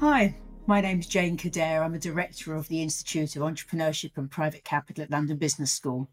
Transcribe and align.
Hi, 0.00 0.36
my 0.68 0.80
name's 0.80 1.08
Jane 1.08 1.36
Kader. 1.36 1.82
I'm 1.82 1.94
a 1.94 1.98
director 1.98 2.54
of 2.54 2.68
the 2.68 2.80
Institute 2.80 3.34
of 3.34 3.42
Entrepreneurship 3.42 4.12
and 4.16 4.30
Private 4.30 4.62
Capital 4.62 5.02
at 5.02 5.10
London 5.10 5.38
Business 5.38 5.72
School. 5.72 6.08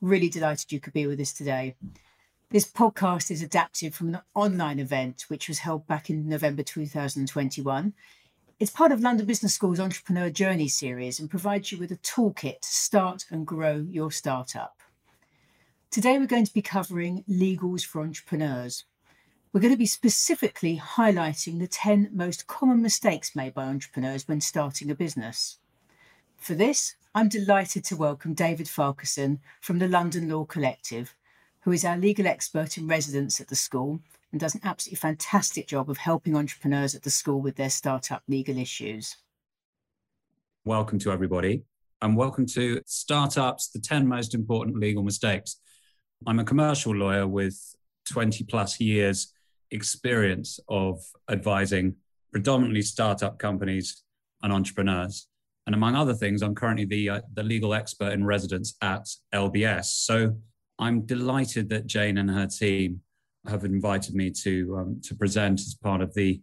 Really 0.00 0.28
delighted 0.28 0.70
you 0.70 0.78
could 0.78 0.92
be 0.92 1.08
with 1.08 1.18
us 1.18 1.32
today. 1.32 1.74
This 2.50 2.70
podcast 2.70 3.32
is 3.32 3.42
adapted 3.42 3.92
from 3.92 4.10
an 4.10 4.20
online 4.36 4.78
event 4.78 5.24
which 5.26 5.48
was 5.48 5.58
held 5.58 5.84
back 5.88 6.08
in 6.08 6.28
November 6.28 6.62
2021. 6.62 7.92
It's 8.60 8.70
part 8.70 8.92
of 8.92 9.00
London 9.00 9.26
Business 9.26 9.54
School's 9.54 9.80
Entrepreneur 9.80 10.30
Journey 10.30 10.68
series 10.68 11.18
and 11.18 11.28
provides 11.28 11.72
you 11.72 11.78
with 11.78 11.90
a 11.90 11.96
toolkit 11.96 12.60
to 12.60 12.68
start 12.68 13.24
and 13.32 13.44
grow 13.44 13.84
your 13.90 14.12
startup. 14.12 14.80
Today, 15.90 16.20
we're 16.20 16.26
going 16.26 16.46
to 16.46 16.54
be 16.54 16.62
covering 16.62 17.24
legals 17.28 17.84
for 17.84 18.00
entrepreneurs. 18.00 18.84
We're 19.54 19.60
going 19.60 19.72
to 19.72 19.78
be 19.78 19.86
specifically 19.86 20.82
highlighting 20.84 21.60
the 21.60 21.68
10 21.68 22.10
most 22.12 22.48
common 22.48 22.82
mistakes 22.82 23.36
made 23.36 23.54
by 23.54 23.66
entrepreneurs 23.66 24.26
when 24.26 24.40
starting 24.40 24.90
a 24.90 24.96
business. 24.96 25.58
For 26.36 26.54
this, 26.54 26.96
I'm 27.14 27.28
delighted 27.28 27.84
to 27.84 27.96
welcome 27.96 28.34
David 28.34 28.66
Farquharson 28.66 29.38
from 29.60 29.78
the 29.78 29.86
London 29.86 30.28
Law 30.28 30.44
Collective, 30.44 31.14
who 31.60 31.70
is 31.70 31.84
our 31.84 31.96
legal 31.96 32.26
expert 32.26 32.76
in 32.76 32.88
residence 32.88 33.40
at 33.40 33.46
the 33.46 33.54
school 33.54 34.00
and 34.32 34.40
does 34.40 34.56
an 34.56 34.60
absolutely 34.64 34.96
fantastic 34.96 35.68
job 35.68 35.88
of 35.88 35.98
helping 35.98 36.34
entrepreneurs 36.34 36.96
at 36.96 37.04
the 37.04 37.10
school 37.10 37.40
with 37.40 37.54
their 37.54 37.70
startup 37.70 38.24
legal 38.26 38.58
issues. 38.58 39.18
Welcome 40.64 40.98
to 40.98 41.12
everybody, 41.12 41.62
and 42.02 42.16
welcome 42.16 42.46
to 42.46 42.80
Startups 42.86 43.68
The 43.68 43.78
10 43.78 44.08
Most 44.08 44.34
Important 44.34 44.80
Legal 44.80 45.04
Mistakes. 45.04 45.60
I'm 46.26 46.40
a 46.40 46.44
commercial 46.44 46.92
lawyer 46.92 47.28
with 47.28 47.56
20 48.10 48.42
plus 48.44 48.80
years 48.80 49.32
experience 49.74 50.60
of 50.68 51.00
advising 51.28 51.96
predominantly 52.32 52.82
startup 52.82 53.38
companies 53.38 54.02
and 54.42 54.52
entrepreneurs. 54.52 55.28
And 55.66 55.74
among 55.74 55.94
other 55.96 56.14
things, 56.14 56.42
I'm 56.42 56.54
currently 56.54 56.84
the, 56.84 57.10
uh, 57.10 57.20
the 57.34 57.42
legal 57.42 57.74
expert 57.74 58.12
in 58.12 58.24
residence 58.24 58.74
at 58.82 59.08
LBS. 59.34 59.86
So 59.86 60.36
I'm 60.78 61.06
delighted 61.06 61.68
that 61.70 61.86
Jane 61.86 62.18
and 62.18 62.30
her 62.30 62.46
team 62.46 63.00
have 63.46 63.64
invited 63.64 64.14
me 64.14 64.30
to, 64.30 64.76
um, 64.78 65.00
to 65.04 65.14
present 65.14 65.60
as 65.60 65.74
part 65.74 66.00
of 66.00 66.14
the 66.14 66.40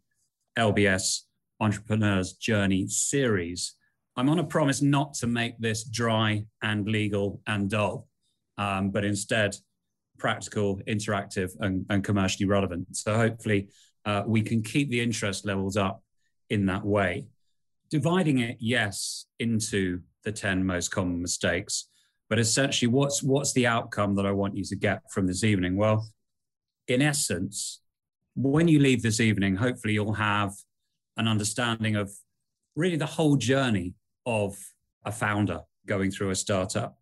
LBS 0.57 1.21
Entrepreneurs 1.59 2.33
Journey 2.33 2.87
series. 2.87 3.75
I'm 4.17 4.29
on 4.29 4.39
a 4.39 4.43
promise 4.43 4.81
not 4.81 5.13
to 5.15 5.27
make 5.27 5.57
this 5.59 5.83
dry 5.83 6.45
and 6.61 6.87
legal 6.87 7.41
and 7.47 7.69
dull, 7.69 8.07
um, 8.57 8.89
but 8.89 9.05
instead 9.05 9.55
practical, 10.21 10.79
interactive, 10.87 11.51
and, 11.61 11.83
and 11.89 12.03
commercially 12.03 12.47
relevant. 12.47 12.95
So 12.95 13.15
hopefully 13.15 13.69
uh, 14.05 14.21
we 14.27 14.43
can 14.43 14.61
keep 14.61 14.91
the 14.91 15.01
interest 15.01 15.45
levels 15.45 15.75
up 15.75 16.03
in 16.51 16.67
that 16.67 16.85
way. 16.85 17.25
Dividing 17.89 18.37
it, 18.37 18.57
yes, 18.59 19.25
into 19.39 20.01
the 20.23 20.31
10 20.31 20.63
most 20.63 20.91
common 20.91 21.19
mistakes, 21.21 21.87
but 22.29 22.37
essentially 22.37 22.87
what's 22.87 23.23
what's 23.23 23.51
the 23.53 23.67
outcome 23.67 24.15
that 24.15 24.25
I 24.25 24.31
want 24.31 24.55
you 24.55 24.63
to 24.65 24.75
get 24.75 25.01
from 25.11 25.25
this 25.25 25.43
evening? 25.43 25.75
Well, 25.75 26.07
in 26.87 27.01
essence, 27.01 27.81
when 28.35 28.67
you 28.67 28.79
leave 28.79 29.01
this 29.01 29.19
evening, 29.19 29.55
hopefully 29.55 29.95
you'll 29.95 30.13
have 30.13 30.51
an 31.17 31.27
understanding 31.27 31.95
of 31.95 32.11
really 32.75 32.95
the 32.95 33.13
whole 33.17 33.35
journey 33.35 33.95
of 34.25 34.55
a 35.03 35.11
founder 35.11 35.61
going 35.87 36.11
through 36.11 36.29
a 36.29 36.35
startup, 36.35 36.97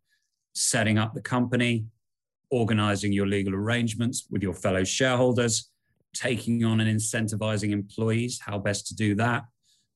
setting 0.54 0.98
up 0.98 1.14
the 1.14 1.22
company, 1.22 1.86
organizing 2.52 3.14
your 3.14 3.28
legal 3.28 3.54
arrangements 3.54 4.28
with 4.30 4.42
your 4.42 4.54
fellow 4.54 4.84
shareholders, 4.84 5.70
taking 6.14 6.64
on 6.66 6.80
and 6.80 6.90
incentivizing 6.90 7.72
employees, 7.72 8.40
how 8.44 8.58
best 8.58 8.88
to 8.88 8.96
do 8.96 9.16
that, 9.16 9.44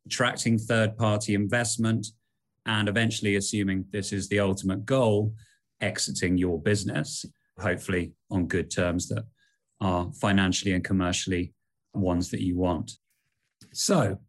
attracting 0.05 0.57
third 0.57 0.97
party 0.97 1.33
investment, 1.33 2.07
and 2.65 2.87
eventually, 2.87 3.35
assuming 3.35 3.85
this 3.91 4.13
is 4.13 4.29
the 4.29 4.39
ultimate 4.39 4.85
goal, 4.85 5.33
exiting 5.81 6.37
your 6.37 6.61
business, 6.61 7.25
hopefully 7.59 8.13
on 8.31 8.47
good 8.47 8.71
terms 8.71 9.09
that 9.09 9.25
are 9.81 10.11
financially 10.13 10.73
and 10.73 10.83
commercially 10.83 11.53
ones 11.93 12.29
that 12.31 12.41
you 12.41 12.57
want. 12.57 12.93
So, 13.73 14.19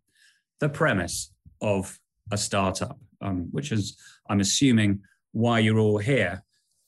the 0.60 0.68
premise 0.68 1.32
of 1.60 1.98
a 2.32 2.36
startup, 2.36 2.98
um, 3.20 3.48
which 3.52 3.70
is, 3.70 3.96
I'm 4.28 4.40
assuming, 4.40 5.00
why 5.32 5.60
you're 5.60 5.78
all 5.78 5.98
here, 5.98 6.42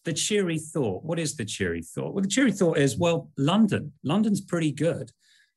the 0.06 0.12
cheery 0.12 0.58
thought. 0.58 1.04
What 1.04 1.18
is 1.18 1.36
the 1.36 1.44
cheery 1.44 1.82
thought? 1.82 2.14
Well, 2.14 2.22
the 2.22 2.28
cheery 2.28 2.52
thought 2.52 2.78
is, 2.78 2.96
well, 2.96 3.28
London. 3.36 3.92
London's 4.04 4.40
pretty 4.40 4.72
good. 4.72 5.10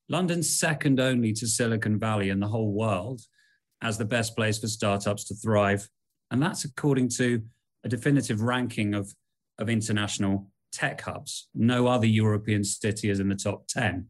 London's 0.09 0.49
second 0.49 0.99
only 0.99 1.31
to 1.33 1.47
Silicon 1.47 1.99
Valley 1.99 2.29
in 2.31 2.39
the 2.39 2.47
whole 2.47 2.73
world 2.73 3.21
as 3.83 3.97
the 3.97 4.05
best 4.05 4.35
place 4.35 4.57
for 4.57 4.67
startups 4.67 5.23
to 5.25 5.35
thrive. 5.35 5.87
And 6.31 6.41
that's 6.41 6.65
according 6.65 7.09
to 7.09 7.43
a 7.83 7.89
definitive 7.89 8.41
ranking 8.41 8.95
of, 8.95 9.13
of 9.59 9.69
international 9.69 10.51
tech 10.71 10.99
hubs. 11.01 11.47
No 11.53 11.85
other 11.85 12.07
European 12.07 12.63
city 12.63 13.11
is 13.11 13.19
in 13.19 13.29
the 13.29 13.35
top 13.35 13.67
10. 13.67 14.07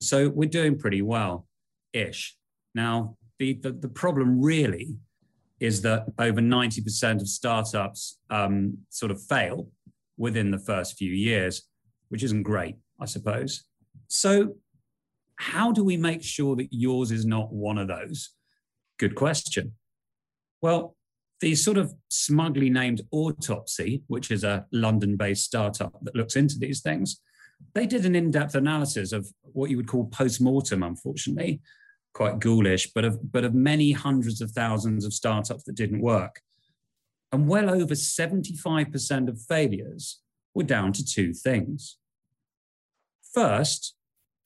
So 0.00 0.30
we're 0.30 0.48
doing 0.48 0.78
pretty 0.78 1.02
well 1.02 1.46
ish. 1.92 2.34
Now, 2.74 3.18
the, 3.38 3.54
the, 3.54 3.72
the 3.72 3.88
problem 3.88 4.40
really 4.40 4.96
is 5.60 5.82
that 5.82 6.06
over 6.18 6.40
90% 6.40 7.20
of 7.20 7.28
startups 7.28 8.18
um, 8.30 8.78
sort 8.90 9.10
of 9.10 9.22
fail 9.22 9.68
within 10.16 10.50
the 10.50 10.58
first 10.58 10.96
few 10.96 11.12
years, 11.12 11.62
which 12.08 12.22
isn't 12.22 12.42
great, 12.42 12.76
I 13.00 13.06
suppose. 13.06 13.64
So, 14.08 14.56
how 15.36 15.70
do 15.72 15.84
we 15.84 15.96
make 15.96 16.22
sure 16.22 16.56
that 16.56 16.68
yours 16.70 17.10
is 17.10 17.26
not 17.26 17.52
one 17.52 17.78
of 17.78 17.88
those? 17.88 18.30
Good 18.98 19.14
question. 19.14 19.74
Well, 20.62 20.96
the 21.40 21.54
sort 21.54 21.76
of 21.76 21.92
smugly 22.08 22.70
named 22.70 23.02
Autopsy, 23.10 24.02
which 24.06 24.30
is 24.30 24.44
a 24.44 24.64
London 24.72 25.16
based 25.16 25.44
startup 25.44 25.94
that 26.02 26.16
looks 26.16 26.36
into 26.36 26.58
these 26.58 26.80
things, 26.80 27.20
they 27.74 27.86
did 27.86 28.06
an 28.06 28.14
in 28.14 28.30
depth 28.30 28.54
analysis 28.54 29.12
of 29.12 29.28
what 29.42 29.70
you 29.70 29.76
would 29.76 29.88
call 29.88 30.06
post 30.06 30.40
mortem, 30.40 30.82
unfortunately, 30.82 31.60
quite 32.16 32.40
ghoulish, 32.40 32.90
but 32.94 33.04
of, 33.04 33.30
but 33.30 33.44
of 33.44 33.52
many 33.52 33.92
hundreds 33.92 34.40
of 34.40 34.50
thousands 34.50 35.04
of 35.04 35.12
startups 35.12 35.64
that 35.64 35.74
didn't 35.74 36.00
work. 36.00 36.40
And 37.30 37.46
well 37.46 37.68
over 37.68 37.94
75% 37.94 39.28
of 39.28 39.42
failures 39.42 40.22
were 40.54 40.62
down 40.62 40.94
to 40.94 41.04
two 41.04 41.34
things. 41.34 41.98
First, 43.34 43.96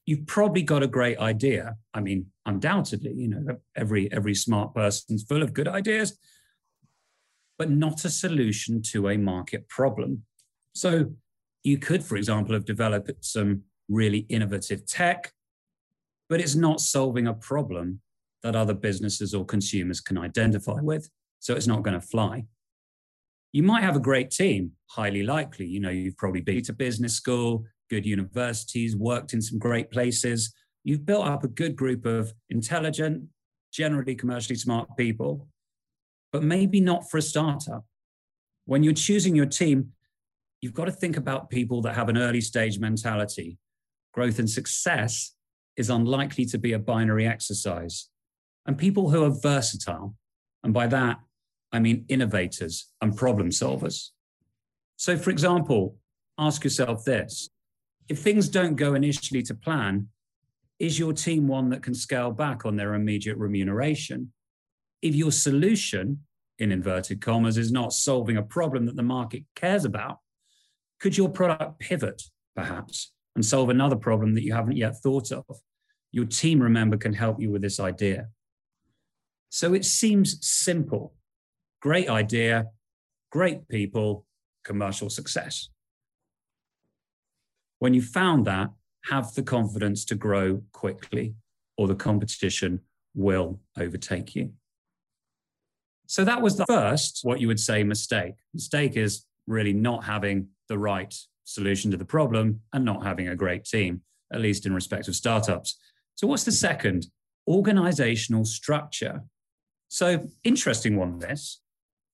you've 0.04 0.26
probably 0.26 0.62
got 0.62 0.82
a 0.82 0.88
great 0.88 1.18
idea. 1.18 1.76
I 1.94 2.00
mean, 2.00 2.26
undoubtedly, 2.44 3.12
you 3.12 3.28
know, 3.28 3.58
every, 3.76 4.10
every 4.10 4.34
smart 4.34 4.74
person's 4.74 5.22
full 5.22 5.44
of 5.44 5.54
good 5.54 5.68
ideas, 5.68 6.18
but 7.56 7.70
not 7.70 8.04
a 8.04 8.10
solution 8.10 8.82
to 8.90 9.08
a 9.08 9.16
market 9.16 9.68
problem. 9.68 10.24
So 10.74 11.12
you 11.62 11.78
could, 11.78 12.02
for 12.02 12.16
example, 12.16 12.54
have 12.54 12.64
developed 12.64 13.24
some 13.24 13.62
really 13.88 14.26
innovative 14.28 14.86
tech 14.86 15.32
but 16.30 16.40
it's 16.40 16.54
not 16.54 16.80
solving 16.80 17.26
a 17.26 17.34
problem 17.34 18.00
that 18.44 18.56
other 18.56 18.72
businesses 18.72 19.34
or 19.34 19.44
consumers 19.44 20.00
can 20.00 20.16
identify 20.16 20.80
with. 20.80 21.10
So 21.40 21.54
it's 21.54 21.66
not 21.66 21.82
going 21.82 22.00
to 22.00 22.06
fly. 22.06 22.44
You 23.52 23.64
might 23.64 23.82
have 23.82 23.96
a 23.96 24.00
great 24.00 24.30
team, 24.30 24.72
highly 24.86 25.24
likely. 25.24 25.66
You 25.66 25.80
know, 25.80 25.90
you've 25.90 26.16
probably 26.16 26.40
been 26.40 26.62
to 26.62 26.72
business 26.72 27.14
school, 27.14 27.64
good 27.90 28.06
universities, 28.06 28.96
worked 28.96 29.32
in 29.32 29.42
some 29.42 29.58
great 29.58 29.90
places. 29.90 30.54
You've 30.84 31.04
built 31.04 31.26
up 31.26 31.42
a 31.42 31.48
good 31.48 31.74
group 31.74 32.06
of 32.06 32.32
intelligent, 32.48 33.24
generally 33.72 34.14
commercially 34.14 34.56
smart 34.56 34.88
people, 34.96 35.48
but 36.32 36.44
maybe 36.44 36.80
not 36.80 37.10
for 37.10 37.18
a 37.18 37.22
startup. 37.22 37.84
When 38.66 38.84
you're 38.84 38.92
choosing 38.92 39.34
your 39.34 39.46
team, 39.46 39.92
you've 40.60 40.74
got 40.74 40.84
to 40.84 40.92
think 40.92 41.16
about 41.16 41.50
people 41.50 41.82
that 41.82 41.96
have 41.96 42.08
an 42.08 42.16
early 42.16 42.40
stage 42.40 42.78
mentality. 42.78 43.58
Growth 44.14 44.38
and 44.38 44.48
success 44.48 45.34
is 45.76 45.90
unlikely 45.90 46.44
to 46.46 46.58
be 46.58 46.72
a 46.72 46.78
binary 46.78 47.26
exercise. 47.26 48.08
And 48.66 48.76
people 48.76 49.10
who 49.10 49.24
are 49.24 49.30
versatile, 49.30 50.14
and 50.62 50.74
by 50.74 50.86
that, 50.88 51.18
I 51.72 51.78
mean 51.78 52.04
innovators 52.08 52.88
and 53.00 53.16
problem 53.16 53.50
solvers. 53.50 54.08
So, 54.96 55.16
for 55.16 55.30
example, 55.30 55.96
ask 56.38 56.64
yourself 56.64 57.04
this 57.04 57.48
if 58.08 58.18
things 58.18 58.48
don't 58.48 58.74
go 58.74 58.94
initially 58.94 59.42
to 59.44 59.54
plan, 59.54 60.08
is 60.80 60.98
your 60.98 61.12
team 61.12 61.46
one 61.46 61.70
that 61.70 61.82
can 61.82 61.94
scale 61.94 62.32
back 62.32 62.66
on 62.66 62.74
their 62.74 62.94
immediate 62.94 63.36
remuneration? 63.36 64.32
If 65.00 65.14
your 65.14 65.30
solution, 65.30 66.20
in 66.58 66.72
inverted 66.72 67.20
commas, 67.20 67.56
is 67.56 67.70
not 67.70 67.92
solving 67.92 68.36
a 68.36 68.42
problem 68.42 68.86
that 68.86 68.96
the 68.96 69.02
market 69.02 69.44
cares 69.54 69.84
about, 69.84 70.18
could 70.98 71.16
your 71.16 71.28
product 71.28 71.78
pivot, 71.78 72.22
perhaps, 72.56 73.12
and 73.36 73.44
solve 73.44 73.70
another 73.70 73.96
problem 73.96 74.34
that 74.34 74.42
you 74.42 74.52
haven't 74.52 74.76
yet 74.76 74.96
thought 75.02 75.30
of. 75.32 75.44
Your 76.12 76.26
team, 76.26 76.60
remember, 76.60 76.96
can 76.96 77.12
help 77.12 77.40
you 77.40 77.50
with 77.50 77.62
this 77.62 77.78
idea. 77.78 78.28
So 79.50 79.74
it 79.74 79.84
seems 79.84 80.38
simple. 80.46 81.14
Great 81.80 82.08
idea, 82.08 82.66
great 83.30 83.68
people, 83.68 84.26
commercial 84.64 85.08
success. 85.08 85.68
When 87.78 87.94
you 87.94 88.02
found 88.02 88.46
that, 88.46 88.70
have 89.04 89.32
the 89.34 89.42
confidence 89.42 90.04
to 90.06 90.14
grow 90.14 90.62
quickly, 90.72 91.34
or 91.78 91.88
the 91.88 91.94
competition 91.94 92.80
will 93.14 93.60
overtake 93.78 94.34
you. 94.34 94.52
So 96.06 96.24
that 96.24 96.42
was 96.42 96.56
the 96.56 96.66
first, 96.66 97.20
what 97.22 97.40
you 97.40 97.46
would 97.46 97.60
say, 97.60 97.82
mistake. 97.84 98.34
Mistake 98.52 98.96
is 98.96 99.24
really 99.46 99.72
not 99.72 100.04
having 100.04 100.48
the 100.68 100.78
right 100.78 101.14
solution 101.50 101.90
to 101.90 101.96
the 101.96 102.04
problem 102.04 102.60
and 102.72 102.84
not 102.84 103.04
having 103.04 103.28
a 103.28 103.36
great 103.36 103.64
team, 103.64 104.02
at 104.32 104.40
least 104.40 104.66
in 104.66 104.74
respect 104.74 105.08
of 105.08 105.16
startups. 105.16 105.78
So, 106.14 106.26
what's 106.26 106.44
the 106.44 106.52
second? 106.52 107.06
Organizational 107.48 108.44
structure. 108.44 109.22
So, 109.88 110.28
interesting 110.44 110.96
one, 110.96 111.18
this. 111.18 111.60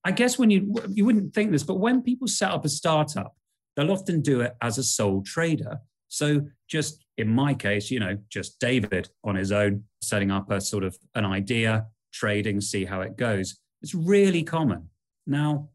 I 0.05 0.13
guess 0.13 0.39
when 0.39 0.51
you, 0.51 0.75
you 0.89 1.05
wouldn't 1.05 1.35
think 1.35 1.51
this, 1.51 1.65
but 1.65 1.81
when 1.81 2.03
people 2.03 2.29
set 2.29 2.51
up 2.51 2.65
a 2.65 2.69
startup, 2.69 3.35
they'll 3.75 3.93
often 3.93 4.23
do 4.23 4.41
it 4.41 4.55
as 4.63 4.79
a 4.79 4.85
sole 4.85 5.23
trader. 5.23 5.79
So, 6.09 6.47
just 6.69 7.05
in 7.19 7.29
my 7.29 7.55
case, 7.55 7.91
you 7.91 8.01
know, 8.01 8.17
just 8.29 8.59
David 8.61 9.09
on 9.25 9.35
his 9.35 9.53
own, 9.53 9.85
setting 10.03 10.31
up 10.31 10.51
a 10.51 10.61
sort 10.61 10.85
of 10.85 10.97
an 11.15 11.25
idea, 11.25 11.87
trading, 12.13 12.61
see 12.61 12.85
how 12.85 13.01
it 13.01 13.17
goes. 13.17 13.59
It's 13.83 13.95
really 13.95 14.43
common. 14.43 14.89
Now, 15.27 15.71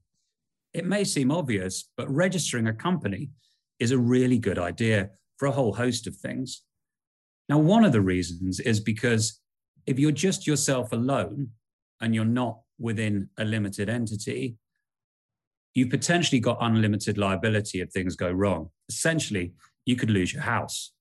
it 0.73 0.85
may 0.85 1.03
seem 1.03 1.31
obvious, 1.31 1.89
but 1.97 2.09
registering 2.09 2.67
a 2.67 2.73
company 2.73 3.29
is 3.81 3.91
a 3.91 3.97
really 3.97 4.37
good 4.37 4.59
idea 4.59 5.09
for 5.37 5.47
a 5.47 5.51
whole 5.51 5.73
host 5.73 6.05
of 6.05 6.15
things. 6.15 6.61
Now, 7.49 7.57
one 7.57 7.83
of 7.83 7.91
the 7.91 7.99
reasons 7.99 8.59
is 8.59 8.79
because 8.79 9.41
if 9.87 9.97
you're 9.97 10.11
just 10.11 10.45
yourself 10.45 10.93
alone 10.93 11.49
and 11.99 12.13
you're 12.13 12.23
not 12.23 12.59
within 12.79 13.29
a 13.39 13.43
limited 13.43 13.89
entity, 13.89 14.55
you've 15.73 15.89
potentially 15.89 16.39
got 16.39 16.59
unlimited 16.61 17.17
liability 17.17 17.81
if 17.81 17.89
things 17.89 18.15
go 18.15 18.31
wrong. 18.31 18.69
Essentially, 18.87 19.53
you 19.85 19.95
could 19.95 20.11
lose 20.11 20.31
your 20.31 20.43
house. 20.43 20.93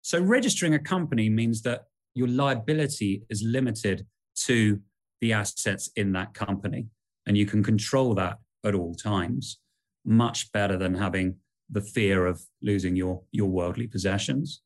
So, 0.00 0.18
registering 0.18 0.72
a 0.72 0.78
company 0.78 1.28
means 1.28 1.60
that 1.62 1.84
your 2.14 2.28
liability 2.28 3.24
is 3.28 3.42
limited 3.42 4.06
to 4.46 4.80
the 5.20 5.34
assets 5.34 5.90
in 5.96 6.12
that 6.12 6.32
company, 6.32 6.86
and 7.26 7.36
you 7.36 7.44
can 7.44 7.62
control 7.62 8.14
that 8.14 8.38
at 8.64 8.74
all 8.74 8.94
times, 8.94 9.58
much 10.06 10.50
better 10.52 10.78
than 10.78 10.94
having 10.94 11.36
the 11.70 11.80
fear 11.80 12.26
of 12.26 12.42
losing 12.62 12.96
your, 12.96 13.22
your 13.32 13.48
worldly 13.48 13.86
possessions. 13.86 14.62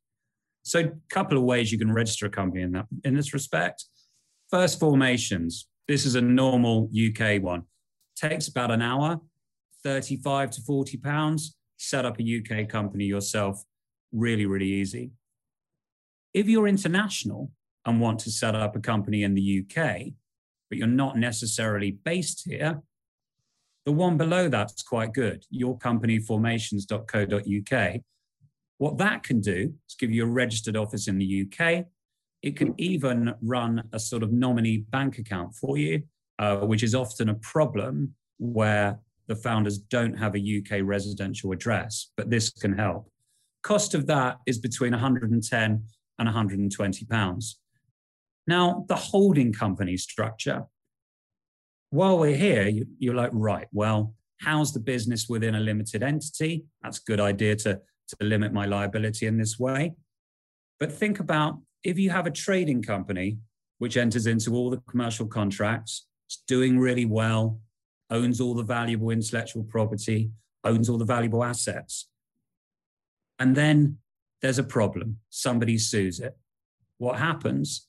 So, 0.63 0.81
a 0.81 0.93
couple 1.11 1.37
of 1.37 1.45
ways 1.45 1.71
you 1.71 1.79
can 1.79 1.93
register 1.93 2.27
a 2.27 2.31
company 2.31 2.63
in 2.63 2.73
that 2.73 2.87
in 3.05 3.15
this 3.15 3.35
respect. 3.35 3.85
First, 4.51 4.81
formations. 4.81 5.69
This 5.87 6.07
is 6.07 6.15
a 6.15 6.21
normal 6.21 6.91
UK 6.95 7.43
one. 7.43 7.65
Takes 8.17 8.49
about 8.49 8.71
an 8.71 8.81
hour, 8.81 9.21
35 9.83 10.51
to 10.53 10.63
40 10.63 10.97
pounds. 10.99 11.57
Set 11.77 12.07
up 12.07 12.19
a 12.19 12.23
UK 12.23 12.69
company 12.69 13.05
yourself. 13.05 13.63
Really, 14.13 14.47
really 14.47 14.69
easy. 14.69 15.11
If 16.33 16.49
you're 16.49 16.67
international 16.67 17.51
and 17.85 18.01
want 18.01 18.21
to 18.21 18.31
set 18.31 18.55
up 18.55 18.75
a 18.75 18.81
company 18.81 19.23
in 19.23 19.35
the 19.35 19.65
UK, 19.65 20.13
but 20.71 20.79
you're 20.79 20.87
not 20.87 21.19
necessarily 21.19 21.91
based 21.91 22.45
here, 22.49 22.81
the 23.85 23.93
one 23.93 24.17
below 24.17 24.49
that's 24.49 24.83
quite 24.83 25.13
good, 25.13 25.45
yourcompanyformations.co.uk. 25.55 28.01
What 28.79 28.99
that 28.99 29.23
can 29.23 29.41
do 29.41 29.75
is 29.89 29.95
give 29.99 30.11
you 30.11 30.25
a 30.25 30.29
registered 30.29 30.77
office 30.77 31.07
in 31.07 31.19
the 31.19 31.47
UK. 31.47 31.85
It 32.43 32.57
can 32.57 32.75
even 32.79 33.35
run 33.41 33.85
a 33.93 34.01
sort 34.01 34.23
of 34.23 34.33
nominee 34.33 34.79
bank 34.79 35.19
account 35.19 35.55
for 35.55 35.79
you, 35.79 36.03
uh, 36.39 36.59
which 36.59 36.83
is 36.83 36.95
often 36.95 37.29
a 37.29 37.35
problem 37.35 38.15
where 38.39 38.99
the 39.27 39.37
founders 39.37 39.79
don't 39.79 40.19
have 40.19 40.35
a 40.35 40.39
UK 40.39 40.81
residential 40.83 41.53
address, 41.53 42.11
but 42.17 42.31
this 42.31 42.51
can 42.51 42.77
help. 42.77 43.11
Cost 43.63 43.95
of 43.95 44.07
that 44.07 44.39
is 44.47 44.59
between 44.59 44.93
110 44.93 45.85
and 46.19 46.27
120 46.27 47.05
pounds. 47.07 47.59
Now, 48.47 48.85
the 48.89 48.97
holding 48.97 49.53
company 49.53 49.97
structure 49.97 50.65
while 51.95 52.19
we're 52.19 52.35
here, 52.35 52.67
you, 52.67 52.87
you're 52.99 53.15
like, 53.15 53.31
right, 53.33 53.69
well, 53.71 54.15
how's 54.41 54.73
the 54.73 54.81
business 54.81 55.29
within 55.29 55.55
a 55.55 55.61
limited 55.61 56.03
entity? 56.03 56.65
That's 56.83 56.99
a 56.99 57.05
good 57.07 57.21
idea 57.21 57.55
to, 57.55 57.81
to 58.09 58.17
limit 58.21 58.53
my 58.53 58.67
liability 58.67 59.27
in 59.27 59.39
this 59.39 59.61
way. 59.61 59.95
But 60.81 60.91
think 60.91 61.21
about 61.21 61.61
if 61.85 61.97
you 61.97 62.11
have 62.11 62.27
a 62.27 62.33
trading 62.33 62.83
company 62.83 63.39
which 63.79 63.97
enters 63.97 64.27
into 64.27 64.55
all 64.57 64.71
the 64.71 64.83
commercial 64.91 65.25
contracts, 65.25 66.09
it's 66.27 66.43
doing 66.49 66.81
really 66.81 67.05
well, 67.05 67.61
owns 68.11 68.41
all 68.41 68.55
the 68.55 68.65
valuable 68.65 69.11
intellectual 69.11 69.63
property, 69.63 70.33
owns 70.65 70.89
all 70.89 70.99
the 70.99 71.05
valuable 71.05 71.45
assets. 71.45 72.09
And 73.39 73.55
then 73.55 73.99
there's 74.43 74.59
a 74.59 74.65
problem. 74.65 75.19
Somebody 75.31 75.79
sues 75.79 76.19
it. 76.19 76.37
What 76.99 77.21
happens? 77.21 77.87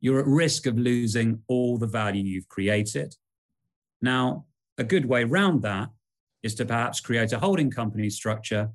You're 0.00 0.20
at 0.20 0.26
risk 0.26 0.64
of 0.64 0.78
losing 0.78 1.42
all 1.48 1.76
the 1.76 1.86
value 1.86 2.24
you've 2.24 2.48
created. 2.48 3.14
Now, 4.00 4.46
a 4.78 4.84
good 4.84 5.06
way 5.06 5.22
around 5.22 5.62
that 5.62 5.90
is 6.42 6.54
to 6.56 6.64
perhaps 6.64 7.00
create 7.00 7.32
a 7.32 7.38
holding 7.38 7.70
company 7.70 8.10
structure. 8.10 8.70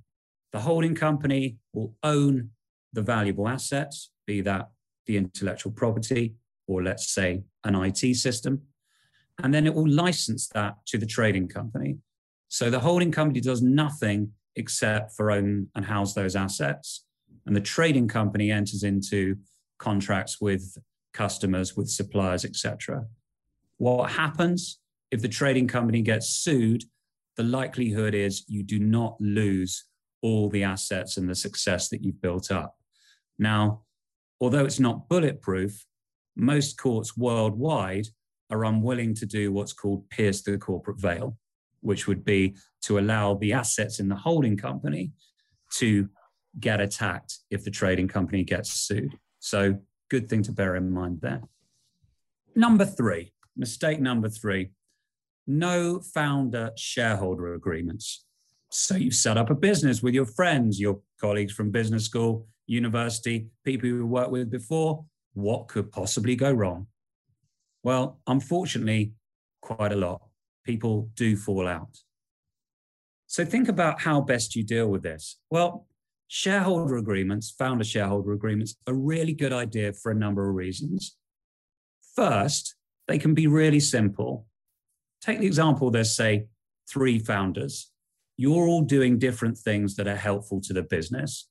The 0.52 0.60
holding 0.60 0.96
company 0.96 1.58
will 1.74 1.96
own 2.04 2.50
the 2.94 3.02
valuable 3.02 3.48
assets, 3.48 4.12
be 4.28 4.42
that 4.42 4.70
the 5.06 5.18
intellectual 5.18 5.72
property 5.72 6.36
or 6.68 6.84
let's 6.84 7.14
say 7.14 7.44
an 7.64 7.76
IT 7.76 8.16
system. 8.16 8.62
And 9.44 9.54
then 9.54 9.66
it 9.66 9.74
will 9.74 9.90
license 9.90 10.48
that 10.50 10.76
to 10.88 10.98
the 10.98 11.06
trading 11.06 11.48
company. 11.48 11.98
So 12.50 12.70
the 12.70 12.80
holding 12.80 13.12
company 13.12 13.40
does 13.40 13.62
nothing 13.62 14.32
except 14.56 15.16
for 15.16 15.32
own 15.32 15.68
and 15.76 15.86
house 15.86 16.14
those 16.14 16.36
assets. 16.36 17.06
And 17.46 17.56
the 17.56 17.62
trading 17.62 18.08
company 18.08 18.52
enters 18.52 18.84
into 18.84 19.38
contracts 19.80 20.40
with 20.42 20.78
customers, 21.14 21.76
with 21.76 21.90
suppliers, 21.90 22.46
etc. 22.46 23.06
What 23.78 24.12
happens 24.12 24.81
if 25.12 25.22
the 25.22 25.28
trading 25.28 25.68
company 25.68 26.02
gets 26.02 26.30
sued, 26.30 26.86
the 27.36 27.44
likelihood 27.44 28.16
is 28.16 28.46
you 28.48 28.64
do 28.64 28.80
not 28.80 29.16
lose 29.20 29.86
all 30.22 30.50
the 30.50 30.64
assets 30.64 31.18
and 31.18 31.30
the 31.30 31.36
success 31.36 31.90
that 31.90 32.04
you've 32.04 32.22
built 32.22 32.52
up. 32.52 32.76
Now, 33.38 33.84
although 34.40 34.66
it's 34.66 34.80
not 34.80 35.10
bulletproof, 35.10 35.86
most 36.36 36.78
courts 36.78 37.18
worldwide 37.18 38.08
are 38.50 38.66
unwilling 38.66 39.14
to 39.16 39.26
do 39.26 39.52
what's 39.52 39.74
called 39.74 40.10
pierce 40.10 40.42
the 40.42 40.58
corporate 40.58 41.00
veil, 41.00 41.38
which 41.82 42.08
would 42.08 42.24
be 42.24 42.56
to 42.84 43.00
allow 43.00 43.34
the 43.34 43.54
assets 43.54 44.00
in 44.00 44.08
the 44.08 44.16
holding 44.16 44.58
company 44.58 45.12
to 45.76 46.10
get 46.60 46.82
attacked 46.82 47.40
if 47.50 47.64
the 47.64 47.72
trading 47.72 48.08
company 48.08 48.44
gets 48.44 48.72
sued. 48.72 49.18
So, 49.40 49.80
good 50.10 50.30
thing 50.30 50.44
to 50.44 50.52
bear 50.52 50.76
in 50.76 50.92
mind 50.92 51.22
there. 51.22 51.42
Number 52.56 52.86
three, 52.86 53.32
mistake 53.56 54.00
number 54.00 54.30
three 54.30 54.72
no 55.60 56.00
founder 56.00 56.72
shareholder 56.78 57.54
agreements. 57.54 58.26
So 58.70 58.96
you 58.96 59.12
set 59.12 59.38
up 59.38 59.50
a 59.50 59.56
business 59.56 60.02
with 60.02 60.14
your 60.14 60.26
friends, 60.26 60.80
your 60.80 61.02
colleagues 61.20 61.54
from 61.54 61.72
business 61.72 62.06
school, 62.06 62.48
university, 62.68 63.48
people 63.66 63.88
you 63.90 64.06
worked 64.06 64.32
with 64.32 64.50
before. 64.50 65.04
What 65.34 65.68
could 65.68 65.92
possibly 65.92 66.36
go 66.36 66.52
wrong? 66.52 66.88
Well, 67.84 68.20
unfortunately, 68.28 69.14
quite 69.62 69.92
a 69.92 69.98
lot. 69.98 70.22
People 70.66 71.10
do 71.16 71.36
fall 71.36 71.68
out. 71.68 71.98
So 73.28 73.44
think 73.44 73.68
about 73.68 74.02
how 74.02 74.22
best 74.22 74.56
you 74.56 74.64
deal 74.64 74.88
with 74.88 75.04
this. 75.04 75.38
Well, 75.50 75.88
shareholder 76.28 76.98
agreements, 76.98 77.52
founder 77.52 77.84
shareholder 77.84 78.32
agreements, 78.32 78.76
are 78.88 78.94
really 78.94 79.34
good 79.34 79.54
idea 79.54 79.94
for 79.94 80.12
a 80.12 80.16
number 80.16 80.50
of 80.50 80.56
reasons. 80.56 81.18
First, 82.16 82.76
they 83.08 83.18
can 83.18 83.34
be 83.34 83.48
really 83.48 83.80
simple 83.80 84.46
Take 85.22 85.40
the 85.40 85.48
example 85.48 85.92
there's, 85.92 86.16
say, 86.16 86.48
three 86.90 87.20
founders. 87.20 87.92
You're 88.38 88.68
all 88.68 88.82
doing 88.82 89.20
different 89.20 89.58
things 89.58 89.96
that 89.96 90.08
are 90.08 90.16
helpful 90.16 90.60
to 90.62 90.74
the 90.74 90.82
business. 90.82 91.48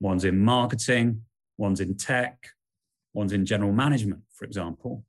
One's 0.00 0.24
in 0.24 0.38
marketing, 0.38 1.22
one's 1.56 1.80
in 1.80 1.96
tech, 1.96 2.48
one's 3.14 3.32
in 3.32 3.46
general 3.46 3.72
management, 3.72 4.22
for 4.34 4.44
example. 4.44 5.04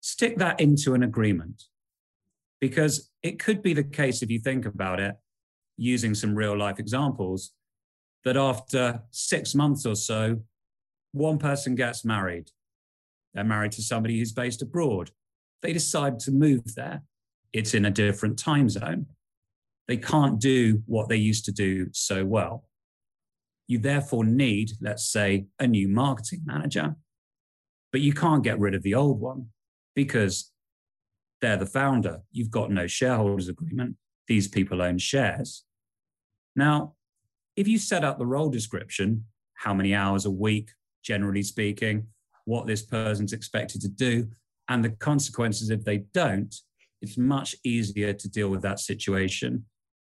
Stick 0.00 0.36
that 0.38 0.60
into 0.60 0.94
an 0.94 1.04
agreement 1.04 1.64
because 2.60 3.10
it 3.22 3.38
could 3.38 3.62
be 3.62 3.72
the 3.72 3.84
case, 3.84 4.22
if 4.22 4.30
you 4.30 4.40
think 4.40 4.66
about 4.66 4.98
it, 4.98 5.16
using 5.76 6.14
some 6.14 6.34
real 6.34 6.58
life 6.58 6.80
examples, 6.80 7.52
that 8.24 8.36
after 8.36 9.00
six 9.12 9.54
months 9.54 9.86
or 9.86 9.94
so, 9.94 10.40
one 11.12 11.38
person 11.38 11.76
gets 11.76 12.04
married. 12.04 12.50
They're 13.32 13.44
married 13.44 13.72
to 13.72 13.82
somebody 13.82 14.18
who's 14.18 14.32
based 14.32 14.60
abroad. 14.60 15.12
They 15.62 15.72
decide 15.72 16.18
to 16.20 16.32
move 16.32 16.74
there 16.74 17.02
it's 17.52 17.74
in 17.74 17.84
a 17.84 17.90
different 17.90 18.38
time 18.38 18.68
zone. 18.68 19.06
They 19.86 19.96
can't 19.96 20.38
do 20.38 20.82
what 20.86 21.08
they 21.08 21.16
used 21.16 21.44
to 21.46 21.52
do 21.52 21.88
so 21.92 22.24
well. 22.24 22.64
You 23.66 23.78
therefore 23.78 24.24
need, 24.24 24.72
let's 24.80 25.10
say, 25.10 25.46
a 25.58 25.66
new 25.66 25.88
marketing 25.88 26.42
manager, 26.44 26.96
but 27.92 28.00
you 28.00 28.12
can't 28.12 28.44
get 28.44 28.58
rid 28.58 28.74
of 28.74 28.82
the 28.82 28.94
old 28.94 29.20
one 29.20 29.46
because 29.94 30.52
they're 31.40 31.56
the 31.56 31.66
founder. 31.66 32.20
You've 32.32 32.50
got 32.50 32.70
no 32.70 32.86
shareholders 32.86 33.48
agreement. 33.48 33.96
These 34.26 34.48
people 34.48 34.82
own 34.82 34.98
shares. 34.98 35.64
Now, 36.54 36.94
if 37.56 37.66
you 37.66 37.78
set 37.78 38.04
up 38.04 38.18
the 38.18 38.26
role 38.26 38.50
description, 38.50 39.24
how 39.54 39.74
many 39.74 39.94
hours 39.94 40.26
a 40.26 40.30
week, 40.30 40.70
generally 41.02 41.42
speaking, 41.42 42.06
what 42.44 42.66
this 42.66 42.82
person's 42.82 43.32
expected 43.32 43.80
to 43.82 43.88
do 43.88 44.28
and 44.68 44.84
the 44.84 44.90
consequences 44.90 45.70
if 45.70 45.84
they 45.84 45.98
don't, 46.14 46.54
it's 47.00 47.16
much 47.16 47.54
easier 47.64 48.12
to 48.12 48.28
deal 48.28 48.48
with 48.48 48.62
that 48.62 48.80
situation. 48.80 49.64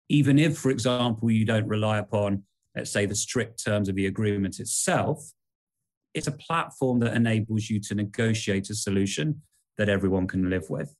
Even 0.09 0.37
if, 0.37 0.57
for 0.57 0.69
example, 0.69 1.31
you 1.31 1.45
don't 1.45 1.67
rely 1.67 1.97
upon, 1.97 2.43
let's 2.75 2.91
say, 2.91 3.05
the 3.05 3.15
strict 3.15 3.63
terms 3.63 3.87
of 3.87 3.95
the 3.95 4.07
agreement 4.07 4.59
itself, 4.59 5.31
it's 6.13 6.27
a 6.27 6.31
platform 6.31 6.99
that 6.99 7.15
enables 7.15 7.69
you 7.69 7.79
to 7.79 7.95
negotiate 7.95 8.69
a 8.69 8.75
solution 8.75 9.41
that 9.77 9.89
everyone 9.89 10.27
can 10.27 10.49
live 10.49 10.69
with. 10.69 10.95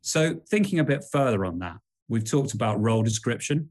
So, 0.00 0.40
thinking 0.48 0.78
a 0.78 0.84
bit 0.84 1.04
further 1.10 1.44
on 1.44 1.58
that, 1.58 1.76
we've 2.08 2.24
talked 2.24 2.54
about 2.54 2.80
role 2.80 3.02
description. 3.02 3.70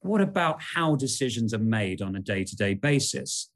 What 0.00 0.20
about 0.20 0.60
how 0.74 0.94
decisions 0.94 1.52
are 1.52 1.58
made 1.58 2.02
on 2.02 2.14
a 2.14 2.20
day 2.20 2.44
to 2.44 2.54
day 2.54 2.74
basis? 2.74 3.50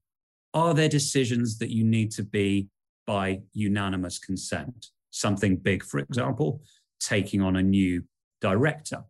Are 0.53 0.75
there 0.75 0.89
decisions 0.89 1.59
that 1.59 1.71
you 1.71 1.85
need 1.85 2.11
to 2.13 2.25
be 2.25 2.69
by 3.07 3.43
unanimous 3.53 4.19
consent? 4.19 4.89
Something 5.11 5.57
big, 5.57 5.83
for 5.83 5.99
example, 5.99 6.63
taking 7.01 7.41
on 7.41 7.57
a 7.57 7.63
new 7.63 8.05
director, 8.41 9.05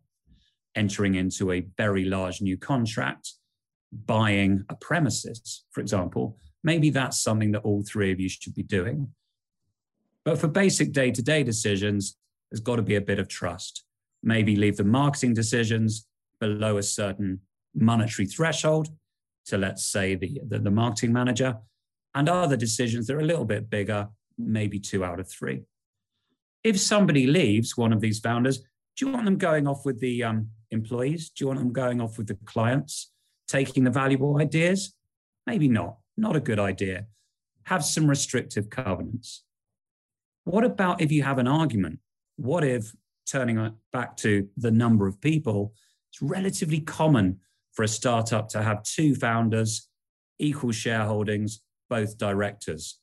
entering 0.75 1.15
into 1.15 1.51
a 1.51 1.67
very 1.77 2.05
large 2.05 2.41
new 2.41 2.57
contract, 2.57 3.33
buying 3.91 4.63
a 4.69 4.75
premises, 4.75 5.65
for 5.71 5.81
example. 5.81 6.37
Maybe 6.63 6.89
that's 6.89 7.21
something 7.21 7.51
that 7.51 7.63
all 7.63 7.83
three 7.83 8.11
of 8.11 8.19
you 8.19 8.29
should 8.29 8.55
be 8.55 8.63
doing. 8.63 9.09
But 10.23 10.39
for 10.39 10.47
basic 10.47 10.91
day 10.91 11.11
to 11.11 11.21
day 11.21 11.43
decisions, 11.43 12.17
there's 12.49 12.61
got 12.61 12.75
to 12.75 12.81
be 12.81 12.95
a 12.95 13.01
bit 13.01 13.19
of 13.19 13.27
trust. 13.27 13.83
Maybe 14.23 14.55
leave 14.55 14.77
the 14.77 14.83
marketing 14.83 15.33
decisions 15.33 16.07
below 16.39 16.77
a 16.77 16.83
certain 16.83 17.39
monetary 17.73 18.27
threshold 18.27 18.89
to, 19.45 19.57
let's 19.57 19.85
say, 19.85 20.15
the, 20.15 20.41
the, 20.47 20.59
the 20.59 20.71
marketing 20.71 21.13
manager, 21.13 21.57
and 22.13 22.29
other 22.29 22.57
decisions 22.57 23.07
that 23.07 23.15
are 23.15 23.21
a 23.21 23.25
little 23.25 23.45
bit 23.45 23.69
bigger, 23.69 24.07
maybe 24.37 24.79
two 24.79 25.03
out 25.03 25.19
of 25.19 25.29
three. 25.29 25.63
If 26.63 26.79
somebody 26.79 27.27
leaves, 27.27 27.75
one 27.75 27.93
of 27.93 28.01
these 28.01 28.19
founders, 28.19 28.59
do 28.97 29.05
you 29.05 29.11
want 29.11 29.25
them 29.25 29.37
going 29.37 29.67
off 29.67 29.85
with 29.85 29.99
the 29.99 30.23
um, 30.23 30.49
employees? 30.69 31.29
Do 31.29 31.43
you 31.43 31.47
want 31.47 31.59
them 31.59 31.71
going 31.71 32.01
off 32.01 32.17
with 32.17 32.27
the 32.27 32.37
clients, 32.45 33.11
taking 33.47 33.83
the 33.83 33.91
valuable 33.91 34.39
ideas? 34.39 34.93
Maybe 35.47 35.67
not. 35.67 35.97
Not 36.17 36.35
a 36.35 36.39
good 36.39 36.59
idea. 36.59 37.07
Have 37.63 37.83
some 37.83 38.07
restrictive 38.07 38.69
covenants. 38.69 39.43
What 40.43 40.63
about 40.63 41.01
if 41.01 41.11
you 41.11 41.23
have 41.23 41.37
an 41.37 41.47
argument? 41.47 41.99
What 42.35 42.63
if, 42.63 42.93
turning 43.27 43.73
back 43.93 44.17
to 44.17 44.47
the 44.57 44.71
number 44.71 45.07
of 45.07 45.21
people, 45.21 45.73
it's 46.11 46.21
relatively 46.21 46.81
common 46.81 47.39
for 47.71 47.83
a 47.83 47.87
startup 47.87 48.49
to 48.49 48.61
have 48.61 48.83
two 48.83 49.15
founders, 49.15 49.87
equal 50.39 50.71
shareholdings, 50.71 51.59
both 51.89 52.17
directors. 52.17 52.99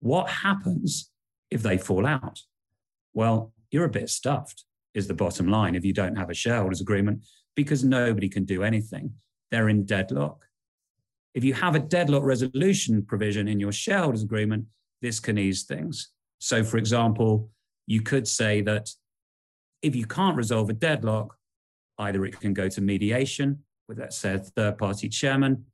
What 0.00 0.28
happens 0.28 1.10
if 1.50 1.62
they 1.62 1.78
fall 1.78 2.06
out? 2.06 2.40
Well, 3.14 3.52
you're 3.70 3.84
a 3.84 3.90
bit 3.90 4.10
stuffed, 4.10 4.64
is 4.94 5.06
the 5.06 5.14
bottom 5.14 5.48
line, 5.48 5.74
if 5.74 5.84
you 5.84 5.92
don't 5.92 6.16
have 6.16 6.30
a 6.30 6.34
shareholders 6.34 6.80
agreement, 6.80 7.24
because 7.54 7.84
nobody 7.84 8.28
can 8.28 8.44
do 8.44 8.62
anything. 8.62 9.12
They're 9.50 9.68
in 9.68 9.84
deadlock. 9.84 10.44
If 11.34 11.44
you 11.44 11.54
have 11.54 11.74
a 11.74 11.80
deadlock 11.80 12.24
resolution 12.24 13.04
provision 13.04 13.48
in 13.48 13.60
your 13.60 13.72
shareholders 13.72 14.22
agreement, 14.22 14.66
this 15.00 15.20
can 15.20 15.38
ease 15.38 15.64
things. 15.64 16.10
So, 16.38 16.64
for 16.64 16.76
example, 16.76 17.50
you 17.86 18.00
could 18.00 18.26
say 18.26 18.62
that 18.62 18.90
if 19.82 19.94
you 19.94 20.06
can't 20.06 20.36
resolve 20.36 20.70
a 20.70 20.74
deadlock, 20.74 21.36
either 21.98 22.24
it 22.24 22.40
can 22.40 22.54
go 22.54 22.68
to 22.68 22.80
mediation 22.80 23.60
with, 23.88 23.98
let's 23.98 24.16
say, 24.16 24.34
a 24.34 24.38
third 24.38 24.78
party 24.78 25.08
chairman, 25.08 25.64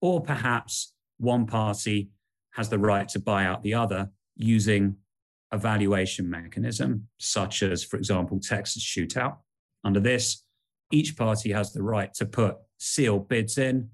or 0.00 0.20
perhaps 0.20 0.92
one 1.18 1.46
party 1.46 2.10
has 2.52 2.68
the 2.68 2.78
right 2.78 3.08
to 3.08 3.18
buy 3.18 3.44
out 3.44 3.62
the 3.62 3.74
other 3.74 4.10
using 4.36 4.96
a 5.54 5.58
valuation 5.58 6.28
mechanism, 6.28 7.06
such 7.18 7.62
as, 7.62 7.84
for 7.84 7.96
example, 7.96 8.40
Texas 8.40 8.82
shootout. 8.84 9.36
Under 9.84 10.00
this, 10.00 10.44
each 10.90 11.16
party 11.16 11.52
has 11.52 11.72
the 11.72 11.82
right 11.82 12.12
to 12.14 12.26
put 12.26 12.56
sealed 12.78 13.28
bids 13.28 13.56
in, 13.56 13.90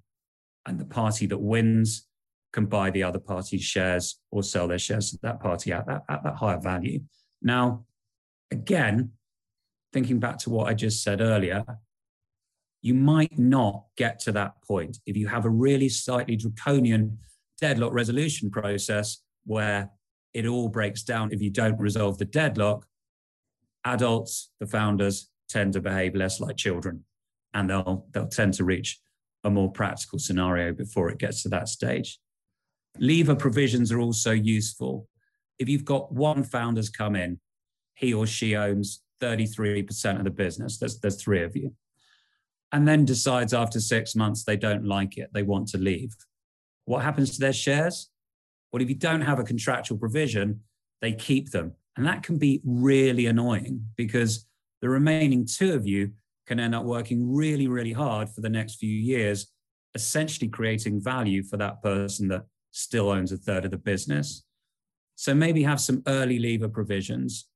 and 0.66 0.80
the 0.80 0.84
party 0.86 1.26
that 1.26 1.38
wins 1.38 2.06
can 2.52 2.66
buy 2.66 2.90
the 2.90 3.02
other 3.02 3.18
party's 3.18 3.62
shares 3.62 4.18
or 4.30 4.42
sell 4.42 4.66
their 4.66 4.78
shares 4.78 5.10
to 5.10 5.18
that 5.22 5.40
party 5.40 5.70
at 5.72 5.86
that, 5.86 6.02
at 6.08 6.24
that 6.24 6.36
higher 6.36 6.58
value. 6.58 7.00
Now, 7.42 7.84
again, 8.50 9.12
thinking 9.92 10.18
back 10.18 10.38
to 10.38 10.50
what 10.50 10.68
I 10.68 10.74
just 10.74 11.02
said 11.02 11.20
earlier, 11.20 11.64
you 12.82 12.94
might 12.94 13.38
not 13.38 13.84
get 13.96 14.18
to 14.20 14.32
that 14.32 14.54
point 14.66 14.98
if 15.04 15.16
you 15.16 15.28
have 15.28 15.44
a 15.44 15.50
really 15.50 15.88
slightly 15.90 16.36
draconian 16.36 17.18
deadlock 17.60 17.92
resolution 17.92 18.50
process 18.50 19.22
where 19.44 19.90
it 20.34 20.46
all 20.46 20.68
breaks 20.68 21.02
down 21.02 21.32
if 21.32 21.42
you 21.42 21.50
don't 21.50 21.78
resolve 21.78 22.18
the 22.18 22.25
deadlock. 22.25 22.87
Adults, 23.84 24.50
the 24.60 24.66
founders, 24.66 25.30
tend 25.49 25.72
to 25.72 25.80
behave 25.80 26.14
less 26.14 26.40
like 26.40 26.56
children 26.56 27.04
and 27.54 27.68
they'll, 27.68 28.06
they'll 28.12 28.28
tend 28.28 28.54
to 28.54 28.64
reach 28.64 29.00
a 29.44 29.50
more 29.50 29.70
practical 29.70 30.18
scenario 30.18 30.72
before 30.72 31.10
it 31.10 31.18
gets 31.18 31.42
to 31.42 31.49
that 31.49 31.68
stage. 31.68 32.18
Leaver 32.99 33.34
provisions 33.34 33.90
are 33.90 34.00
also 34.00 34.32
useful. 34.32 35.08
If 35.58 35.68
you've 35.68 35.84
got 35.84 36.12
one 36.12 36.44
founder's 36.44 36.90
come 36.90 37.16
in, 37.16 37.40
he 37.94 38.12
or 38.14 38.26
she 38.26 38.56
owns 38.56 39.02
33% 39.20 40.18
of 40.18 40.25
the 40.25 40.30
business, 40.30 40.78
there's, 40.78 40.99
there's 41.00 41.22
three 41.22 41.42
of 41.42 41.56
you, 41.56 41.75
and 42.72 42.87
then 42.87 43.04
decides 43.04 43.52
after 43.52 43.80
six 43.80 44.14
months 44.14 44.44
they 44.44 44.56
don't 44.56 44.84
like 44.84 45.18
it, 45.18 45.30
they 45.32 45.42
want 45.42 45.68
to 45.68 45.78
leave. 45.78 46.14
What 46.84 47.02
happens 47.02 47.32
to 47.32 47.40
their 47.40 47.52
shares? 47.52 48.09
Well, 48.72 48.82
if 48.82 48.88
you 48.88 48.94
don't 48.94 49.22
have 49.22 49.38
a 49.38 49.44
contractual 49.44 49.98
provision, 49.98 50.60
they 51.00 51.12
keep 51.12 51.50
them. 51.50 51.74
And 51.96 52.06
that 52.06 52.22
can 52.22 52.38
be 52.38 52.60
really 52.64 53.26
annoying 53.26 53.84
because 53.96 54.46
the 54.80 54.88
remaining 54.88 55.46
two 55.46 55.74
of 55.74 55.86
you 55.86 56.12
can 56.46 56.60
end 56.60 56.74
up 56.74 56.84
working 56.84 57.32
really, 57.32 57.68
really 57.68 57.92
hard 57.92 58.28
for 58.28 58.40
the 58.40 58.48
next 58.48 58.76
few 58.76 58.92
years, 58.92 59.52
essentially 59.94 60.48
creating 60.48 61.02
value 61.02 61.42
for 61.42 61.56
that 61.56 61.82
person 61.82 62.28
that 62.28 62.44
still 62.70 63.10
owns 63.10 63.32
a 63.32 63.36
third 63.36 63.64
of 63.64 63.70
the 63.70 63.76
business. 63.76 64.44
So 65.16 65.34
maybe 65.34 65.62
have 65.64 65.80
some 65.80 66.02
early 66.06 66.38
leaver 66.38 66.68
provisions. 66.68 67.46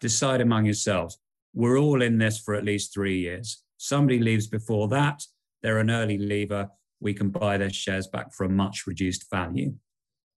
Decide 0.00 0.40
among 0.40 0.64
yourselves. 0.64 1.18
We're 1.54 1.78
all 1.78 2.02
in 2.02 2.18
this 2.18 2.38
for 2.38 2.54
at 2.54 2.64
least 2.64 2.92
three 2.92 3.18
years. 3.18 3.62
Somebody 3.76 4.18
leaves 4.18 4.46
before 4.46 4.88
that, 4.88 5.22
they're 5.62 5.78
an 5.78 5.90
early 5.90 6.18
leaver. 6.18 6.68
We 7.00 7.14
can 7.14 7.30
buy 7.30 7.58
their 7.58 7.70
shares 7.70 8.06
back 8.06 8.32
for 8.32 8.44
a 8.44 8.48
much 8.48 8.86
reduced 8.86 9.30
value. 9.30 9.74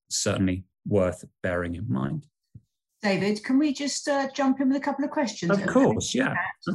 Certainly 0.09 0.65
worth 0.85 1.25
bearing 1.43 1.75
in 1.75 1.91
mind. 1.91 2.27
David, 3.03 3.43
can 3.43 3.59
we 3.59 3.73
just 3.73 4.07
uh, 4.07 4.27
jump 4.33 4.59
in 4.59 4.69
with 4.69 4.77
a 4.77 4.81
couple 4.81 5.05
of 5.05 5.11
questions? 5.11 5.51
Of 5.51 5.67
course, 5.67 6.15
yeah. 6.15 6.33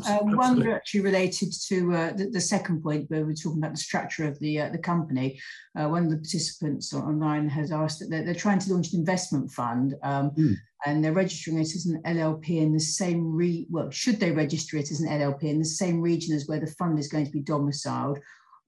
Um, 0.09 0.37
one 0.37 0.67
actually 0.69 1.01
related 1.01 1.53
to 1.67 1.95
uh, 1.95 2.13
the, 2.13 2.27
the, 2.27 2.41
second 2.41 2.81
point 2.81 3.11
where 3.11 3.27
we're 3.27 3.35
talking 3.35 3.59
about 3.59 3.73
the 3.73 3.81
structure 3.81 4.25
of 4.27 4.39
the 4.39 4.61
uh, 4.61 4.69
the 4.69 4.79
company. 4.79 5.41
Uh, 5.77 5.89
one 5.89 6.05
of 6.05 6.11
the 6.11 6.17
participants 6.17 6.95
online 6.95 7.49
has 7.49 7.73
asked 7.73 7.99
that 7.99 8.09
they're, 8.09 8.25
they're 8.25 8.35
trying 8.35 8.61
to 8.61 8.73
launch 8.73 8.93
an 8.93 9.01
investment 9.01 9.51
fund 9.51 9.97
um, 10.05 10.31
mm. 10.31 10.55
and 10.87 11.05
they're 11.05 11.13
registering 11.13 11.59
it 11.59 11.75
as 11.75 11.87
an 11.87 12.01
LLP 12.07 12.51
in 12.51 12.73
the 12.73 12.81
same 12.81 13.35
re 13.35 13.67
well, 13.69 13.91
should 13.91 14.21
they 14.21 14.31
register 14.31 14.77
it 14.77 14.93
as 14.93 15.01
an 15.01 15.09
LLP 15.09 15.43
in 15.43 15.59
the 15.59 15.65
same 15.65 16.01
region 16.01 16.37
as 16.37 16.47
where 16.47 16.61
the 16.61 16.75
fund 16.79 17.01
is 17.01 17.09
going 17.09 17.27
to 17.27 17.33
be 17.33 17.41
domiciled? 17.43 18.21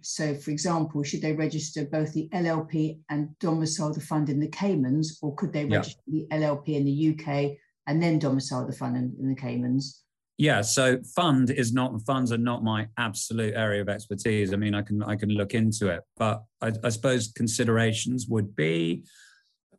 So, 0.04 0.34
for 0.34 0.50
example, 0.50 1.02
should 1.02 1.22
they 1.22 1.32
register 1.32 1.86
both 1.86 2.12
the 2.12 2.28
LLP 2.34 3.00
and 3.08 3.30
domicile 3.38 3.92
the 3.92 4.00
fund 4.00 4.28
in 4.28 4.38
the 4.38 4.48
Caymans, 4.48 5.18
or 5.22 5.34
could 5.34 5.50
they 5.50 5.64
register 5.64 6.02
yeah. 6.06 6.24
the 6.28 6.36
LLP 6.36 6.68
in 6.68 6.84
the 6.84 7.14
UK 7.14 7.56
and 7.86 8.02
then 8.02 8.18
domicile 8.18 8.66
the 8.66 8.74
fund 8.74 8.98
in, 8.98 9.16
in, 9.18 9.30
the 9.30 9.34
Caymans? 9.34 10.02
Yeah, 10.36 10.60
so 10.60 10.98
fund 11.16 11.48
is 11.48 11.72
not 11.72 11.98
funds 12.02 12.32
are 12.32 12.38
not 12.38 12.62
my 12.62 12.86
absolute 12.98 13.54
area 13.54 13.80
of 13.80 13.88
expertise. 13.88 14.52
I 14.52 14.56
mean, 14.56 14.74
I 14.74 14.82
can 14.82 15.02
I 15.02 15.16
can 15.16 15.30
look 15.30 15.54
into 15.54 15.88
it, 15.88 16.02
but 16.18 16.42
I, 16.60 16.72
I 16.82 16.90
suppose 16.90 17.32
considerations 17.34 18.26
would 18.28 18.54
be 18.54 19.04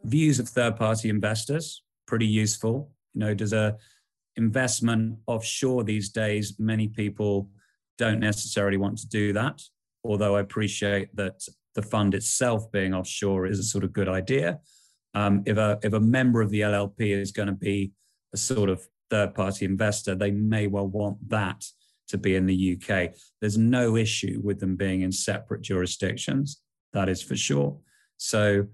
views 0.03 0.39
of 0.39 0.49
third 0.49 0.75
party 0.75 1.09
investors, 1.09 1.83
pretty 2.07 2.27
useful. 2.27 2.91
You 3.13 3.19
know, 3.19 3.33
does 3.35 3.53
a 3.53 3.77
investment 4.37 5.19
offshore 5.27 5.83
these 5.83 6.09
days? 6.09 6.55
Many 6.57 6.87
people 6.87 7.51
don't 7.99 8.19
necessarily 8.19 8.77
want 8.77 8.97
to 8.97 9.07
do 9.07 9.31
that 9.33 9.61
although 10.05 10.35
I 10.35 10.41
appreciate 10.41 11.15
that 11.15 11.41
the 11.75 11.81
fund 11.81 12.13
itself 12.13 12.71
being 12.71 12.93
offshore 12.93 13.45
is 13.45 13.59
a 13.59 13.63
sort 13.63 13.83
of 13.83 13.93
good 13.93 14.07
idea. 14.07 14.59
Um, 15.13 15.43
if 15.45 15.57
a 15.57 15.79
if 15.83 15.93
a 15.93 15.99
member 15.99 16.41
of 16.41 16.49
the 16.49 16.61
LLP 16.61 16.99
is 16.99 17.31
going 17.31 17.47
to 17.47 17.53
be 17.53 17.91
a 18.33 18.37
sort 18.37 18.69
of 18.69 18.85
third 19.09 19.33
party 19.33 19.65
investor, 19.65 20.15
they 20.15 20.31
may 20.31 20.67
well 20.67 20.87
want 20.87 21.17
that 21.29 21.63
to 22.07 22.17
be 22.17 22.35
in 22.35 22.45
the 22.45 22.77
UK. 22.77 23.13
There's 23.41 23.57
no 23.57 23.95
issue 23.95 24.41
with 24.43 24.59
them 24.59 24.75
being 24.75 25.01
in 25.01 25.11
separate 25.11 25.61
jurisdictions. 25.61 26.61
That 26.93 27.09
is 27.09 27.21
for 27.21 27.35
sure. 27.35 27.79
So, 28.17 28.67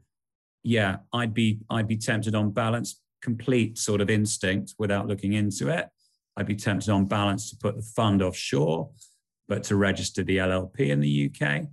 yeah, 0.63 0.97
I'd 1.13 1.33
be 1.33 1.59
I'd 1.69 1.88
be 1.88 1.97
tempted 1.97 2.35
on 2.35 2.51
balance, 2.51 3.00
complete 3.21 3.77
sort 3.77 4.01
of 4.01 4.09
instinct 4.09 4.75
without 4.77 5.07
looking 5.07 5.33
into 5.33 5.69
it. 5.69 5.88
I'd 6.38 6.47
be 6.47 6.55
tempted 6.55 6.89
on 6.89 7.05
balance 7.05 7.50
to 7.50 7.57
put 7.57 7.75
the 7.75 7.83
fund 7.83 8.21
offshore 8.21 8.89
but 9.51 9.65
to 9.65 9.75
register 9.75 10.24
the 10.24 10.38
LLP 10.38 10.79
in 10.79 11.01
the 11.01 11.29
UK, 11.29 11.63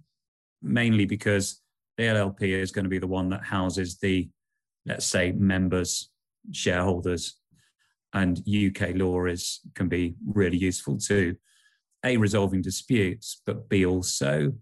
mainly 0.61 1.05
because 1.05 1.63
the 1.97 2.03
LLP 2.03 2.41
is 2.43 2.73
going 2.73 2.85
to 2.85 2.89
be 2.89 2.99
the 2.99 3.07
one 3.07 3.29
that 3.29 3.45
houses 3.45 3.99
the 3.99 4.29
let's 4.85 5.07
say, 5.07 5.31
members, 5.31 6.11
shareholders, 6.51 7.37
and 8.15 8.43
UK 8.49 8.97
law 8.97 9.27
is 9.27 9.61
can 9.77 9.89
be 9.89 10.17
really 10.27 10.57
useful 10.57 10.99
to 10.99 11.37
a 12.05 12.17
resolving 12.17 12.63
disputes, 12.63 13.43
but 13.47 13.69
b 13.69 13.87
also, 13.87 14.53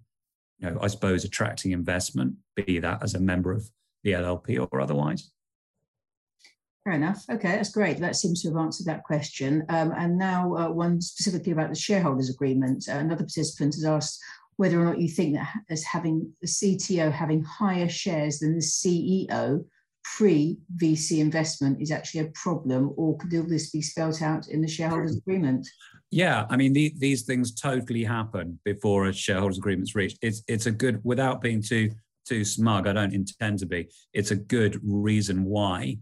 you 0.58 0.70
know, 0.70 0.78
I 0.82 0.88
suppose 0.88 1.24
attracting 1.24 1.72
investment, 1.72 2.34
be 2.54 2.80
that 2.80 3.02
as 3.02 3.14
a 3.14 3.20
member 3.20 3.50
of 3.50 3.70
the 4.04 4.12
LLP 4.12 4.68
or 4.70 4.78
otherwise. 4.78 5.30
Fair 6.86 6.94
enough. 6.94 7.24
Okay, 7.28 7.48
that's 7.48 7.72
great. 7.72 7.98
That 7.98 8.14
seems 8.14 8.42
to 8.42 8.48
have 8.48 8.58
answered 8.58 8.86
that 8.86 9.02
question. 9.02 9.64
Um, 9.70 9.92
and 9.96 10.16
now, 10.16 10.54
uh, 10.54 10.68
one 10.70 11.00
specifically 11.00 11.50
about 11.50 11.68
the 11.68 11.74
shareholders 11.74 12.30
agreement. 12.30 12.84
Uh, 12.88 12.98
another 12.98 13.24
participant 13.24 13.74
has 13.74 13.84
asked 13.84 14.20
whether 14.54 14.80
or 14.80 14.84
not 14.84 15.00
you 15.00 15.08
think 15.08 15.34
that 15.34 15.52
as 15.68 15.82
having 15.82 16.32
the 16.40 16.46
CTO 16.46 17.10
having 17.10 17.42
higher 17.42 17.88
shares 17.88 18.38
than 18.38 18.54
the 18.54 18.60
CEO 18.60 19.64
pre 20.16 20.58
VC 20.76 21.18
investment 21.18 21.82
is 21.82 21.90
actually 21.90 22.20
a 22.20 22.30
problem, 22.36 22.92
or 22.96 23.18
could 23.18 23.34
all 23.34 23.42
this 23.42 23.70
be 23.70 23.82
spelt 23.82 24.22
out 24.22 24.46
in 24.46 24.60
the 24.60 24.68
shareholders 24.68 25.16
agreement? 25.16 25.66
Yeah, 26.12 26.46
I 26.50 26.56
mean 26.56 26.72
the, 26.72 26.94
these 26.98 27.22
things 27.22 27.52
totally 27.52 28.04
happen 28.04 28.60
before 28.64 29.06
a 29.06 29.12
shareholders 29.12 29.58
agreement's 29.58 29.96
reached. 29.96 30.18
It's 30.22 30.44
it's 30.46 30.66
a 30.66 30.70
good 30.70 31.00
without 31.02 31.40
being 31.40 31.60
too 31.60 31.90
too 32.28 32.44
smug. 32.44 32.86
I 32.86 32.92
don't 32.92 33.12
intend 33.12 33.58
to 33.58 33.66
be. 33.66 33.88
It's 34.12 34.30
a 34.30 34.36
good 34.36 34.78
reason 34.84 35.42
why 35.42 35.96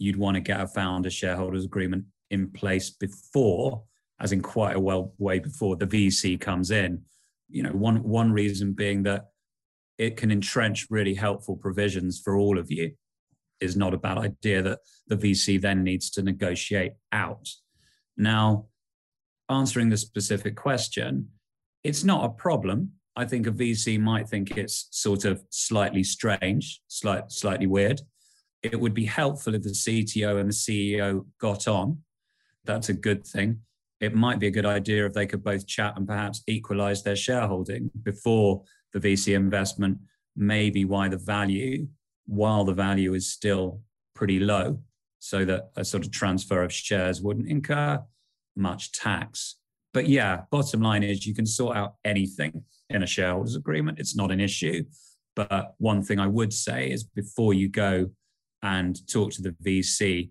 you'd 0.00 0.16
want 0.16 0.34
to 0.34 0.40
get 0.40 0.60
a 0.60 0.66
founder 0.66 1.10
shareholders 1.10 1.64
agreement 1.64 2.04
in 2.30 2.50
place 2.50 2.90
before, 2.90 3.82
as 4.20 4.32
in 4.32 4.40
quite 4.40 4.76
a 4.76 4.80
well 4.80 5.14
way 5.18 5.38
before 5.38 5.76
the 5.76 5.86
VC 5.86 6.40
comes 6.40 6.70
in. 6.70 7.02
You 7.48 7.62
know, 7.64 7.72
one 7.72 8.02
one 8.02 8.32
reason 8.32 8.72
being 8.72 9.02
that 9.04 9.26
it 9.98 10.16
can 10.16 10.30
entrench 10.30 10.86
really 10.88 11.14
helpful 11.14 11.56
provisions 11.56 12.18
for 12.18 12.36
all 12.36 12.58
of 12.58 12.70
you 12.70 12.92
is 13.60 13.76
not 13.76 13.92
a 13.92 13.98
bad 13.98 14.16
idea 14.16 14.62
that 14.62 14.78
the 15.08 15.16
VC 15.16 15.60
then 15.60 15.84
needs 15.84 16.10
to 16.10 16.22
negotiate 16.22 16.92
out. 17.12 17.46
Now, 18.16 18.66
answering 19.50 19.90
the 19.90 19.98
specific 19.98 20.56
question, 20.56 21.28
it's 21.84 22.04
not 22.04 22.24
a 22.24 22.30
problem. 22.30 22.92
I 23.16 23.26
think 23.26 23.46
a 23.46 23.52
VC 23.52 24.00
might 24.00 24.28
think 24.28 24.56
it's 24.56 24.88
sort 24.90 25.26
of 25.26 25.42
slightly 25.50 26.02
strange, 26.02 26.80
slight, 26.88 27.30
slightly 27.30 27.66
weird. 27.66 28.00
It 28.62 28.78
would 28.78 28.94
be 28.94 29.06
helpful 29.06 29.54
if 29.54 29.62
the 29.62 29.70
CTO 29.70 30.38
and 30.38 30.48
the 30.48 30.54
CEO 30.54 31.24
got 31.40 31.66
on. 31.66 31.98
That's 32.64 32.90
a 32.90 32.94
good 32.94 33.26
thing. 33.26 33.60
It 34.00 34.14
might 34.14 34.38
be 34.38 34.46
a 34.46 34.50
good 34.50 34.66
idea 34.66 35.06
if 35.06 35.12
they 35.12 35.26
could 35.26 35.44
both 35.44 35.66
chat 35.66 35.94
and 35.96 36.06
perhaps 36.06 36.42
equalize 36.46 37.02
their 37.02 37.16
shareholding 37.16 37.90
before 38.02 38.62
the 38.92 39.00
VC 39.00 39.34
investment, 39.34 39.98
maybe 40.36 40.84
why 40.84 41.08
the 41.08 41.18
value 41.18 41.86
while 42.26 42.64
the 42.64 42.72
value 42.72 43.14
is 43.14 43.28
still 43.28 43.80
pretty 44.14 44.38
low, 44.38 44.80
so 45.18 45.44
that 45.44 45.70
a 45.76 45.84
sort 45.84 46.04
of 46.04 46.12
transfer 46.12 46.62
of 46.62 46.72
shares 46.72 47.20
wouldn't 47.20 47.48
incur 47.48 48.00
much 48.56 48.92
tax. 48.92 49.56
But 49.92 50.08
yeah, 50.08 50.42
bottom 50.50 50.80
line 50.80 51.02
is 51.02 51.26
you 51.26 51.34
can 51.34 51.46
sort 51.46 51.76
out 51.76 51.94
anything 52.04 52.62
in 52.88 53.02
a 53.02 53.06
shareholders 53.06 53.56
agreement. 53.56 53.98
It's 53.98 54.14
not 54.14 54.30
an 54.30 54.40
issue. 54.40 54.84
But 55.34 55.74
one 55.78 56.02
thing 56.02 56.20
I 56.20 56.28
would 56.28 56.52
say 56.52 56.90
is 56.90 57.02
before 57.02 57.52
you 57.54 57.68
go 57.68 58.10
and 58.62 59.06
talk 59.08 59.32
to 59.32 59.42
the 59.42 59.54
VC, 59.64 60.30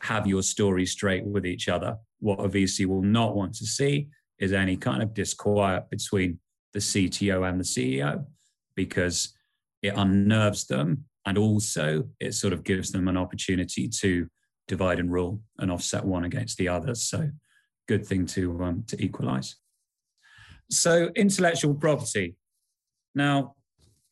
have 0.00 0.26
your 0.26 0.42
story 0.42 0.86
straight 0.86 1.24
with 1.24 1.46
each 1.46 1.68
other. 1.68 1.96
What 2.20 2.44
a 2.44 2.48
VC 2.48 2.86
will 2.86 3.02
not 3.02 3.36
want 3.36 3.54
to 3.56 3.66
see 3.66 4.08
is 4.38 4.52
any 4.52 4.76
kind 4.76 5.02
of 5.02 5.14
disquiet 5.14 5.90
between 5.90 6.38
the 6.72 6.80
CTO 6.80 7.48
and 7.48 7.60
the 7.60 7.64
CEO 7.64 8.24
because 8.74 9.34
it 9.82 9.94
unnerves 9.96 10.66
them 10.66 11.04
and 11.26 11.36
also, 11.36 12.08
it 12.18 12.34
sort 12.34 12.52
of 12.52 12.64
gives 12.64 12.90
them 12.90 13.08
an 13.08 13.16
opportunity 13.16 13.88
to 13.88 14.28
divide 14.68 14.98
and 14.98 15.12
rule 15.12 15.40
and 15.58 15.70
offset 15.70 16.04
one 16.04 16.24
against 16.24 16.56
the 16.56 16.68
other. 16.68 16.94
So, 16.94 17.30
good 17.86 18.06
thing 18.06 18.26
to, 18.26 18.62
um, 18.62 18.84
to 18.88 19.02
equalize. 19.02 19.56
So, 20.70 21.10
intellectual 21.14 21.74
property. 21.74 22.36
Now, 23.14 23.54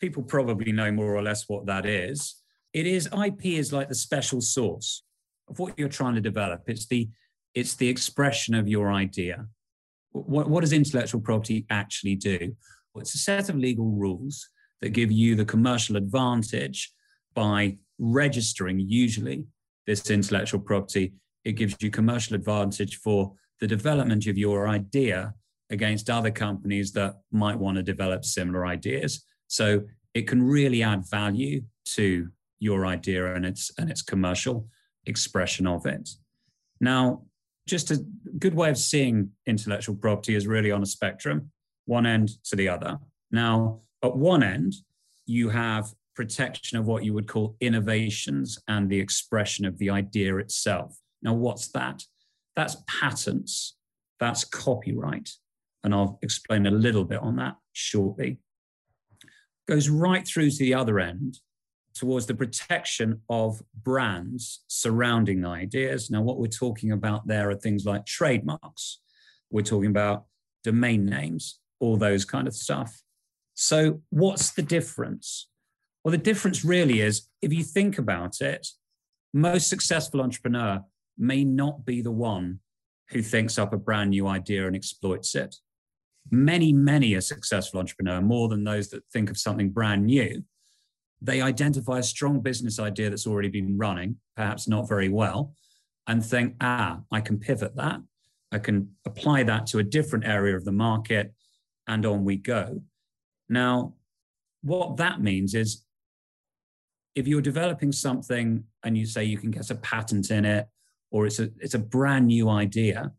people 0.01 0.23
probably 0.23 0.73
know 0.73 0.93
more 0.93 1.15
or 1.15 1.23
less 1.23 1.49
what 1.49 1.67
that 1.67 1.87
is. 1.87 2.37
It 2.79 2.87
is 2.87 3.09
IP 3.09 3.47
is 3.47 3.73
like 3.73 3.89
the 3.89 3.95
special 3.97 4.41
sauce 4.41 5.03
of 5.49 5.59
what 5.59 5.77
you're 5.77 5.89
trying 5.89 6.15
to 6.15 6.21
develop. 6.21 6.63
It's 6.69 6.87
the 6.87 7.09
it's 7.53 7.75
the 7.75 7.89
expression 7.89 8.55
of 8.55 8.69
your 8.69 8.93
idea. 8.93 9.47
What, 10.13 10.49
what 10.49 10.61
does 10.61 10.73
intellectual 10.73 11.21
property 11.21 11.67
actually 11.71 12.15
do? 12.15 12.55
Well, 12.95 13.03
it's 13.03 13.17
a 13.17 13.19
set 13.19 13.49
of 13.49 13.57
legal 13.57 13.91
rules 13.91 14.49
that 14.81 14.91
give 14.91 15.11
you 15.11 15.35
the 15.35 15.45
commercial 15.45 15.97
advantage 15.97 16.93
by 17.35 17.79
registering 17.99 18.79
usually 18.79 19.45
this 19.89 20.09
intellectual 20.09 20.61
property, 20.61 21.15
it 21.45 21.53
gives 21.53 21.75
you 21.81 21.91
commercial 21.91 22.37
advantage 22.37 22.99
for 22.99 23.33
the 23.59 23.67
development 23.67 24.29
of 24.29 24.39
your 24.39 24.69
idea 24.69 25.35
against 25.71 26.11
other 26.11 26.31
companies 26.31 26.93
that 26.93 27.17
might 27.33 27.59
want 27.59 27.77
to 27.77 27.83
develop 27.83 28.25
similar 28.25 28.67
ideas. 28.67 29.25
So 29.49 29.83
it 30.15 30.29
can 30.29 30.43
really 30.43 30.85
add 30.85 31.11
value 31.11 31.63
to 31.97 32.29
your 32.59 32.87
idea 32.87 33.35
and 33.35 33.45
its 33.45 33.71
and 33.79 33.91
its 33.91 34.03
commercial 34.03 34.69
expression 35.07 35.67
of 35.67 35.87
it. 35.87 36.09
Now, 36.81 37.23
just 37.67 37.91
a 37.91 38.05
good 38.39 38.55
way 38.55 38.71
of 38.71 38.79
seeing 38.79 39.31
intellectual 39.47 39.95
property 39.95 40.35
is 40.35 40.47
really 40.47 40.71
on 40.71 40.83
a 40.83 40.87
spectrum, 40.87 41.51
one 41.85 42.07
end 42.07 42.31
to 42.45 42.57
the 42.57 42.69
other. 42.69 42.99
Now, 43.31 43.81
at 44.03 44.17
one 44.17 44.43
end, 44.43 44.75
you 45.27 45.51
have 45.51 45.93
protection 46.15 46.79
of 46.79 46.87
what 46.87 47.05
you 47.05 47.13
would 47.13 47.29
call 47.29 47.57
innovations 47.61 48.59
and 48.67 48.89
the 48.89 48.99
expression 48.99 49.65
of 49.65 49.79
the 49.79 49.91
idea 49.91 50.37
itself. 50.37 50.99
Now, 51.23 51.35
what's 51.35 51.69
that? 51.69 52.03
That's 52.57 52.77
patents, 52.87 53.77
that's 54.19 54.45
copyright. 54.45 55.31
And 55.85 55.95
I'll 55.95 56.19
explain 56.23 56.67
a 56.67 56.73
little 56.73 57.05
bit 57.05 57.21
on 57.21 57.37
that 57.37 57.57
shortly. 57.73 58.39
Goes 59.69 59.89
right 59.89 60.27
through 60.27 60.51
to 60.51 60.59
the 60.59 60.75
other 60.75 60.99
end 60.99 61.39
towards 61.99 62.27
the 62.27 62.35
protection 62.35 63.21
of 63.29 63.61
brands 63.83 64.63
surrounding 64.69 65.45
ideas. 65.45 66.11
Now, 66.11 66.23
what 66.23 66.39
we're 66.39 66.47
talking 66.47 66.93
about 66.93 67.27
there 67.27 67.51
are 67.51 67.57
things 67.57 67.85
like 67.85 68.07
trademarks, 68.07 69.01
we're 69.51 69.63
talking 69.63 69.91
about 69.91 70.25
domain 70.63 71.05
names, 71.05 71.59
all 71.81 71.97
those 71.97 72.25
kind 72.25 72.47
of 72.47 72.55
stuff. 72.55 73.03
So, 73.55 74.03
what's 74.11 74.53
the 74.53 74.63
difference? 74.63 75.49
Well, 76.05 76.13
the 76.13 76.19
difference 76.19 76.65
really 76.65 77.01
is 77.01 77.29
if 77.43 77.53
you 77.53 77.65
think 77.65 77.99
about 77.99 78.41
it, 78.41 78.69
most 79.35 79.69
successful 79.69 80.21
entrepreneur 80.21 80.85
may 81.19 81.45
not 81.45 81.85
be 81.85 82.01
the 82.01 82.13
one 82.13 82.61
who 83.11 83.23
thinks 83.23 83.59
up 83.59 83.73
a 83.73 83.77
brand 83.77 84.11
new 84.11 84.29
idea 84.29 84.67
and 84.67 84.77
exploits 84.77 85.35
it. 85.35 85.57
Many, 86.31 86.73
many 86.73 87.15
a 87.15 87.23
successful 87.23 87.81
entrepreneur, 87.81 88.21
more 88.21 88.49
than 88.49 88.63
those 88.63 88.91
that 88.91 89.03
think 89.13 89.31
of 89.31 89.39
something 89.39 89.71
brand 89.71 90.07
new, 90.07 90.45
they 91.21 91.41
identify 91.41 91.99
a 91.99 92.03
strong 92.03 92.41
business 92.41 92.79
idea 92.79 93.11
that's 93.11 93.27
already 93.27 93.49
been 93.49 93.77
running, 93.77 94.17
perhaps 94.37 94.69
not 94.69 94.89
very 94.89 95.09
well, 95.09 95.55
and 96.07 96.25
think, 96.25 96.55
ah, 96.61 97.01
I 97.11 97.21
can 97.21 97.39
pivot 97.39 97.77
that. 97.77 98.01
I 98.53 98.59
can 98.59 98.91
apply 99.05 99.43
that 99.45 99.67
to 99.69 99.79
a 99.79 99.83
different 99.83 100.27
area 100.27 100.57
of 100.57 100.65
the 100.65 100.73
market, 100.73 101.35
and 101.87 102.05
on 102.07 102.25
we 102.25 102.37
go. 102.37 102.83
Now, 103.49 103.95
what 104.63 104.97
that 104.99 105.21
means 105.21 105.55
is 105.55 105.85
if 107.15 107.27
you're 107.27 107.41
developing 107.41 107.91
something 107.91 108.63
and 108.85 108.97
you 108.97 109.05
say 109.05 109.25
you 109.25 109.39
can 109.39 109.51
get 109.51 109.71
a 109.71 109.75
patent 109.77 110.31
in 110.31 110.45
it 110.45 110.69
or 111.11 111.27
it's 111.27 111.41
a 111.41 111.51
it's 111.59 111.75
a 111.75 111.79
brand 111.79 112.27
new 112.27 112.49
idea 112.49 113.11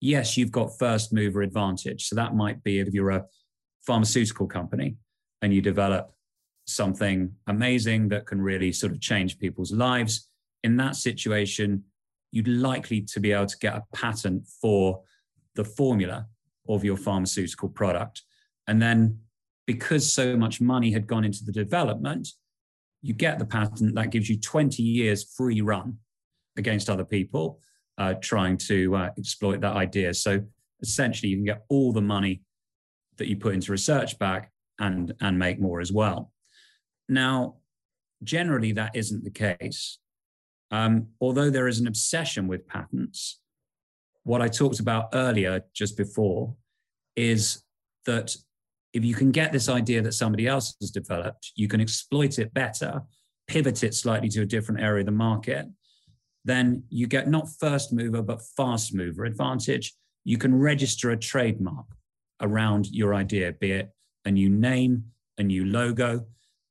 yes 0.00 0.36
you've 0.36 0.50
got 0.50 0.76
first 0.78 1.12
mover 1.12 1.42
advantage 1.42 2.06
so 2.06 2.16
that 2.16 2.34
might 2.34 2.62
be 2.62 2.80
if 2.80 2.88
you're 2.92 3.10
a 3.10 3.24
pharmaceutical 3.86 4.46
company 4.46 4.96
and 5.42 5.54
you 5.54 5.60
develop 5.60 6.12
something 6.68 7.32
amazing 7.46 8.08
that 8.08 8.26
can 8.26 8.40
really 8.40 8.72
sort 8.72 8.92
of 8.92 9.00
change 9.00 9.38
people's 9.38 9.72
lives 9.72 10.28
in 10.64 10.76
that 10.76 10.96
situation 10.96 11.82
you'd 12.30 12.48
likely 12.48 13.00
to 13.00 13.20
be 13.20 13.32
able 13.32 13.46
to 13.46 13.56
get 13.58 13.74
a 13.74 13.82
patent 13.94 14.46
for 14.60 15.00
the 15.54 15.64
formula 15.64 16.26
of 16.68 16.84
your 16.84 16.96
pharmaceutical 16.96 17.68
product 17.68 18.22
and 18.66 18.80
then 18.82 19.18
because 19.66 20.10
so 20.10 20.36
much 20.36 20.60
money 20.60 20.90
had 20.90 21.06
gone 21.06 21.24
into 21.24 21.44
the 21.44 21.52
development 21.52 22.28
you 23.02 23.14
get 23.14 23.38
the 23.38 23.46
patent 23.46 23.94
that 23.94 24.10
gives 24.10 24.28
you 24.28 24.38
20 24.38 24.82
years 24.82 25.24
free 25.36 25.60
run 25.60 25.96
against 26.56 26.90
other 26.90 27.04
people 27.04 27.60
uh, 27.98 28.14
trying 28.20 28.56
to 28.56 28.94
uh, 28.94 29.10
exploit 29.18 29.60
that 29.60 29.76
idea. 29.76 30.14
So 30.14 30.40
essentially, 30.80 31.30
you 31.30 31.36
can 31.36 31.44
get 31.44 31.64
all 31.68 31.92
the 31.92 32.00
money 32.00 32.42
that 33.16 33.28
you 33.28 33.36
put 33.36 33.54
into 33.54 33.72
research 33.72 34.18
back 34.18 34.52
and 34.78 35.12
and 35.20 35.38
make 35.38 35.60
more 35.60 35.80
as 35.80 35.92
well. 35.92 36.32
Now, 37.08 37.56
generally, 38.22 38.72
that 38.72 38.94
isn't 38.94 39.24
the 39.24 39.30
case. 39.30 39.98
Um, 40.70 41.08
although 41.20 41.50
there 41.50 41.68
is 41.68 41.80
an 41.80 41.86
obsession 41.86 42.46
with 42.46 42.66
patents, 42.66 43.40
what 44.24 44.42
I 44.42 44.48
talked 44.48 44.80
about 44.80 45.08
earlier, 45.14 45.62
just 45.74 45.96
before, 45.96 46.54
is 47.16 47.62
that 48.04 48.36
if 48.92 49.04
you 49.04 49.14
can 49.14 49.30
get 49.30 49.52
this 49.52 49.68
idea 49.68 50.02
that 50.02 50.12
somebody 50.12 50.46
else 50.46 50.74
has 50.80 50.90
developed, 50.90 51.52
you 51.56 51.68
can 51.68 51.80
exploit 51.80 52.38
it 52.38 52.52
better 52.52 53.02
pivot 53.48 53.82
it 53.82 53.94
slightly 53.94 54.28
to 54.28 54.42
a 54.42 54.46
different 54.46 54.80
area 54.80 55.00
of 55.00 55.06
the 55.06 55.12
market, 55.12 55.66
then 56.44 56.84
you 56.90 57.06
get 57.06 57.28
not 57.28 57.48
first 57.58 57.92
mover, 57.92 58.22
but 58.22 58.42
fast 58.56 58.94
mover 58.94 59.24
advantage. 59.24 59.94
You 60.24 60.38
can 60.38 60.54
register 60.54 61.10
a 61.10 61.16
trademark 61.16 61.86
around 62.40 62.86
your 62.92 63.14
idea, 63.14 63.52
be 63.52 63.72
it 63.72 63.90
a 64.24 64.30
new 64.30 64.50
name, 64.50 65.04
a 65.38 65.42
new 65.42 65.64
logo. 65.64 66.26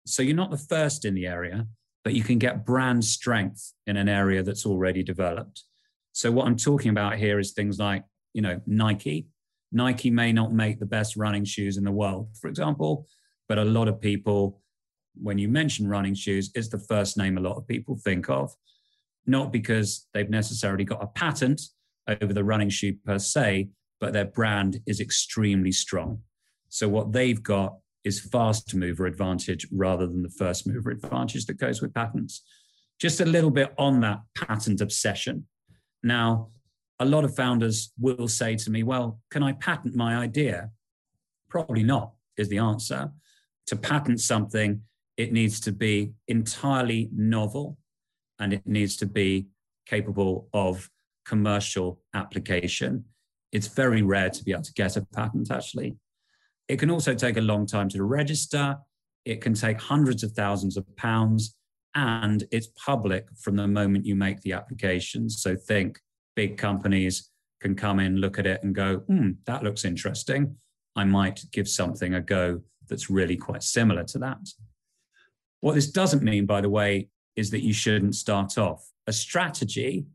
So 0.07 0.23
you're 0.23 0.35
not 0.35 0.51
the 0.51 0.57
first 0.57 1.05
in 1.05 1.13
the 1.13 1.27
area, 1.27 1.67
but 2.03 2.13
you 2.13 2.23
can 2.23 2.39
get 2.39 2.65
brand 2.65 3.03
strength 3.03 3.73
in 3.85 3.97
an 3.97 4.09
area 4.09 4.43
that's 4.43 4.65
already 4.65 5.03
developed. 5.03 5.63
So 6.13 6.31
what 6.31 6.47
I'm 6.47 6.57
talking 6.57 6.91
about 6.91 7.17
here 7.17 7.39
is 7.39 7.51
things 7.51 7.77
like, 7.77 8.03
you 8.33 8.41
know, 8.41 8.59
Nike. 8.65 9.27
Nike 9.71 10.09
may 10.09 10.31
not 10.31 10.53
make 10.53 10.79
the 10.79 10.85
best 10.85 11.17
running 11.17 11.43
shoes 11.43 11.77
in 11.77 11.83
the 11.83 11.91
world, 11.91 12.29
for 12.39 12.47
example, 12.47 13.05
but 13.49 13.57
a 13.57 13.65
lot 13.65 13.87
of 13.87 13.99
people, 13.99 14.61
when 15.21 15.37
you 15.37 15.49
mention 15.49 15.87
running 15.87 16.13
shoes, 16.13 16.49
it's 16.55 16.69
the 16.69 16.79
first 16.79 17.17
name 17.17 17.37
a 17.37 17.41
lot 17.41 17.57
of 17.57 17.67
people 17.67 17.97
think 17.97 18.29
of 18.29 18.55
not 19.27 19.51
because 19.51 20.07
they've 20.13 20.29
necessarily 20.29 20.85
got 20.85 21.03
a 21.03 21.07
patent 21.07 21.61
over 22.21 22.33
the 22.33 22.43
running 22.43 22.69
shoe 22.69 22.93
per 23.05 23.19
se, 23.19 23.69
but 23.99 24.13
their 24.13 24.25
brand 24.25 24.79
is 24.87 25.01
extremely 25.01 25.71
strong. 25.71 26.21
So 26.69 26.87
what 26.87 27.11
they've 27.11 27.43
got 27.43 27.75
is 28.07 28.19
fast 28.19 28.73
mover 28.73 29.05
advantage 29.05 29.67
rather 29.71 30.07
than 30.07 30.23
the 30.23 30.29
first 30.29 30.65
mover 30.65 30.89
advantage 30.89 31.45
that 31.45 31.57
goes 31.57 31.81
with 31.81 31.93
patents. 31.93 32.41
Just 32.99 33.21
a 33.21 33.25
little 33.25 33.51
bit 33.51 33.73
on 33.77 33.99
that 34.01 34.21
patent 34.35 34.81
obsession. 34.81 35.45
Now, 36.01 36.49
a 36.99 37.05
lot 37.05 37.23
of 37.23 37.35
founders 37.35 37.93
will 37.99 38.27
say 38.27 38.55
to 38.55 38.71
me, 38.71 38.81
Well, 38.81 39.19
can 39.29 39.43
I 39.43 39.51
patent 39.51 39.95
my 39.95 40.17
idea? 40.17 40.71
Probably 41.49 41.83
not, 41.83 42.13
is 42.37 42.49
the 42.49 42.57
answer. 42.57 43.11
To 43.67 43.75
patent 43.75 44.19
something, 44.21 44.81
it 45.17 45.31
needs 45.31 45.59
to 45.61 45.71
be 45.71 46.13
entirely 46.27 47.09
novel 47.13 47.77
and 48.39 48.53
it 48.53 48.65
needs 48.65 48.95
to 48.97 49.05
be 49.05 49.47
capable 49.85 50.47
of 50.53 50.89
commercial 51.25 52.01
application. 52.13 53.05
It's 53.51 53.67
very 53.67 54.01
rare 54.01 54.29
to 54.29 54.43
be 54.43 54.51
able 54.51 54.63
to 54.63 54.73
get 54.73 54.95
a 54.95 55.05
patent, 55.13 55.51
actually. 55.51 55.97
It 56.67 56.79
can 56.79 56.91
also 56.91 57.13
take 57.13 57.37
a 57.37 57.41
long 57.41 57.65
time 57.65 57.89
to 57.89 58.03
register. 58.03 58.77
It 59.25 59.41
can 59.41 59.53
take 59.53 59.79
hundreds 59.81 60.23
of 60.23 60.31
thousands 60.31 60.77
of 60.77 60.83
pounds, 60.95 61.55
and 61.95 62.45
it's 62.51 62.67
public 62.85 63.27
from 63.37 63.55
the 63.55 63.67
moment 63.67 64.05
you 64.05 64.15
make 64.15 64.41
the 64.41 64.53
application. 64.53 65.29
So 65.29 65.55
think 65.55 65.99
big 66.35 66.57
companies 66.57 67.29
can 67.59 67.75
come 67.75 67.99
in, 67.99 68.17
look 68.17 68.37
at 68.37 68.45
it, 68.45 68.61
and 68.63 68.75
go, 68.75 68.97
hmm, 68.99 69.31
that 69.45 69.63
looks 69.63 69.85
interesting. 69.85 70.55
I 70.95 71.03
might 71.03 71.43
give 71.51 71.67
something 71.67 72.13
a 72.13 72.21
go 72.21 72.61
that's 72.87 73.09
really 73.09 73.37
quite 73.37 73.63
similar 73.63 74.03
to 74.05 74.19
that. 74.19 74.39
What 75.61 75.75
this 75.75 75.91
doesn't 75.91 76.23
mean, 76.23 76.45
by 76.45 76.61
the 76.61 76.69
way, 76.69 77.09
is 77.35 77.51
that 77.51 77.63
you 77.63 77.73
shouldn't 77.73 78.15
start 78.15 78.57
off. 78.57 78.89
A 79.07 79.13
strategy, 79.13 80.05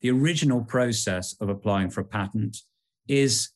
the 0.00 0.10
original 0.10 0.62
process 0.62 1.34
of 1.40 1.48
applying 1.48 1.90
for 1.90 2.00
a 2.00 2.04
patent, 2.04 2.58
is 3.08 3.50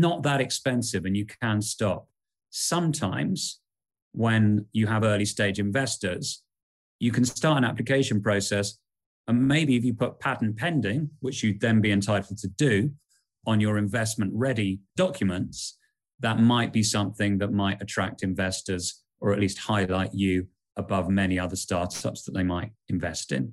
not 0.00 0.22
that 0.22 0.40
expensive 0.40 1.04
and 1.04 1.16
you 1.16 1.26
can 1.26 1.60
stop. 1.60 2.08
Sometimes, 2.50 3.60
when 4.12 4.66
you 4.72 4.86
have 4.86 5.04
early 5.04 5.24
stage 5.24 5.58
investors, 5.58 6.42
you 6.98 7.12
can 7.12 7.24
start 7.24 7.58
an 7.58 7.64
application 7.64 8.22
process. 8.22 8.78
And 9.28 9.46
maybe 9.46 9.76
if 9.76 9.84
you 9.84 9.94
put 9.94 10.18
patent 10.18 10.56
pending, 10.56 11.10
which 11.20 11.42
you'd 11.42 11.60
then 11.60 11.80
be 11.80 11.92
entitled 11.92 12.38
to 12.38 12.48
do 12.48 12.92
on 13.46 13.60
your 13.60 13.76
investment 13.76 14.32
ready 14.34 14.80
documents, 14.96 15.78
that 16.20 16.38
might 16.38 16.72
be 16.72 16.82
something 16.82 17.38
that 17.38 17.52
might 17.52 17.82
attract 17.82 18.22
investors 18.22 19.02
or 19.20 19.32
at 19.32 19.40
least 19.40 19.58
highlight 19.58 20.14
you 20.14 20.46
above 20.76 21.08
many 21.08 21.38
other 21.38 21.56
startups 21.56 22.22
that 22.22 22.32
they 22.32 22.42
might 22.42 22.72
invest 22.88 23.30
in. 23.32 23.52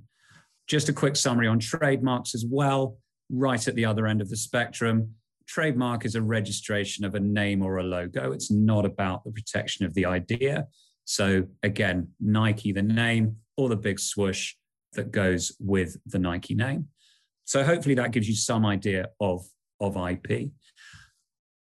Just 0.67 0.87
a 0.87 0.93
quick 0.93 1.15
summary 1.15 1.47
on 1.47 1.59
trademarks 1.59 2.33
as 2.33 2.45
well, 2.45 2.97
right 3.29 3.67
at 3.67 3.75
the 3.75 3.85
other 3.85 4.07
end 4.07 4.21
of 4.21 4.29
the 4.29 4.37
spectrum. 4.37 5.15
Trademark 5.49 6.05
is 6.05 6.13
a 6.13 6.21
registration 6.21 7.03
of 7.03 7.15
a 7.15 7.19
name 7.19 7.63
or 7.63 7.79
a 7.79 7.83
logo. 7.83 8.31
It's 8.31 8.51
not 8.51 8.85
about 8.85 9.23
the 9.23 9.31
protection 9.31 9.83
of 9.83 9.95
the 9.95 10.05
idea. 10.05 10.67
So, 11.05 11.47
again, 11.63 12.09
Nike, 12.19 12.71
the 12.71 12.83
name, 12.83 13.37
or 13.57 13.67
the 13.67 13.75
big 13.75 13.99
swoosh 13.99 14.53
that 14.93 15.11
goes 15.11 15.51
with 15.59 15.97
the 16.05 16.19
Nike 16.19 16.53
name. 16.53 16.89
So, 17.45 17.63
hopefully, 17.63 17.95
that 17.95 18.11
gives 18.11 18.29
you 18.29 18.35
some 18.35 18.63
idea 18.63 19.09
of, 19.19 19.43
of 19.79 19.97
IP. 19.97 20.51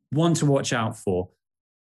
One 0.10 0.34
to 0.34 0.46
watch 0.46 0.74
out 0.74 1.00
for 1.00 1.30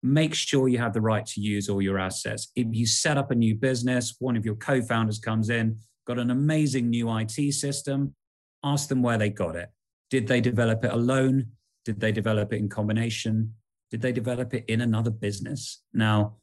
make 0.03 0.35
sure 0.35 0.69
you 0.69 0.79
have 0.79 0.93
the 0.93 1.01
right 1.01 1.25
to 1.25 1.41
use 1.41 1.71
all 1.71 1.81
your 1.81 1.99
assets. 1.99 2.53
If 2.55 2.67
you 2.71 2.87
set 2.87 3.17
up 3.17 3.31
a 3.31 3.35
new 3.35 3.55
business, 3.55 4.15
one 4.19 4.37
of 4.37 4.45
your 4.45 4.57
co 4.57 4.83
founders 4.83 5.19
comes 5.19 5.49
in, 5.49 5.79
got 6.07 6.19
an 6.19 6.31
amazing 6.31 6.91
new 6.91 7.11
IT 7.17 7.55
system, 7.55 8.15
ask 8.63 8.91
them 8.91 9.03
where 9.03 9.17
they 9.17 9.31
got 9.31 9.57
it. 9.57 9.71
Did 10.11 10.27
they 10.27 10.43
develop 10.43 10.85
it 10.85 10.93
alone? 10.93 11.53
Did 11.89 12.01
they 12.01 12.13
develop 12.13 12.53
it 12.53 12.59
in 12.59 12.69
combination? 12.69 13.55
Did 13.91 14.03
they 14.03 14.13
develop 14.13 14.53
it 14.53 14.67
in 14.69 14.83
another 14.83 15.11
business? 15.11 15.85
Now, 15.95 16.37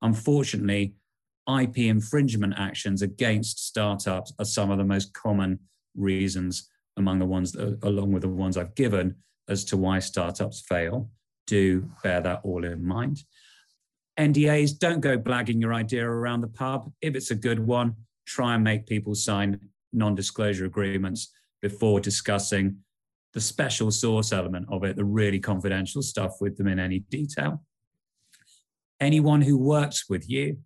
unfortunately, 0.00 0.94
IP 1.46 1.76
infringement 1.80 2.54
actions 2.56 3.02
against 3.02 3.62
startups 3.62 4.32
are 4.38 4.46
some 4.46 4.70
of 4.70 4.78
the 4.78 4.84
most 4.84 5.12
common 5.12 5.58
reasons 5.94 6.70
among 6.96 7.18
the 7.18 7.26
ones 7.26 7.52
that, 7.52 7.78
along 7.82 8.12
with 8.12 8.22
the 8.22 8.30
ones 8.30 8.56
I've 8.56 8.74
given 8.74 9.16
as 9.50 9.66
to 9.66 9.76
why 9.76 9.98
startups 9.98 10.62
fail 10.66 11.10
do 11.46 11.90
bear 12.02 12.22
that 12.22 12.40
all 12.42 12.64
in 12.64 12.82
mind. 12.82 13.24
NDAs, 14.18 14.78
don't 14.78 15.00
go 15.00 15.18
blagging 15.18 15.60
your 15.60 15.74
idea 15.74 16.08
around 16.08 16.40
the 16.40 16.48
pub. 16.48 16.90
If 17.02 17.16
it's 17.16 17.30
a 17.30 17.34
good 17.34 17.60
one, 17.60 17.96
try 18.26 18.54
and 18.54 18.64
make 18.64 18.86
people 18.86 19.14
sign 19.14 19.60
non 19.92 20.14
disclosure 20.14 20.64
agreements 20.64 21.30
before 21.60 22.00
discussing 22.00 22.78
the 23.32 23.40
special 23.40 23.90
sauce 23.90 24.32
element 24.32 24.66
of 24.70 24.84
it, 24.84 24.96
the 24.96 25.04
really 25.04 25.38
confidential 25.38 26.02
stuff 26.02 26.32
with 26.40 26.56
them 26.56 26.66
in 26.66 26.78
any 26.78 27.00
detail. 27.10 27.62
Anyone 29.00 29.42
who 29.42 29.56
works 29.56 30.08
with 30.08 30.28
you, 30.28 30.58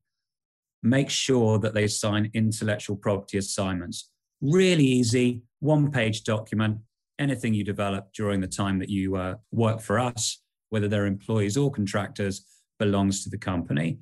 make 0.83 1.11
sure 1.11 1.59
that 1.59 1.75
they 1.75 1.87
sign 1.87 2.31
intellectual 2.35 2.97
property 2.97 3.39
assignments. 3.39 4.11
Really 4.41 4.85
easy, 4.85 5.43
one 5.61 5.91
page 5.91 6.25
document, 6.25 6.79
anything 7.19 7.55
you 7.55 7.65
develop 7.65 8.13
during 8.13 8.41
the 8.41 8.47
time 8.47 8.79
that 8.81 8.91
you 8.91 9.17
uh, 9.17 9.37
work 9.53 9.81
for 9.81 9.99
us 9.99 10.41
whether 10.75 10.89
they're 10.89 11.07
employees 11.07 11.57
or 11.57 11.71
contractors, 11.71 12.45
belongs 12.81 13.23
to 13.23 13.31
the 13.31 13.39
company. 13.39 13.97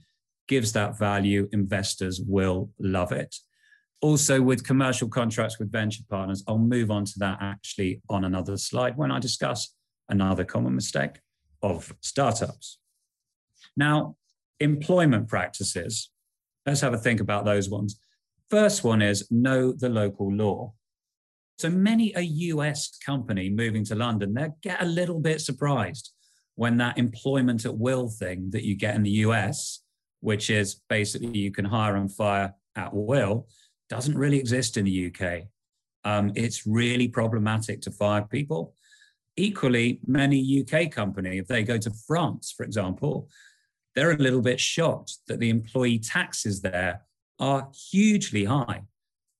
Gives 0.48 0.72
that 0.72 0.98
value, 0.98 1.46
investors 1.52 2.18
will 2.26 2.70
love 2.80 3.12
it. 3.12 3.36
Also, 4.02 4.42
with 4.42 4.64
commercial 4.64 5.08
contracts 5.08 5.60
with 5.60 5.70
venture 5.70 6.02
partners, 6.10 6.42
I'll 6.48 6.58
move 6.58 6.90
on 6.90 7.04
to 7.04 7.18
that 7.18 7.38
actually 7.40 8.02
on 8.10 8.24
another 8.24 8.56
slide 8.56 8.96
when 8.96 9.12
I 9.12 9.20
discuss 9.20 9.74
another 10.08 10.44
common 10.44 10.74
mistake 10.74 11.20
of 11.62 11.94
startups. 12.00 12.78
Now, 13.76 14.16
employment 14.58 15.28
practices. 15.28 16.10
Let's 16.66 16.80
have 16.80 16.94
a 16.94 16.98
think 16.98 17.20
about 17.20 17.44
those 17.44 17.70
ones. 17.70 18.00
First 18.50 18.82
one 18.82 19.02
is 19.02 19.30
know 19.30 19.72
the 19.72 19.88
local 19.88 20.32
law. 20.34 20.74
So 21.58 21.70
many 21.70 22.12
a 22.14 22.22
US 22.22 22.98
company 22.98 23.48
moving 23.50 23.84
to 23.84 23.94
London, 23.94 24.34
they 24.34 24.48
get 24.62 24.82
a 24.82 24.86
little 24.86 25.20
bit 25.20 25.40
surprised 25.40 26.12
when 26.56 26.76
that 26.78 26.98
employment 26.98 27.64
at 27.64 27.78
will 27.78 28.08
thing 28.08 28.50
that 28.50 28.64
you 28.64 28.74
get 28.74 28.96
in 28.96 29.04
the 29.04 29.22
US, 29.26 29.80
which 30.20 30.50
is 30.50 30.80
basically 30.88 31.38
you 31.38 31.52
can 31.52 31.64
hire 31.64 31.96
and 31.96 32.12
fire 32.12 32.54
at 32.74 32.92
will, 32.92 33.46
doesn't 33.92 34.16
really 34.16 34.38
exist 34.38 34.78
in 34.78 34.86
the 34.86 35.12
UK. 35.12 35.42
Um, 36.04 36.32
it's 36.34 36.66
really 36.66 37.08
problematic 37.08 37.82
to 37.82 37.90
fire 37.90 38.22
people. 38.22 38.74
Equally, 39.36 40.00
many 40.06 40.38
UK 40.60 40.90
company, 40.90 41.36
if 41.36 41.46
they 41.46 41.62
go 41.62 41.76
to 41.76 41.92
France, 42.06 42.54
for 42.56 42.64
example, 42.64 43.28
they're 43.94 44.12
a 44.12 44.16
little 44.16 44.40
bit 44.40 44.58
shocked 44.58 45.18
that 45.28 45.40
the 45.40 45.50
employee 45.50 45.98
taxes 45.98 46.62
there 46.62 47.02
are 47.38 47.68
hugely 47.90 48.46
high 48.46 48.80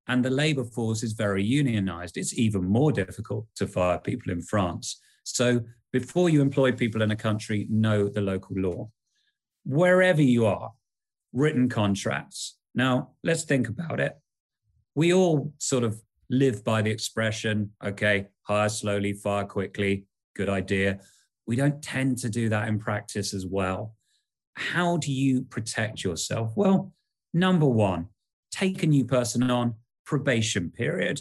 and 0.07 0.23
the 0.23 0.29
labor 0.29 0.65
force 0.65 1.03
is 1.03 1.15
very 1.15 1.43
unionized. 1.43 2.19
It's 2.19 2.38
even 2.38 2.62
more 2.62 2.93
difficult 2.93 3.47
to 3.57 3.67
fire 3.67 3.99
people 3.99 4.31
in 4.31 4.43
France. 4.43 5.01
So 5.25 5.62
before 5.95 6.29
you 6.29 6.43
employ 6.43 6.73
people 6.73 7.01
in 7.01 7.11
a 7.11 7.17
country, 7.17 7.67
know 7.71 8.07
the 8.07 8.21
local 8.21 8.57
law. 8.57 8.91
Wherever 9.65 10.21
you 10.21 10.45
are, 10.45 10.73
written 11.33 11.71
contracts. 11.71 12.59
Now, 12.75 13.12
let's 13.25 13.45
think 13.45 13.69
about 13.69 13.99
it. 13.99 14.19
We 14.95 15.13
all 15.13 15.53
sort 15.59 15.85
of 15.85 16.01
live 16.29 16.65
by 16.65 16.83
the 16.83 16.91
expression, 16.91 17.71
okay, 17.85 18.27
hire 18.43 18.69
slowly, 18.69 19.13
fire 19.13 19.45
quickly, 19.45 20.07
good 20.35 20.49
idea. 20.49 21.01
We 21.47 21.57
don't 21.57 21.83
tend 21.83 22.19
to 22.19 22.29
do 22.29 22.49
that 22.49 22.69
in 22.69 22.79
practice 22.79 23.35
as 23.35 23.47
well. 23.47 23.95
How 24.55 24.97
do 24.97 25.13
you 25.13 25.43
protect 25.43 26.05
yourself? 26.05 26.53
Well, 26.57 26.93
number 27.33 27.67
one, 27.67 28.09
take 28.51 28.83
a 28.83 28.87
new 28.87 29.05
person 29.05 29.51
on, 29.51 29.75
probation 30.05 30.71
period. 30.71 31.21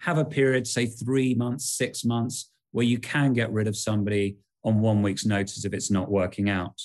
Have 0.00 0.18
a 0.18 0.24
period, 0.24 0.66
say 0.66 0.86
three 0.86 1.34
months, 1.34 1.70
six 1.70 2.04
months, 2.04 2.50
where 2.72 2.84
you 2.84 2.98
can 2.98 3.32
get 3.32 3.52
rid 3.52 3.68
of 3.68 3.76
somebody 3.76 4.36
on 4.64 4.80
one 4.80 5.02
week's 5.02 5.24
notice 5.24 5.64
if 5.64 5.72
it's 5.72 5.90
not 5.90 6.10
working 6.10 6.50
out. 6.50 6.80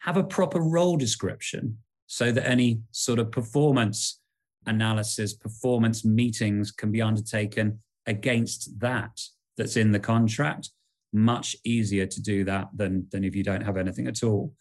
Have 0.00 0.16
a 0.16 0.24
proper 0.24 0.60
role 0.60 0.96
description 0.96 1.78
so 2.06 2.32
that 2.32 2.48
any 2.48 2.80
sort 2.90 3.18
of 3.18 3.30
performance 3.30 4.20
analysis, 4.66 5.34
performance 5.34 6.04
meetings 6.04 6.70
can 6.70 6.90
be 6.90 7.02
undertaken 7.02 7.80
against 8.06 8.78
that 8.80 9.20
that's 9.56 9.76
in 9.76 9.92
the 9.92 10.00
contract. 10.00 10.70
Much 11.12 11.56
easier 11.64 12.06
to 12.06 12.22
do 12.22 12.44
that 12.44 12.68
than, 12.74 13.06
than 13.10 13.24
if 13.24 13.36
you 13.36 13.44
don't 13.44 13.64
have 13.64 13.76
anything 13.76 14.06
at 14.06 14.22
all. 14.22 14.54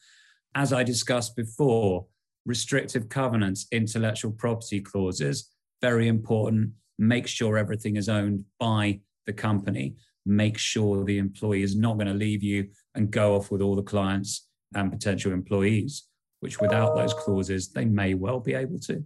As 0.54 0.74
I 0.74 0.84
discussed 0.84 1.36
before, 1.36 2.06
restrictive 2.46 3.08
covenants, 3.08 3.68
intellectual 3.72 4.32
property 4.32 4.82
clauses, 4.82 5.50
very 5.82 6.08
important. 6.08 6.72
Make 7.00 7.28
sure 7.28 7.58
everything 7.58 7.96
is 7.96 8.10
owned 8.10 8.46
by 8.60 9.00
the 9.26 9.34
company. 9.34 9.96
Make 10.26 10.58
sure 10.58 11.04
the 11.04 11.18
employee 11.18 11.64
is 11.64 11.76
not 11.76 11.96
going 11.96 12.08
to 12.08 12.14
leave 12.14 12.44
you 12.44 12.70
and 12.96 13.10
go 13.10 13.36
off 13.36 13.50
with 13.50 13.62
all 13.62 13.76
the 13.76 13.82
clients 13.82 14.48
and 14.76 14.92
potential 14.92 15.32
employees, 15.32 16.04
which 16.42 16.60
without 16.60 16.96
those 16.96 17.14
clauses, 17.14 17.70
they 17.70 17.86
may 17.86 18.14
well 18.14 18.40
be 18.40 18.54
able 18.54 18.80
to. 18.80 19.04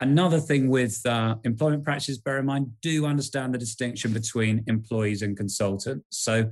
Another 0.00 0.40
thing 0.40 0.68
with 0.68 1.04
uh, 1.04 1.36
employment 1.44 1.84
practices, 1.84 2.18
bear 2.18 2.38
in 2.38 2.46
mind, 2.46 2.72
do 2.80 3.04
understand 3.04 3.52
the 3.52 3.58
distinction 3.58 4.12
between 4.12 4.64
employees 4.66 5.22
and 5.22 5.36
consultants. 5.36 6.04
So, 6.10 6.50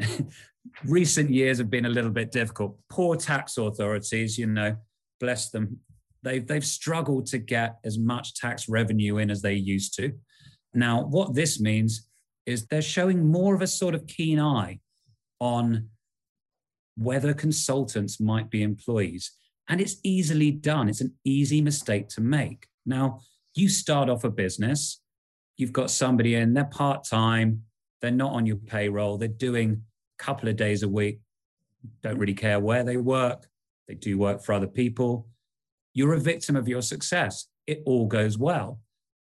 recent 0.84 1.30
years 1.30 1.58
have 1.58 1.70
been 1.70 1.86
a 1.86 1.90
little 1.90 2.10
bit 2.10 2.30
difficult. 2.30 2.78
Poor 2.90 3.16
tax 3.16 3.56
authorities, 3.56 4.36
you 4.36 4.46
know, 4.46 4.76
bless 5.18 5.50
them, 5.50 5.78
they've, 6.22 6.46
they've 6.46 6.64
struggled 6.64 7.26
to 7.26 7.38
get 7.38 7.76
as 7.84 7.98
much 7.98 8.34
tax 8.34 8.68
revenue 8.68 9.18
in 9.18 9.30
as 9.30 9.40
they 9.42 9.54
used 9.54 9.94
to. 9.96 10.12
Now, 10.74 11.04
what 11.04 11.34
this 11.34 11.60
means 11.60 12.08
is 12.46 12.66
they're 12.66 12.82
showing 12.82 13.26
more 13.26 13.54
of 13.54 13.62
a 13.62 13.66
sort 13.66 13.94
of 13.94 14.06
keen 14.06 14.40
eye 14.40 14.80
on 15.40 15.88
whether 16.96 17.32
consultants 17.34 18.20
might 18.20 18.50
be 18.50 18.62
employees. 18.62 19.32
And 19.68 19.80
it's 19.80 19.96
easily 20.02 20.50
done, 20.50 20.88
it's 20.88 21.00
an 21.00 21.14
easy 21.24 21.60
mistake 21.60 22.08
to 22.10 22.20
make. 22.20 22.66
Now, 22.86 23.20
you 23.54 23.68
start 23.68 24.08
off 24.08 24.24
a 24.24 24.30
business, 24.30 25.00
you've 25.56 25.72
got 25.72 25.90
somebody 25.90 26.34
in, 26.34 26.54
they're 26.54 26.64
part 26.64 27.04
time, 27.04 27.62
they're 28.00 28.10
not 28.10 28.32
on 28.32 28.46
your 28.46 28.56
payroll, 28.56 29.16
they're 29.16 29.28
doing 29.28 29.82
a 30.18 30.22
couple 30.22 30.48
of 30.48 30.56
days 30.56 30.82
a 30.82 30.88
week, 30.88 31.20
don't 32.02 32.18
really 32.18 32.34
care 32.34 32.60
where 32.60 32.84
they 32.84 32.96
work, 32.96 33.46
they 33.88 33.94
do 33.94 34.18
work 34.18 34.42
for 34.42 34.52
other 34.52 34.66
people. 34.66 35.28
You're 35.92 36.14
a 36.14 36.20
victim 36.20 36.56
of 36.56 36.66
your 36.66 36.82
success. 36.82 37.46
It 37.66 37.82
all 37.86 38.06
goes 38.06 38.36
well. 38.36 38.80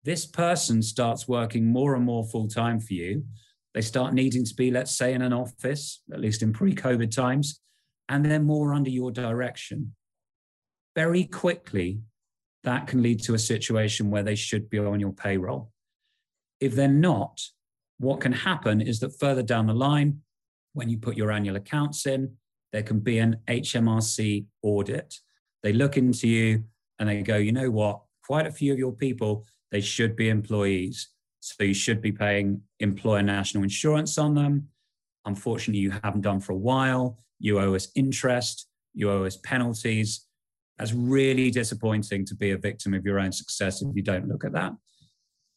This 0.04 0.26
person 0.26 0.82
starts 0.82 1.28
working 1.28 1.66
more 1.66 1.94
and 1.94 2.04
more 2.04 2.24
full 2.24 2.48
time 2.48 2.80
for 2.80 2.94
you. 2.94 3.24
They 3.74 3.82
start 3.82 4.14
needing 4.14 4.44
to 4.44 4.54
be, 4.54 4.70
let's 4.70 4.92
say, 4.92 5.12
in 5.12 5.22
an 5.22 5.32
office, 5.32 6.02
at 6.12 6.20
least 6.20 6.42
in 6.42 6.52
pre 6.52 6.74
COVID 6.74 7.10
times, 7.14 7.60
and 8.08 8.24
they're 8.24 8.40
more 8.40 8.72
under 8.72 8.90
your 8.90 9.10
direction. 9.10 9.94
Very 10.94 11.24
quickly, 11.24 12.00
that 12.66 12.88
can 12.88 13.00
lead 13.00 13.22
to 13.22 13.34
a 13.34 13.38
situation 13.38 14.10
where 14.10 14.24
they 14.24 14.34
should 14.34 14.68
be 14.68 14.78
on 14.78 14.98
your 14.98 15.12
payroll. 15.12 15.70
If 16.60 16.74
they're 16.74 16.88
not, 16.88 17.40
what 17.98 18.20
can 18.20 18.32
happen 18.32 18.80
is 18.80 18.98
that 19.00 19.18
further 19.18 19.42
down 19.42 19.68
the 19.68 19.72
line, 19.72 20.20
when 20.74 20.88
you 20.88 20.98
put 20.98 21.16
your 21.16 21.30
annual 21.30 21.56
accounts 21.56 22.06
in, 22.06 22.36
there 22.72 22.82
can 22.82 22.98
be 22.98 23.18
an 23.18 23.36
HMRC 23.46 24.46
audit. 24.62 25.14
They 25.62 25.72
look 25.72 25.96
into 25.96 26.26
you 26.26 26.64
and 26.98 27.08
they 27.08 27.22
go, 27.22 27.36
you 27.36 27.52
know 27.52 27.70
what? 27.70 28.02
Quite 28.26 28.48
a 28.48 28.52
few 28.52 28.72
of 28.72 28.80
your 28.80 28.92
people, 28.92 29.46
they 29.70 29.80
should 29.80 30.16
be 30.16 30.28
employees. 30.28 31.08
So 31.38 31.62
you 31.62 31.72
should 31.72 32.02
be 32.02 32.10
paying 32.10 32.62
employer 32.80 33.22
national 33.22 33.62
insurance 33.62 34.18
on 34.18 34.34
them. 34.34 34.68
Unfortunately, 35.24 35.80
you 35.80 35.92
haven't 36.02 36.22
done 36.22 36.40
for 36.40 36.52
a 36.52 36.56
while. 36.56 37.16
You 37.38 37.60
owe 37.60 37.76
us 37.76 37.88
interest, 37.94 38.66
you 38.92 39.08
owe 39.08 39.24
us 39.24 39.36
penalties. 39.36 40.26
That's 40.78 40.92
really 40.92 41.50
disappointing 41.50 42.26
to 42.26 42.34
be 42.34 42.50
a 42.50 42.58
victim 42.58 42.92
of 42.94 43.04
your 43.04 43.18
own 43.18 43.32
success 43.32 43.82
if 43.82 43.94
you 43.94 44.02
don't 44.02 44.28
look 44.28 44.44
at 44.44 44.52
that. 44.52 44.72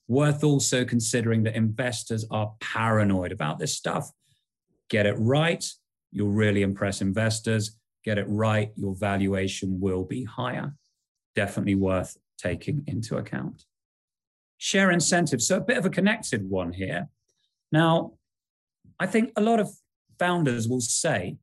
Worth 0.08 0.44
also 0.44 0.86
considering 0.86 1.44
that 1.44 1.56
investors 1.56 2.26
are 2.32 2.54
paranoid 2.60 3.32
about 3.32 3.60
this 3.60 3.76
stuff. 3.76 4.10
Get 4.90 5.06
it 5.06 5.16
right, 5.20 5.64
you'll 6.12 6.30
really 6.32 6.62
impress 6.62 7.02
investors. 7.02 7.76
Get 8.04 8.18
it 8.18 8.26
right, 8.28 8.72
your 8.76 8.96
valuation 8.96 9.80
will 9.80 10.04
be 10.04 10.24
higher. 10.24 10.74
Definitely 11.36 11.76
worth 11.76 12.18
taking 12.38 12.84
into 12.88 13.18
account. 13.18 13.66
Share 14.58 14.90
incentives. 14.90 15.48
So, 15.48 15.58
a 15.58 15.62
bit 15.62 15.78
of 15.78 15.86
a 15.86 15.90
connected 15.90 16.50
one 16.50 16.74
here. 16.74 17.10
Now, 17.72 18.14
I 19.00 19.06
think 19.06 19.32
a 19.36 19.42
lot 19.42 19.60
of 19.60 19.70
founders 20.18 20.68
will 20.68 20.82
say, 20.82 21.38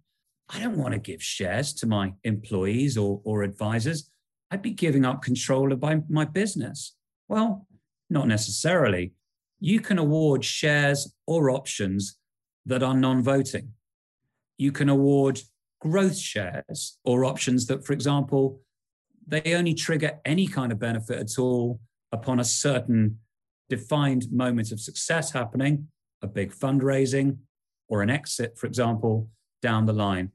I 0.49 0.61
don't 0.61 0.77
want 0.77 0.95
to 0.95 1.01
give 1.01 1.23
shares 1.23 1.73
to 1.75 1.87
my 1.87 2.13
employees 2.25 2.97
or, 2.97 3.21
or 3.25 3.43
advisors. 3.43 4.09
I'd 4.51 4.63
be 4.63 4.71
giving 4.71 5.05
up 5.05 5.23
control 5.23 5.73
of 5.73 5.83
my, 5.83 6.01
my 6.09 6.25
business. 6.25 6.95
Well, 7.29 7.67
not 8.09 8.29
necessarily. 8.29 9.13
You 9.59 9.81
can 9.81 9.99
award 9.99 10.45
shares 10.45 11.13
or 11.27 11.51
options 11.51 12.19
that 12.65 12.83
are 12.83 12.95
non 12.95 13.23
voting. 13.23 13.73
You 14.59 14.71
can 14.71 14.89
award 14.89 15.41
growth 15.81 16.17
shares 16.17 16.99
or 17.05 17.25
options 17.25 17.67
that, 17.67 17.85
for 17.85 17.93
example, 17.93 18.61
they 19.27 19.55
only 19.55 19.75
trigger 19.75 20.21
any 20.25 20.47
kind 20.47 20.71
of 20.71 20.79
benefit 20.79 21.19
at 21.19 21.39
all 21.39 21.81
upon 22.13 22.39
a 22.39 22.45
certain 22.45 23.19
defined 23.69 24.31
moment 24.31 24.71
of 24.71 24.81
success 24.81 25.33
happening, 25.33 25.89
a 26.23 26.27
big 26.27 26.53
fundraising 26.53 27.39
or 27.89 28.03
an 28.03 28.11
exit, 28.11 28.57
for 28.57 28.67
example, 28.67 29.29
down 29.63 29.87
the 29.87 29.93
line. 29.93 30.31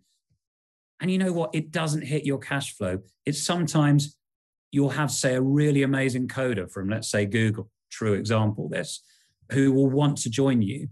And 0.99 1.10
you 1.10 1.17
know 1.17 1.34
what? 1.34 1.53
It 1.53 1.71
doesn't 1.71 2.03
hit 2.03 2.25
your 2.25 2.38
cash 2.38 2.75
flow. 2.75 2.99
It's 3.25 3.41
sometimes 3.41 4.15
you'll 4.71 4.89
have, 4.89 5.12
say, 5.12 5.36
a 5.36 5.41
really 5.41 5.84
amazing 5.84 6.27
coder 6.27 6.71
from, 6.71 6.89
let's 6.89 7.10
say, 7.10 7.25
Google, 7.25 7.69
true 7.89 8.13
example, 8.13 8.69
this, 8.69 9.03
who 9.51 9.71
will 9.71 9.89
want 9.89 10.17
to 10.19 10.29
join 10.29 10.62
you. 10.62 10.89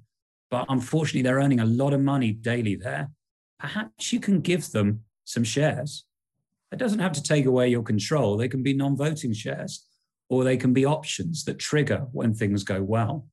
But 0.49 0.65
unfortunately, 0.69 1.21
they're 1.21 1.37
earning 1.37 1.59
a 1.59 1.65
lot 1.65 1.93
of 1.93 2.01
money 2.01 2.31
daily 2.31 2.75
there. 2.75 3.11
Perhaps 3.59 4.11
you 4.11 4.19
can 4.19 4.41
give 4.41 4.71
them 4.71 5.03
some 5.25 5.43
shares. 5.43 6.05
It 6.71 6.79
doesn't 6.79 6.99
have 6.99 7.11
to 7.13 7.23
take 7.23 7.45
away 7.45 7.69
your 7.69 7.83
control. 7.83 8.35
They 8.35 8.47
can 8.47 8.63
be 8.63 8.73
non 8.73 8.97
voting 8.97 9.33
shares 9.33 9.85
or 10.29 10.43
they 10.43 10.57
can 10.57 10.73
be 10.73 10.85
options 10.85 11.43
that 11.45 11.59
trigger 11.59 12.07
when 12.11 12.33
things 12.33 12.63
go 12.63 12.81
well. 12.81 13.27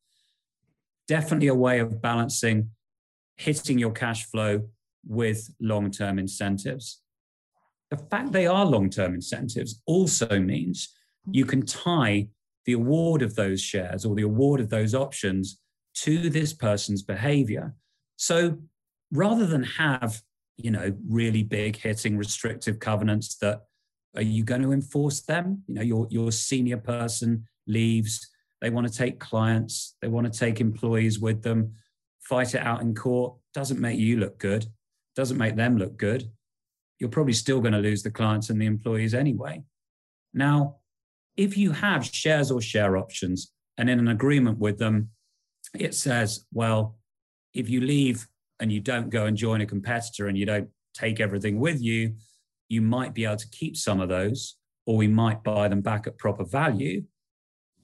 Definitely 1.09 1.48
a 1.48 1.54
way 1.54 1.78
of 1.78 2.00
balancing 2.00 2.70
hitting 3.37 3.78
your 3.78 3.92
cash 3.92 4.24
flow 4.26 4.68
with 5.07 5.51
long 5.61 5.90
term 5.90 6.19
incentives. 6.19 7.01
The 7.90 7.97
fact 7.97 8.33
they 8.33 8.47
are 8.47 8.66
long 8.66 8.90
term 8.90 9.14
incentives 9.14 9.81
also 9.87 10.40
means 10.40 10.88
you 11.31 11.45
can 11.45 11.64
tie 11.64 12.29
the 12.64 12.73
award 12.73 13.23
of 13.23 13.37
those 13.37 13.61
shares 13.61 14.05
or 14.05 14.14
the 14.14 14.23
award 14.23 14.61
of 14.61 14.71
those 14.71 14.95
options 14.95 15.61
to 15.95 16.29
this 16.29 16.53
person's 16.53 17.03
behavior. 17.03 17.75
So 18.16 18.59
rather 19.12 19.47
than 19.47 19.62
have, 19.62 20.21
you 20.57 20.71
know, 20.71 20.95
really 21.09 21.42
big 21.42 21.77
hitting 21.77 22.19
restrictive 22.19 22.81
covenants 22.81 23.37
that 23.38 23.62
are 24.16 24.23
you 24.23 24.45
going 24.45 24.62
to 24.62 24.73
enforce 24.73 25.21
them? 25.21 25.62
You 25.69 25.75
know, 25.75 25.83
your, 25.83 26.07
your 26.11 26.33
senior 26.33 26.79
person 26.79 27.47
leaves, 27.66 28.29
they 28.61 28.71
want 28.71 28.88
to 28.88 28.92
take 28.92 29.21
clients, 29.21 29.95
they 30.01 30.09
want 30.09 30.33
to 30.33 30.38
take 30.38 30.61
employees 30.61 31.21
with 31.21 31.42
them, 31.42 31.75
fight 32.21 32.55
it 32.55 32.62
out 32.62 32.81
in 32.81 32.95
court, 32.95 33.35
doesn't 33.55 33.81
make 33.81 33.99
you 33.99 34.16
look 34.16 34.38
good 34.38 34.66
doesn't 35.16 35.38
make 35.38 35.57
them 35.57 35.79
look 35.79 35.96
good, 35.96 36.31
you're 36.98 37.11
probably 37.11 37.33
still 37.33 37.61
going 37.61 37.72
to 37.72 37.79
lose 37.79 38.02
the 38.02 38.11
clients 38.11 38.50
and 38.50 38.61
the 38.61 38.66
employees 38.66 39.14
anyway. 39.14 39.62
Now, 40.33 40.76
if 41.37 41.57
you 41.57 41.72
have 41.72 42.05
shares 42.05 42.50
or 42.50 42.61
share 42.61 42.96
options 42.96 43.52
and 43.76 43.90
in 43.90 43.98
an 43.98 44.09
agreement 44.09 44.59
with 44.59 44.79
them, 44.79 45.11
it 45.74 45.94
says, 45.94 46.46
well, 46.52 46.96
if 47.52 47.68
you 47.68 47.81
leave 47.81 48.29
and 48.61 48.70
you 48.70 48.81
don't 48.81 49.11
go 49.11 49.26
and 49.26 49.37
join 49.37 49.61
a 49.61 49.66
competitor 49.66 50.29
and 50.29 50.38
you 50.38 50.46
don't 50.46 50.68
take 50.94 51.20
everything 51.20 51.59
with 51.59 51.81
you, 51.83 52.14
you 52.68 52.81
might 52.81 53.14
be 53.14 53.24
able 53.24 53.37
to 53.37 53.48
keep 53.50 53.76
some 53.76 54.00
of 54.00 54.09
those, 54.09 54.57
or 54.87 54.96
we 54.96 55.09
might 55.09 55.42
buy 55.42 55.68
them 55.68 55.81
back 55.81 56.07
at 56.07 56.18
proper 56.18 56.44
value. 56.44 57.05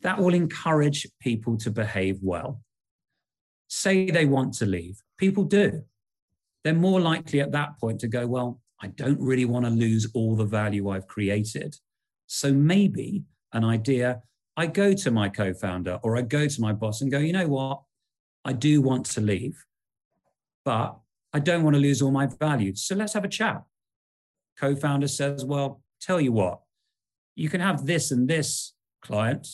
That 0.03 0.19
will 0.19 0.35
encourage 0.35 1.07
people 1.21 1.57
to 1.59 1.71
behave 1.71 2.19
well. 2.23 2.63
Say 3.69 4.11
they 4.11 4.27
want 4.27 4.55
to 4.55 4.67
leave, 4.67 5.01
people 5.19 5.45
do 5.45 5.85
they're 6.65 6.75
more 6.75 7.01
likely 7.01 7.41
at 7.41 7.53
that 7.53 7.79
point 7.79 8.01
to 8.01 8.09
go, 8.09 8.27
well, 8.27 8.61
I 8.81 8.89
don't 8.89 9.21
really 9.21 9.45
want 9.45 9.65
to 9.65 9.71
lose 9.71 10.09
all 10.15 10.37
the 10.37 10.45
value 10.45 10.89
I've 10.89 11.07
created. 11.07 11.77
So 12.27 12.53
maybe 12.53 13.25
an 13.53 13.65
idea, 13.65 14.23
I 14.57 14.67
go 14.67 14.93
to 14.93 15.11
my 15.11 15.29
co 15.29 15.55
founder 15.55 15.99
or 16.03 16.17
I 16.17 16.23
go 16.23 16.47
to 16.47 16.61
my 16.61 16.73
boss 16.73 17.01
and 17.01 17.11
go, 17.11 17.19
you 17.19 17.33
know 17.33 17.49
what? 17.49 17.83
I 18.45 18.53
do 18.53 18.83
want 18.83 19.07
to 19.07 19.21
leave, 19.21 19.65
but 20.65 20.97
I 21.33 21.39
don't 21.39 21.63
want 21.63 21.75
to 21.75 21.81
lose 21.81 22.03
all 22.03 22.11
my 22.11 22.27
value. 22.27 22.75
So 22.75 22.95
let's 22.95 23.15
have 23.15 23.25
a 23.25 23.29
chat. 23.29 23.63
Co 24.59 24.75
founder 24.75 25.09
says, 25.09 25.45
well, 25.45 25.83
tell 26.01 26.21
you 26.21 26.33
what, 26.33 26.61
you 27.37 27.49
can 27.49 27.61
have 27.61 27.87
this 27.87 28.11
and 28.11 28.29
this 28.29 28.75
client. 29.03 29.47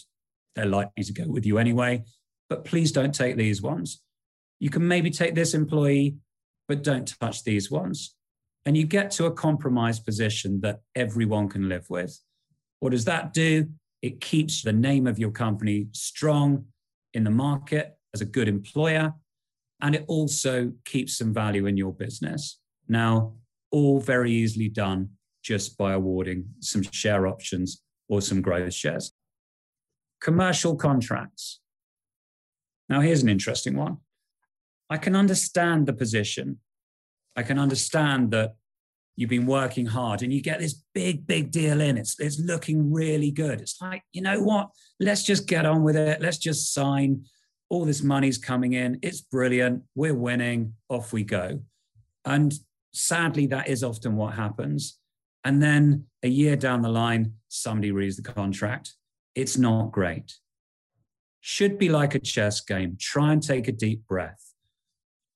They're 0.54 0.66
likely 0.66 1.04
to 1.04 1.12
go 1.12 1.24
with 1.26 1.46
you 1.46 1.58
anyway, 1.58 2.04
but 2.48 2.64
please 2.64 2.90
don't 2.90 3.14
take 3.14 3.36
these 3.36 3.62
ones. 3.62 4.00
You 4.58 4.70
can 4.70 4.86
maybe 4.88 5.10
take 5.10 5.34
this 5.34 5.54
employee 5.54 6.16
but 6.68 6.84
don't 6.84 7.18
touch 7.18 7.42
these 7.42 7.70
ones. 7.70 8.14
And 8.64 8.76
you 8.76 8.84
get 8.84 9.10
to 9.12 9.26
a 9.26 9.32
compromise 9.32 9.98
position 9.98 10.60
that 10.60 10.80
everyone 10.94 11.48
can 11.48 11.68
live 11.68 11.88
with. 11.88 12.20
What 12.80 12.90
does 12.90 13.06
that 13.06 13.32
do? 13.32 13.68
It 14.02 14.20
keeps 14.20 14.62
the 14.62 14.72
name 14.72 15.06
of 15.06 15.18
your 15.18 15.30
company 15.30 15.88
strong 15.92 16.66
in 17.14 17.24
the 17.24 17.30
market 17.30 17.96
as 18.14 18.20
a 18.20 18.26
good 18.26 18.46
employer, 18.46 19.14
and 19.80 19.94
it 19.94 20.04
also 20.06 20.72
keeps 20.84 21.16
some 21.16 21.32
value 21.32 21.66
in 21.66 21.76
your 21.76 21.92
business. 21.92 22.60
Now, 22.88 23.34
all 23.70 24.00
very 24.00 24.32
easily 24.32 24.68
done 24.68 25.10
just 25.42 25.78
by 25.78 25.92
awarding 25.92 26.44
some 26.60 26.82
share 26.82 27.26
options 27.26 27.82
or 28.08 28.20
some 28.20 28.42
growth 28.42 28.74
shares. 28.74 29.12
Commercial 30.20 30.76
contracts. 30.76 31.60
Now, 32.88 33.00
here's 33.00 33.22
an 33.22 33.28
interesting 33.28 33.76
one. 33.76 33.98
I 34.90 34.96
can 34.96 35.14
understand 35.14 35.86
the 35.86 35.92
position. 35.92 36.58
I 37.36 37.42
can 37.42 37.58
understand 37.58 38.30
that 38.32 38.54
you've 39.16 39.30
been 39.30 39.46
working 39.46 39.86
hard 39.86 40.22
and 40.22 40.32
you 40.32 40.40
get 40.40 40.60
this 40.60 40.82
big, 40.94 41.26
big 41.26 41.50
deal 41.50 41.80
in. 41.80 41.98
It's, 41.98 42.18
it's 42.20 42.38
looking 42.38 42.92
really 42.92 43.30
good. 43.30 43.60
It's 43.60 43.80
like, 43.80 44.02
you 44.12 44.22
know 44.22 44.40
what? 44.40 44.70
Let's 45.00 45.24
just 45.24 45.46
get 45.46 45.66
on 45.66 45.82
with 45.82 45.96
it. 45.96 46.20
Let's 46.20 46.38
just 46.38 46.72
sign. 46.72 47.24
All 47.68 47.84
this 47.84 48.02
money's 48.02 48.38
coming 48.38 48.72
in. 48.72 48.98
It's 49.02 49.20
brilliant. 49.20 49.82
We're 49.94 50.14
winning. 50.14 50.74
Off 50.88 51.12
we 51.12 51.24
go. 51.24 51.60
And 52.24 52.54
sadly, 52.92 53.46
that 53.48 53.68
is 53.68 53.84
often 53.84 54.16
what 54.16 54.34
happens. 54.34 54.98
And 55.44 55.62
then 55.62 56.06
a 56.22 56.28
year 56.28 56.56
down 56.56 56.82
the 56.82 56.88
line, 56.88 57.34
somebody 57.48 57.90
reads 57.90 58.16
the 58.16 58.22
contract. 58.22 58.94
It's 59.34 59.58
not 59.58 59.92
great. 59.92 60.34
Should 61.40 61.78
be 61.78 61.88
like 61.88 62.14
a 62.14 62.18
chess 62.18 62.60
game. 62.60 62.96
Try 62.98 63.32
and 63.32 63.42
take 63.42 63.68
a 63.68 63.72
deep 63.72 64.06
breath. 64.06 64.47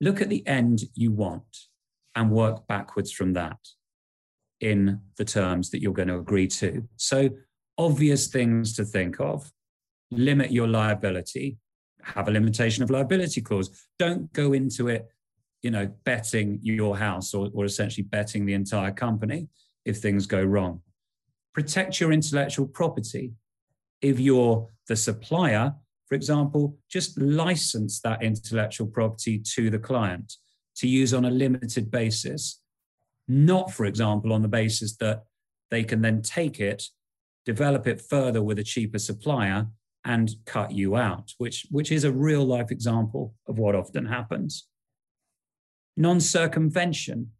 Look 0.02 0.20
at 0.20 0.28
the 0.28 0.46
end 0.46 0.82
you 0.94 1.12
want 1.12 1.56
and 2.14 2.30
work 2.30 2.66
backwards 2.66 3.10
from 3.10 3.32
that 3.32 3.56
in 4.60 5.00
the 5.16 5.24
terms 5.24 5.70
that 5.70 5.80
you're 5.80 5.94
going 5.94 6.08
to 6.08 6.18
agree 6.18 6.48
to. 6.48 6.86
So, 6.96 7.30
obvious 7.78 8.26
things 8.26 8.76
to 8.76 8.84
think 8.84 9.18
of 9.18 9.50
limit 10.10 10.52
your 10.52 10.68
liability, 10.68 11.56
have 12.02 12.28
a 12.28 12.30
limitation 12.30 12.82
of 12.82 12.90
liability 12.90 13.40
clause. 13.40 13.70
Don't 13.98 14.30
go 14.34 14.52
into 14.52 14.88
it 14.88 15.08
you 15.62 15.70
know, 15.70 15.86
betting 16.04 16.58
your 16.62 16.96
house 16.98 17.32
or, 17.32 17.48
or 17.54 17.64
essentially 17.64 18.04
betting 18.04 18.44
the 18.44 18.54
entire 18.54 18.90
company 18.90 19.48
if 19.84 19.98
things 19.98 20.26
go 20.26 20.42
wrong. 20.42 20.82
Protect 21.54 22.00
your 22.00 22.12
intellectual 22.12 22.66
property. 22.66 23.32
If 24.00 24.18
you're 24.18 24.66
the 24.88 24.96
supplier, 24.96 25.74
for 26.12 26.16
example, 26.16 26.76
just 26.90 27.18
license 27.18 27.98
that 28.02 28.22
intellectual 28.22 28.86
property 28.86 29.38
to 29.54 29.70
the 29.70 29.78
client 29.78 30.34
to 30.76 30.86
use 30.86 31.14
on 31.14 31.24
a 31.24 31.30
limited 31.30 31.90
basis, 31.90 32.60
not, 33.28 33.72
for 33.72 33.86
example, 33.86 34.30
on 34.34 34.42
the 34.42 34.48
basis 34.48 34.94
that 34.98 35.24
they 35.70 35.82
can 35.82 36.02
then 36.02 36.20
take 36.20 36.60
it, 36.60 36.82
develop 37.46 37.86
it 37.86 37.98
further 37.98 38.42
with 38.42 38.58
a 38.58 38.62
cheaper 38.62 38.98
supplier, 38.98 39.68
and 40.04 40.34
cut 40.44 40.70
you 40.70 40.96
out, 40.96 41.32
which, 41.38 41.64
which 41.70 41.90
is 41.90 42.04
a 42.04 42.12
real 42.12 42.44
life 42.44 42.70
example 42.70 43.34
of 43.48 43.58
what 43.58 43.74
often 43.74 44.04
happens 44.04 44.68
non 45.96 46.20
circumvention. 46.20 47.30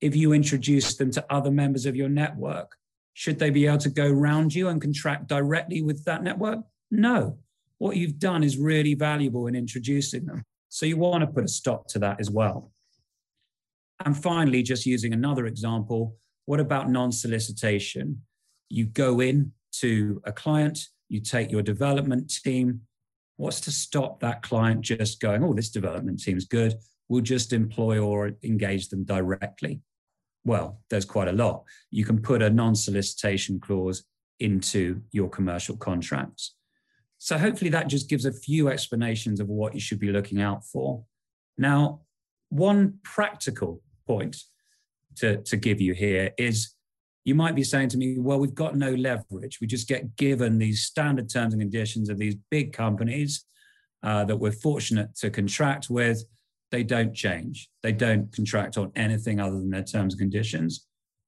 If 0.00 0.16
you 0.16 0.32
introduce 0.32 0.96
them 0.96 1.12
to 1.12 1.24
other 1.32 1.52
members 1.52 1.86
of 1.86 1.94
your 1.94 2.08
network, 2.08 2.74
should 3.12 3.38
they 3.38 3.50
be 3.50 3.68
able 3.68 3.78
to 3.78 3.88
go 3.88 4.10
round 4.10 4.52
you 4.52 4.66
and 4.66 4.82
contract 4.82 5.28
directly 5.28 5.80
with 5.80 6.04
that 6.06 6.24
network? 6.24 6.58
No. 6.90 7.38
What 7.80 7.96
you've 7.96 8.20
done 8.20 8.44
is 8.44 8.56
really 8.56 8.94
valuable 8.94 9.48
in 9.48 9.56
introducing 9.56 10.26
them. 10.26 10.44
So 10.68 10.86
you 10.86 10.96
want 10.96 11.22
to 11.22 11.26
put 11.26 11.44
a 11.44 11.48
stop 11.48 11.88
to 11.88 11.98
that 11.98 12.20
as 12.20 12.30
well. 12.30 12.70
And 14.04 14.16
finally, 14.16 14.62
just 14.62 14.86
using 14.86 15.12
another 15.12 15.46
example, 15.46 16.14
what 16.46 16.60
about 16.60 16.88
non 16.88 17.10
solicitation? 17.10 18.22
You 18.68 18.84
go 18.86 19.18
in 19.18 19.52
to 19.80 20.22
a 20.24 20.32
client, 20.32 20.78
you 21.08 21.20
take 21.20 21.50
your 21.50 21.62
development 21.62 22.32
team. 22.44 22.82
What's 23.36 23.60
to 23.62 23.72
stop 23.72 24.20
that 24.20 24.42
client 24.42 24.82
just 24.82 25.20
going, 25.20 25.42
oh, 25.42 25.54
this 25.54 25.70
development 25.70 26.22
team's 26.22 26.44
good 26.44 26.74
we'll 27.10 27.20
just 27.20 27.52
employ 27.52 27.98
or 27.98 28.30
engage 28.42 28.88
them 28.88 29.04
directly? 29.04 29.82
Well, 30.44 30.80
there's 30.88 31.04
quite 31.04 31.28
a 31.28 31.32
lot. 31.32 31.64
You 31.90 32.06
can 32.06 32.22
put 32.22 32.40
a 32.40 32.48
non 32.48 32.74
solicitation 32.74 33.60
clause 33.60 34.04
into 34.38 35.02
your 35.12 35.28
commercial 35.28 35.76
contracts. 35.76 36.54
So, 37.22 37.36
hopefully, 37.36 37.70
that 37.70 37.88
just 37.88 38.08
gives 38.08 38.24
a 38.24 38.32
few 38.32 38.68
explanations 38.68 39.40
of 39.40 39.48
what 39.48 39.74
you 39.74 39.80
should 39.80 40.00
be 40.00 40.10
looking 40.10 40.40
out 40.40 40.64
for. 40.64 41.04
Now, 41.58 42.00
one 42.48 42.98
practical 43.04 43.82
point 44.06 44.36
to, 45.16 45.36
to 45.42 45.56
give 45.58 45.82
you 45.82 45.92
here 45.92 46.30
is 46.38 46.74
you 47.24 47.34
might 47.34 47.54
be 47.54 47.62
saying 47.62 47.90
to 47.90 47.98
me, 47.98 48.18
well, 48.18 48.40
we've 48.40 48.54
got 48.54 48.74
no 48.74 48.94
leverage. 48.94 49.58
We 49.60 49.66
just 49.66 49.86
get 49.86 50.16
given 50.16 50.56
these 50.56 50.84
standard 50.84 51.28
terms 51.28 51.52
and 51.52 51.60
conditions 51.60 52.08
of 52.08 52.16
these 52.16 52.36
big 52.50 52.72
companies 52.72 53.44
uh, 54.02 54.24
that 54.24 54.36
we're 54.36 54.52
fortunate 54.52 55.14
to 55.16 55.28
contract 55.28 55.90
with 55.90 56.24
they 56.70 56.82
don't 56.84 57.12
change. 57.14 57.68
They 57.82 57.92
don't 57.92 58.32
contract 58.32 58.78
on 58.78 58.92
anything 58.94 59.40
other 59.40 59.56
than 59.56 59.70
their 59.70 59.82
terms 59.82 60.14
and 60.14 60.20
conditions. 60.20 60.86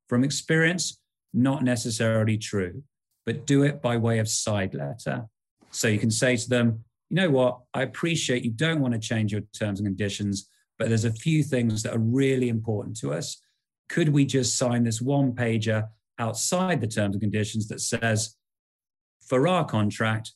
From 0.09 0.25
experience, 0.25 1.01
not 1.35 1.65
necessarily 1.65 2.39
true, 2.39 2.83
but 3.27 3.47
do 3.47 3.63
it 3.63 3.83
by 3.83 3.97
way 3.97 4.19
of 4.19 4.29
side 4.29 4.75
letter. 4.75 5.27
So 5.73 5.89
you 5.89 5.99
can 5.99 6.11
say 6.11 6.37
to 6.37 6.49
them, 6.49 6.85
you 7.09 7.17
know 7.17 7.31
what, 7.31 7.59
I 7.75 7.83
appreciate 7.83 8.45
you 8.45 8.51
don't 8.51 8.81
want 8.81 8.95
to 8.95 9.01
change 9.01 9.33
your 9.33 9.43
terms 9.59 9.81
and 9.81 9.87
conditions, 9.87 10.49
but 10.79 10.89
there's 10.89 11.05
a 11.05 11.13
few 11.13 11.43
things 11.43 11.83
that 11.83 11.95
are 11.95 11.99
really 11.99 12.49
important 12.49 12.97
to 12.99 13.13
us. 13.13 13.41
Could 13.89 14.11
we 14.11 14.25
just 14.25 14.57
sign 14.57 14.85
this 14.85 15.01
one 15.01 15.33
pager 15.33 15.89
outside 16.19 16.81
the 16.81 16.87
terms 16.87 17.15
and 17.15 17.21
conditions 17.21 17.69
that 17.69 17.81
says, 17.81 18.37
for 19.27 19.49
our 19.49 19.65
contract, 19.65 20.33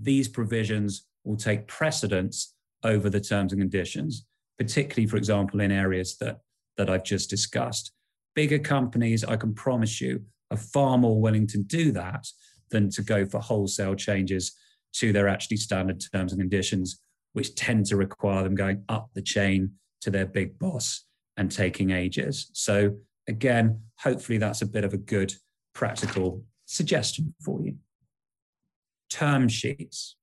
these 0.00 0.28
provisions 0.28 1.06
will 1.24 1.36
take 1.36 1.66
precedence 1.66 2.54
over 2.82 3.10
the 3.10 3.20
terms 3.20 3.52
and 3.52 3.60
conditions, 3.60 4.26
particularly, 4.58 5.06
for 5.06 5.16
example, 5.16 5.60
in 5.60 5.70
areas 5.70 6.16
that, 6.18 6.40
that 6.76 6.88
I've 6.88 7.04
just 7.04 7.30
discussed. 7.30 7.92
Bigger 8.34 8.58
companies, 8.58 9.24
I 9.24 9.36
can 9.36 9.54
promise 9.54 10.00
you, 10.00 10.24
are 10.50 10.56
far 10.56 10.98
more 10.98 11.20
willing 11.20 11.46
to 11.48 11.58
do 11.58 11.92
that 11.92 12.26
than 12.70 12.90
to 12.90 13.02
go 13.02 13.24
for 13.24 13.40
wholesale 13.40 13.94
changes 13.94 14.52
to 14.94 15.12
their 15.12 15.28
actually 15.28 15.56
standard 15.56 16.02
terms 16.12 16.32
and 16.32 16.40
conditions, 16.40 17.00
which 17.32 17.54
tend 17.54 17.86
to 17.86 17.96
require 17.96 18.42
them 18.42 18.54
going 18.54 18.84
up 18.88 19.10
the 19.14 19.22
chain 19.22 19.72
to 20.00 20.10
their 20.10 20.26
big 20.26 20.58
boss 20.58 21.04
and 21.36 21.50
taking 21.50 21.90
ages. 21.90 22.50
So, 22.52 22.96
again, 23.28 23.80
hopefully 23.98 24.38
that's 24.38 24.62
a 24.62 24.66
bit 24.66 24.84
of 24.84 24.94
a 24.94 24.98
good 24.98 25.34
practical 25.74 26.44
suggestion 26.66 27.34
for 27.44 27.60
you. 27.62 27.76
Term 29.10 29.48
sheets. 29.48 30.16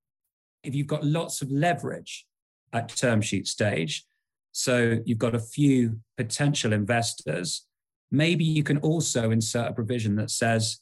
If 0.63 0.75
you've 0.75 0.87
got 0.87 1.03
lots 1.03 1.41
of 1.41 1.51
leverage 1.51 2.25
at 2.73 2.89
term 2.89 3.21
sheet 3.21 3.47
stage. 3.47 4.05
So 4.51 4.99
you've 5.05 5.17
got 5.17 5.35
a 5.35 5.39
few 5.39 5.99
potential 6.17 6.73
investors. 6.73 7.65
Maybe 8.11 8.43
you 8.43 8.63
can 8.63 8.77
also 8.79 9.31
insert 9.31 9.71
a 9.71 9.73
provision 9.73 10.15
that 10.15 10.31
says 10.31 10.79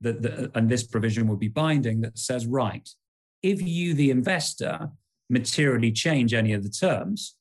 that, 0.00 0.50
and 0.54 0.68
this 0.68 0.84
provision 0.86 1.26
will 1.26 1.36
be 1.36 1.48
binding, 1.48 2.00
that 2.02 2.18
says, 2.18 2.46
right, 2.46 2.88
if 3.42 3.60
you, 3.62 3.94
the 3.94 4.10
investor, 4.10 4.90
materially 5.30 5.92
change 5.92 6.34
any 6.34 6.52
of 6.52 6.62
the 6.62 6.70
terms 6.70 7.36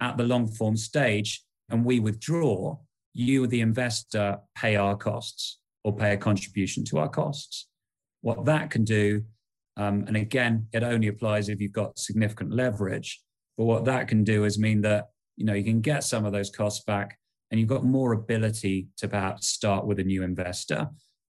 at 0.00 0.16
the 0.16 0.24
long 0.24 0.46
form 0.46 0.76
stage 0.76 1.42
and 1.70 1.84
we 1.84 2.00
withdraw, 2.00 2.76
you, 3.14 3.46
the 3.46 3.60
investor, 3.60 4.38
pay 4.56 4.76
our 4.76 4.96
costs 4.96 5.58
or 5.84 5.94
pay 5.94 6.12
a 6.12 6.16
contribution 6.16 6.84
to 6.84 6.98
our 6.98 7.08
costs. 7.08 7.68
What 8.20 8.44
that 8.44 8.70
can 8.70 8.84
do 8.84 9.24
um, 9.76 10.04
and 10.06 10.16
again, 10.16 10.68
it 10.72 10.82
only 10.82 11.08
applies 11.08 11.48
if 11.48 11.60
you've 11.60 11.72
got 11.72 11.98
significant 11.98 12.52
leverage. 12.52 13.20
But 13.56 13.64
what 13.64 13.84
that 13.86 14.08
can 14.08 14.24
do 14.24 14.44
is 14.44 14.58
mean 14.58 14.82
that 14.82 15.08
you 15.36 15.44
know 15.44 15.54
you 15.54 15.64
can 15.64 15.80
get 15.80 16.04
some 16.04 16.24
of 16.24 16.32
those 16.32 16.50
costs 16.50 16.84
back, 16.84 17.18
and 17.50 17.58
you've 17.58 17.68
got 17.68 17.84
more 17.84 18.12
ability 18.12 18.88
to 18.98 19.08
perhaps 19.08 19.48
start 19.48 19.86
with 19.86 19.98
a 19.98 20.04
new 20.04 20.22
investor. 20.22 20.88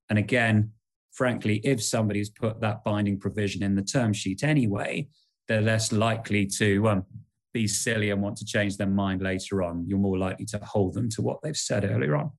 And 0.09 0.19
again, 0.19 0.71
frankly, 1.11 1.61
if 1.63 1.83
somebody's 1.83 2.29
put 2.29 2.61
that 2.61 2.83
binding 2.83 3.19
provision 3.19 3.63
in 3.63 3.75
the 3.75 3.83
term 3.83 4.13
sheet 4.13 4.43
anyway, 4.43 5.07
they're 5.47 5.61
less 5.61 5.91
likely 5.91 6.45
to 6.45 6.87
um, 6.87 7.05
be 7.53 7.67
silly 7.67 8.09
and 8.09 8.21
want 8.21 8.37
to 8.37 8.45
change 8.45 8.77
their 8.77 8.87
mind 8.87 9.21
later 9.21 9.63
on. 9.63 9.85
You're 9.87 9.99
more 9.99 10.17
likely 10.17 10.45
to 10.47 10.59
hold 10.59 10.93
them 10.93 11.09
to 11.11 11.21
what 11.21 11.39
they've 11.41 11.55
said 11.55 11.85
earlier 11.85 12.15
on. 12.15 12.31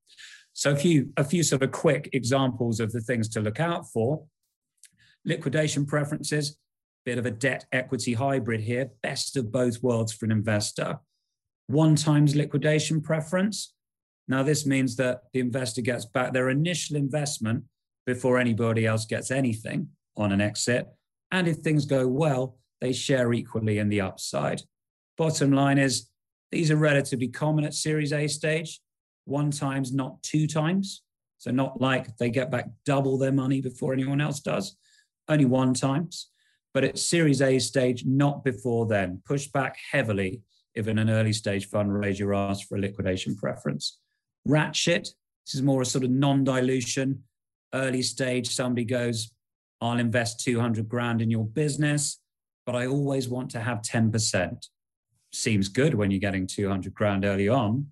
So 0.52 0.70
a 0.70 0.76
few 0.76 1.10
a 1.16 1.24
few 1.24 1.42
sort 1.42 1.62
of 1.62 1.72
quick 1.72 2.10
examples 2.12 2.78
of 2.80 2.92
the 2.92 3.00
things 3.00 3.28
to 3.30 3.40
look 3.40 3.60
out 3.60 3.86
for. 3.92 4.24
Liquidation 5.24 5.84
preferences, 5.86 6.58
bit 7.04 7.18
of 7.18 7.26
a 7.26 7.30
debt 7.30 7.64
equity 7.72 8.14
hybrid 8.14 8.60
here, 8.60 8.90
best 9.02 9.36
of 9.36 9.50
both 9.50 9.82
worlds 9.82 10.12
for 10.12 10.26
an 10.26 10.32
investor. 10.32 10.98
One 11.66 11.96
times 11.96 12.36
liquidation 12.36 13.00
preference. 13.00 13.74
Now, 14.26 14.42
this 14.42 14.66
means 14.66 14.96
that 14.96 15.22
the 15.32 15.40
investor 15.40 15.82
gets 15.82 16.06
back 16.06 16.32
their 16.32 16.50
initial 16.50 16.96
investment 16.96 17.64
before 18.06 18.38
anybody 18.38 18.86
else 18.86 19.04
gets 19.06 19.30
anything 19.30 19.88
on 20.16 20.32
an 20.32 20.40
exit. 20.40 20.88
And 21.30 21.48
if 21.48 21.58
things 21.58 21.84
go 21.84 22.06
well, 22.06 22.58
they 22.80 22.92
share 22.92 23.32
equally 23.32 23.78
in 23.78 23.88
the 23.88 24.00
upside. 24.00 24.62
Bottom 25.16 25.52
line 25.52 25.78
is 25.78 26.10
these 26.50 26.70
are 26.70 26.76
relatively 26.76 27.28
common 27.28 27.64
at 27.64 27.74
Series 27.74 28.12
A 28.12 28.26
stage, 28.28 28.80
one 29.24 29.50
times, 29.50 29.92
not 29.92 30.22
two 30.22 30.46
times. 30.46 31.02
So, 31.38 31.50
not 31.50 31.80
like 31.80 32.16
they 32.16 32.30
get 32.30 32.50
back 32.50 32.68
double 32.86 33.18
their 33.18 33.32
money 33.32 33.60
before 33.60 33.92
anyone 33.92 34.20
else 34.20 34.40
does, 34.40 34.76
only 35.28 35.44
one 35.44 35.74
times. 35.74 36.30
But 36.72 36.84
at 36.84 36.98
Series 36.98 37.42
A 37.42 37.58
stage, 37.58 38.04
not 38.06 38.44
before 38.44 38.86
then. 38.86 39.20
Push 39.26 39.48
back 39.48 39.76
heavily 39.92 40.42
if 40.74 40.88
in 40.88 40.98
an 40.98 41.10
early 41.10 41.32
stage 41.32 41.70
fundraiser 41.70 42.36
asked 42.36 42.64
for 42.64 42.76
a 42.76 42.80
liquidation 42.80 43.36
preference. 43.36 43.98
Ratchet, 44.45 45.11
this 45.47 45.55
is 45.55 45.62
more 45.62 45.82
a 45.82 45.86
sort 45.86 46.05
of 46.05 46.11
non 46.11 46.45
dilution. 46.45 47.22
Early 47.72 48.03
stage, 48.03 48.55
somebody 48.55 48.84
goes, 48.84 49.32
I'll 49.80 49.99
invest 49.99 50.40
200 50.40 50.88
grand 50.88 51.20
in 51.20 51.30
your 51.30 51.45
business, 51.45 52.20
but 52.64 52.74
I 52.74 52.86
always 52.86 53.28
want 53.28 53.51
to 53.51 53.61
have 53.61 53.82
10%. 53.82 54.68
Seems 55.32 55.68
good 55.68 55.95
when 55.95 56.11
you're 56.11 56.20
getting 56.20 56.47
200 56.47 56.95
grand 56.95 57.24
early 57.24 57.49
on. 57.49 57.88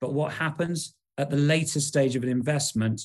But 0.00 0.12
what 0.12 0.34
happens 0.34 0.94
at 1.18 1.30
the 1.30 1.36
later 1.36 1.80
stage 1.80 2.16
of 2.16 2.22
an 2.22 2.28
investment? 2.28 3.02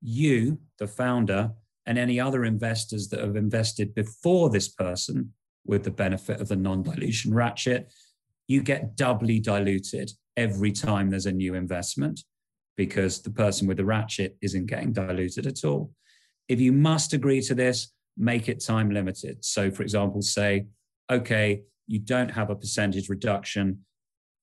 You, 0.00 0.58
the 0.78 0.86
founder, 0.86 1.52
and 1.86 1.98
any 1.98 2.20
other 2.20 2.44
investors 2.44 3.08
that 3.08 3.20
have 3.20 3.36
invested 3.36 3.94
before 3.94 4.50
this 4.50 4.68
person 4.68 5.32
with 5.66 5.84
the 5.84 5.90
benefit 5.90 6.40
of 6.40 6.48
the 6.48 6.56
non 6.56 6.82
dilution 6.82 7.32
ratchet, 7.32 7.90
you 8.46 8.62
get 8.62 8.96
doubly 8.96 9.40
diluted 9.40 10.12
every 10.38 10.70
time 10.70 11.10
there's 11.10 11.26
a 11.26 11.32
new 11.32 11.54
investment 11.54 12.20
because 12.76 13.20
the 13.20 13.30
person 13.30 13.66
with 13.66 13.76
the 13.76 13.84
ratchet 13.84 14.36
isn't 14.40 14.66
getting 14.66 14.92
diluted 14.92 15.46
at 15.46 15.64
all. 15.64 15.90
If 16.48 16.60
you 16.60 16.72
must 16.72 17.12
agree 17.12 17.42
to 17.42 17.54
this, 17.54 17.92
make 18.16 18.48
it 18.48 18.64
time 18.64 18.90
limited. 18.90 19.44
So, 19.44 19.70
for 19.70 19.82
example, 19.82 20.22
say, 20.22 20.66
okay, 21.10 21.62
you 21.88 21.98
don't 21.98 22.30
have 22.30 22.50
a 22.50 22.54
percentage 22.54 23.08
reduction 23.08 23.80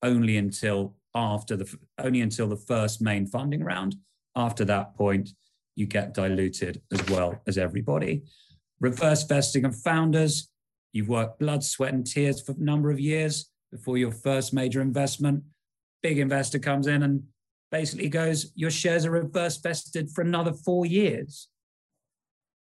only 0.03 0.35
until 0.35 0.95
after 1.15 1.55
the 1.55 1.73
only 1.97 2.19
until 2.19 2.47
the 2.47 2.57
first 2.57 3.01
main 3.01 3.25
funding 3.25 3.63
round. 3.63 3.95
After 4.35 4.65
that 4.65 4.95
point, 4.95 5.29
you 5.77 5.85
get 5.85 6.13
diluted 6.13 6.81
as 6.91 7.07
well 7.09 7.41
as 7.47 7.57
everybody. 7.57 8.23
Reverse 8.81 9.23
vesting 9.23 9.63
of 9.63 9.75
founders. 9.77 10.49
You've 10.91 11.07
worked 11.07 11.39
blood, 11.39 11.63
sweat, 11.63 11.93
and 11.93 12.05
tears 12.05 12.41
for 12.41 12.51
a 12.51 12.59
number 12.59 12.91
of 12.91 12.99
years 12.99 13.49
before 13.71 13.97
your 13.97 14.11
first 14.11 14.53
major 14.53 14.81
investment. 14.81 15.43
Big 16.05 16.19
investor 16.19 16.59
comes 16.59 16.85
in 16.85 17.01
and 17.01 17.23
basically 17.71 18.09
goes, 18.09 18.51
Your 18.53 18.69
shares 18.69 19.07
are 19.07 19.09
reverse 19.09 19.57
vested 19.57 20.11
for 20.11 20.21
another 20.21 20.53
four 20.53 20.85
years. 20.85 21.47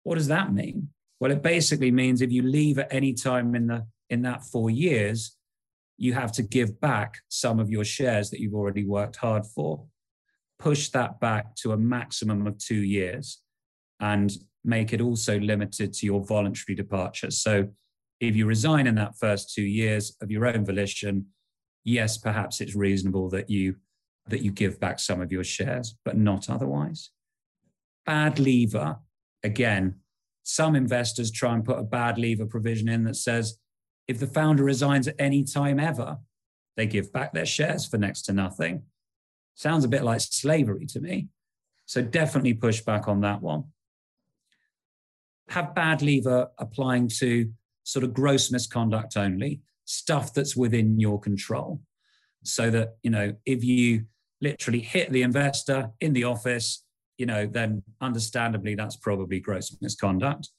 What 0.03 0.17
does 0.17 0.27
that 0.27 0.53
mean? 0.53 0.89
Well, 1.21 1.31
it 1.31 1.41
basically 1.41 1.93
means 1.93 2.21
if 2.21 2.33
you 2.33 2.43
leave 2.43 2.81
at 2.81 2.93
any 2.93 3.13
time 3.13 3.55
in 3.55 3.69
the 3.69 3.87
in 4.11 4.23
that 4.23 4.43
four 4.43 4.71
years, 4.71 5.37
you 5.99 6.15
have 6.15 6.33
to 6.33 6.43
give 6.43 6.81
back 6.81 7.19
some 7.29 7.61
of 7.61 7.71
your 7.71 7.85
shares 7.85 8.29
that 8.31 8.41
you've 8.41 8.57
already 8.57 8.85
worked 8.85 9.15
hard 9.15 9.47
for. 9.47 9.85
Push 10.59 10.89
that 10.89 11.21
back 11.21 11.55
to 11.63 11.71
a 11.71 11.77
maximum 11.77 12.45
of 12.45 12.59
two 12.59 12.83
years 12.83 13.41
and 14.01 14.33
make 14.65 14.93
it 14.93 15.01
also 15.01 15.39
limited 15.39 15.93
to 15.93 16.07
your 16.07 16.25
voluntary 16.25 16.75
departure. 16.75 17.31
So 17.31 17.69
if 18.19 18.35
you 18.35 18.47
resign 18.47 18.89
in 18.89 18.97
that 18.97 19.17
first 19.17 19.55
two 19.55 19.63
years 19.63 20.17
of 20.21 20.29
your 20.29 20.45
own 20.45 20.65
volition, 20.65 21.27
yes, 21.89 22.19
perhaps 22.19 22.61
it's 22.61 22.75
reasonable 22.75 23.29
that 23.31 23.49
you 23.49 23.77
that 24.29 24.43
you 24.43 24.51
give 24.51 24.79
back 24.79 24.99
some 24.99 25.23
of 25.23 25.33
your 25.33 25.45
shares, 25.45 25.97
but 26.05 26.17
not 26.17 26.51
otherwise. 26.51 27.11
Bad 28.05 28.39
leaver, 28.39 28.99
again, 29.43 29.95
some 30.43 30.77
investors 30.77 31.31
try 31.31 31.55
and 31.55 31.65
put 31.65 31.79
a 31.79 31.83
bad 31.83 32.19
leaver 32.19 32.45
provision 32.45 32.91
in 32.91 33.05
that 33.05 33.17
says 33.17 33.59
if 34.07 34.21
the 34.21 34.27
founder 34.27 34.65
resigns 34.65 35.09
at 35.09 35.15
any 35.19 35.45
time 35.45 35.81
ever, 35.81 36.19
they 36.77 36.87
give 36.87 37.11
back 37.11 37.33
their 37.33 37.47
shares 37.47 37.87
for 37.87 37.97
next 37.97 38.23
to 38.23 38.35
nothing. 38.35 38.83
Sounds 39.55 39.85
a 39.85 39.89
bit 39.89 40.05
like 40.05 40.21
slavery 40.21 40.85
to 40.87 41.01
me. 41.01 41.29
So 41.87 42.03
definitely 42.03 42.53
push 42.53 42.83
back 42.83 43.09
on 43.09 43.23
that 43.23 43.41
one. 43.41 43.65
Have 45.49 45.75
bad 45.75 46.03
leaver 46.03 46.49
applying 46.59 47.09
to 47.21 47.51
sort 47.85 48.05
of 48.05 48.13
gross 48.13 48.51
misconduct 48.53 49.17
only, 49.17 49.63
stuff 49.89 50.35
that's 50.35 50.55
within 50.55 51.01
your 51.01 51.19
control. 51.19 51.81
So 52.45 52.69
that, 52.71 52.97
you 53.03 53.11
know, 53.11 53.33
if 53.47 53.65
you 53.65 54.05
literally 54.43 54.81
hit 54.81 55.11
the 55.11 55.23
investor 55.23 55.91
in 56.03 56.13
the 56.13 56.25
office, 56.25 56.85
you 57.17 57.25
know, 57.25 57.47
then 57.47 57.83
understandably 58.03 58.75
that's 58.75 58.97
probably 58.97 59.41
gross 59.41 59.75
misconduct. 59.81 60.51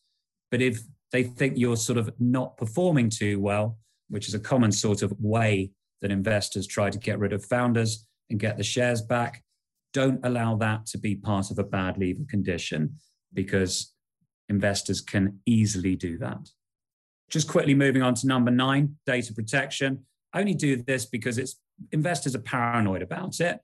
But 0.49 0.63
if 0.63 0.81
they 1.11 1.23
think 1.23 1.57
you're 1.57 1.77
sort 1.77 1.99
of 1.99 2.09
not 2.19 2.57
performing 2.57 3.11
too 3.11 3.39
well, 3.39 3.77
which 4.09 4.27
is 4.27 4.33
a 4.33 4.39
common 4.39 4.71
sort 4.71 5.03
of 5.03 5.13
way 5.19 5.71
that 6.01 6.11
investors 6.11 6.65
try 6.65 6.89
to 6.89 6.97
get 6.97 7.19
rid 7.19 7.31
of 7.31 7.45
founders 7.45 8.07
and 8.31 8.39
get 8.39 8.57
the 8.57 8.63
shares 8.63 9.01
back, 9.01 9.43
don't 9.93 10.19
allow 10.25 10.55
that 10.55 10.87
to 10.87 10.97
be 10.97 11.15
part 11.15 11.51
of 11.51 11.59
a 11.59 11.63
bad 11.63 11.99
leaver 11.99 12.25
condition 12.27 12.95
because 13.33 13.93
investors 14.49 15.01
can 15.01 15.39
easily 15.45 15.95
do 15.95 16.17
that. 16.17 16.49
Just 17.29 17.47
quickly 17.47 17.73
moving 17.73 18.01
on 18.01 18.13
to 18.15 18.27
number 18.27 18.51
nine, 18.51 18.97
data 19.05 19.33
protection. 19.33 20.05
I 20.33 20.39
only 20.39 20.55
do 20.55 20.77
this 20.77 21.05
because 21.05 21.37
it's 21.37 21.59
investors 21.91 22.35
are 22.35 22.39
paranoid 22.41 23.01
about 23.01 23.39
it 23.39 23.59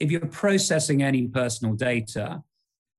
if 0.00 0.10
you're 0.10 0.26
processing 0.26 1.02
any 1.02 1.26
personal 1.26 1.74
data, 1.74 2.42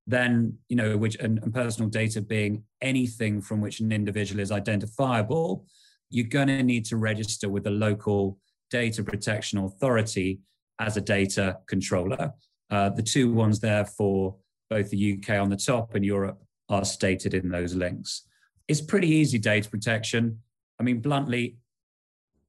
then 0.08 0.58
you 0.70 0.76
know 0.76 0.98
which 0.98 1.16
and, 1.18 1.40
and, 1.44 1.54
personal 1.54 1.90
data 1.90 2.22
being 2.22 2.64
anything 2.82 3.42
from 3.42 3.62
which 3.62 3.80
an 3.80 3.92
individual 3.92 4.40
is 4.40 4.52
identifiable, 4.52 5.66
you're 6.10 6.28
going 6.28 6.48
to 6.48 6.64
need 6.64 6.86
to 6.86 6.98
register 6.98 7.50
with 7.50 7.64
the 7.64 7.70
local 7.70 8.38
data 8.72 9.04
protection 9.04 9.60
authority 9.60 10.40
as 10.80 10.98
a 10.98 11.02
data 11.02 11.58
controller. 11.68 12.32
Uh, 12.70 12.90
the 12.90 13.04
two 13.04 13.32
ones 13.32 13.60
there 13.60 13.86
for 13.86 14.36
both 14.70 14.90
the 14.90 15.14
UK 15.18 15.40
on 15.40 15.50
the 15.50 15.56
top 15.56 15.96
and 15.96 16.06
Europe 16.06 16.42
are 16.70 16.86
stated 16.86 17.34
in 17.34 17.50
those 17.50 17.76
links. 17.76 18.24
It's 18.68 18.82
pretty 18.82 19.10
easy 19.10 19.40
data 19.40 19.70
protection. 19.70 20.40
I 20.80 20.84
mean, 20.84 21.00
bluntly, 21.00 21.58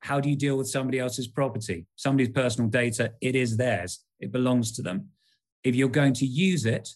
how 0.01 0.21
do 0.21 0.29
you 0.29 0.37
deal 0.37 0.57
with 0.57 0.69
somebody 0.69 0.99
else's 0.99 1.29
property? 1.29 1.87
Somebody's 1.97 2.31
personal 2.31 2.71
data, 2.71 3.13
it 3.21 3.35
is 3.35 3.57
theirs 3.57 4.01
it 4.21 4.33
belongs 4.33 4.73
to 4.73 4.83
them. 4.83 5.09
If 5.65 5.75
you're 5.75 5.89
going 5.89 6.15
to 6.15 6.27
use 6.27 6.67
it, 6.67 6.89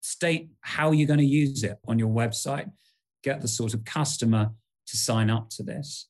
state 0.00 0.50
how 0.60 0.92
you're 0.92 1.06
going 1.06 1.20
to 1.20 1.24
use 1.24 1.62
it 1.64 1.78
on 1.86 1.98
your 1.98 2.08
website. 2.08 2.70
Get 3.22 3.40
the 3.40 3.48
sort 3.48 3.74
of 3.74 3.84
customer 3.84 4.50
to 4.86 4.96
sign 4.96 5.30
up 5.30 5.50
to 5.50 5.62
this. 5.62 6.08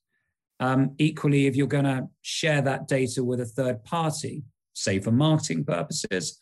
Um, 0.60 0.94
equally, 0.98 1.46
if 1.46 1.56
you're 1.56 1.66
going 1.66 1.84
to 1.84 2.08
share 2.22 2.62
that 2.62 2.88
data 2.88 3.22
with 3.22 3.40
a 3.40 3.46
third 3.46 3.84
party, 3.84 4.44
say 4.72 4.98
for 4.98 5.12
marketing 5.12 5.64
purposes, 5.64 6.38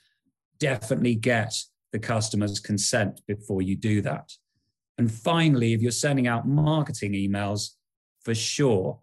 definitely 0.58 1.14
get 1.14 1.54
the 1.92 1.98
customer's 1.98 2.60
consent 2.60 3.20
before 3.26 3.62
you 3.62 3.76
do 3.76 4.00
that. 4.02 4.32
And 4.98 5.10
finally, 5.10 5.72
if 5.72 5.80
you're 5.80 5.90
sending 5.90 6.26
out 6.26 6.46
marketing 6.46 7.12
emails, 7.12 7.70
for 8.24 8.34
sure, 8.34 9.00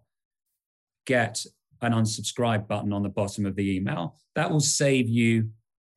get 1.06 1.44
an 1.82 1.92
unsubscribe 1.92 2.68
button 2.68 2.92
on 2.92 3.02
the 3.02 3.08
bottom 3.08 3.46
of 3.46 3.56
the 3.56 3.76
email. 3.76 4.16
That 4.34 4.50
will 4.50 4.60
save 4.60 5.08
you 5.08 5.50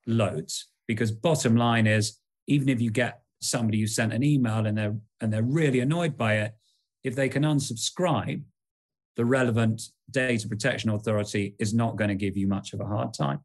loads 0.07 0.67
because 0.87 1.11
bottom 1.11 1.55
line 1.55 1.87
is 1.87 2.19
even 2.47 2.69
if 2.69 2.81
you 2.81 2.89
get 2.89 3.21
somebody 3.41 3.79
who 3.79 3.87
sent 3.87 4.13
an 4.13 4.23
email 4.23 4.65
and 4.65 4.77
they're 4.77 4.95
and 5.21 5.31
they're 5.31 5.43
really 5.43 5.79
annoyed 5.79 6.17
by 6.17 6.35
it, 6.35 6.55
if 7.03 7.15
they 7.15 7.29
can 7.29 7.43
unsubscribe, 7.43 8.41
the 9.15 9.25
relevant 9.25 9.81
data 10.09 10.47
protection 10.47 10.89
authority 10.89 11.55
is 11.59 11.73
not 11.73 11.97
going 11.97 12.09
to 12.09 12.15
give 12.15 12.37
you 12.37 12.47
much 12.47 12.73
of 12.73 12.81
a 12.81 12.85
hard 12.85 13.13
time. 13.13 13.39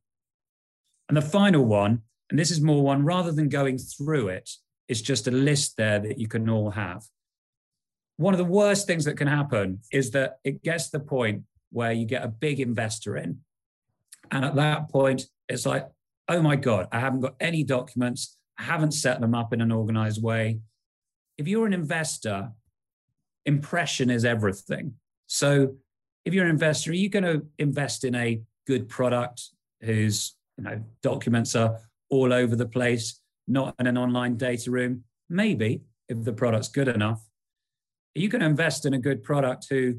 And 1.09 1.17
the 1.17 1.23
final 1.23 1.65
one, 1.65 2.03
and 2.31 2.39
this 2.39 2.51
is 2.51 2.61
more 2.61 2.83
one 2.83 3.05
rather 3.05 3.33
than 3.33 3.49
going 3.49 3.79
through 3.79 4.29
it, 4.29 4.51
it's 4.89 5.01
just 5.01 5.29
a 5.29 5.31
list 5.31 5.77
there 5.77 5.99
that 5.99 6.19
you 6.19 6.29
can 6.29 6.49
all 6.49 6.71
have. 6.71 7.05
One 8.17 8.35
of 8.35 8.39
the 8.39 8.45
worst 8.45 8.87
things 8.87 9.05
that 9.05 9.17
can 9.17 9.29
happen 9.29 9.81
is 9.93 10.11
that 10.13 10.39
it 10.45 10.63
gets 10.63 10.91
to 10.91 10.99
the 10.99 11.05
point 11.05 11.43
where 11.71 11.93
you 11.93 12.07
get 12.07 12.25
a 12.25 12.29
big 12.29 12.59
investor 12.59 13.17
in. 13.17 13.41
And 14.31 14.45
at 14.45 14.57
that 14.57 14.91
point, 14.91 15.25
it's 15.49 15.67
like, 15.67 15.89
oh 16.29 16.43
my 16.43 16.57
God, 16.57 16.89
I 16.91 17.01
haven't 17.01 17.21
got 17.21 17.37
any 17.41 17.63
documents. 17.63 18.37
I 18.59 18.65
haven't 18.65 18.93
set 18.93 19.21
them 19.21 19.35
up 19.35 19.53
in 19.53 19.61
an 19.61 19.71
organized 19.71 20.23
way. 20.23 20.61
If 21.37 21.47
you're 21.47 21.67
an 21.67 21.73
investor, 21.73 22.51
impression 23.47 24.11
is 24.11 24.25
everything. 24.25 24.95
So 25.27 25.77
if 26.25 26.35
you're 26.35 26.45
an 26.45 26.51
investor, 26.51 26.91
are 26.91 26.95
you 26.95 27.09
going 27.09 27.25
to 27.25 27.47
invest 27.59 28.05
in 28.05 28.15
a 28.15 28.41
good 28.67 28.89
product 28.89 29.43
whose 29.81 30.35
you 30.57 30.65
know 30.65 30.83
documents 31.03 31.55
are 31.55 31.79
all 32.11 32.33
over 32.33 32.57
the 32.57 32.67
place, 32.67 33.21
not 33.49 33.75
in 33.79 33.87
an 33.87 33.99
online 33.99 34.37
data 34.37 34.71
room? 34.71 35.05
Maybe 35.29 35.83
if 36.09 36.25
the 36.25 36.33
product's 36.33 36.69
good 36.69 36.89
enough. 36.89 37.23
You 38.15 38.29
to 38.29 38.43
invest 38.43 38.87
in 38.87 38.95
a 38.95 38.99
good 38.99 39.23
product 39.23 39.67
who 39.71 39.97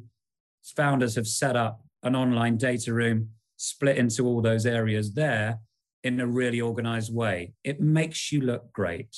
founders 0.63 1.15
have 1.15 1.27
set 1.27 1.55
up 1.55 1.81
an 2.03 2.15
online 2.15 2.57
data 2.57 2.93
room 2.93 3.29
split 3.57 3.97
into 3.97 4.25
all 4.25 4.41
those 4.41 4.65
areas 4.65 5.13
there 5.13 5.59
in 6.03 6.19
a 6.19 6.27
really 6.27 6.61
organized 6.61 7.13
way. 7.13 7.53
It 7.63 7.81
makes 7.81 8.31
you 8.31 8.41
look 8.41 8.71
great, 8.71 9.17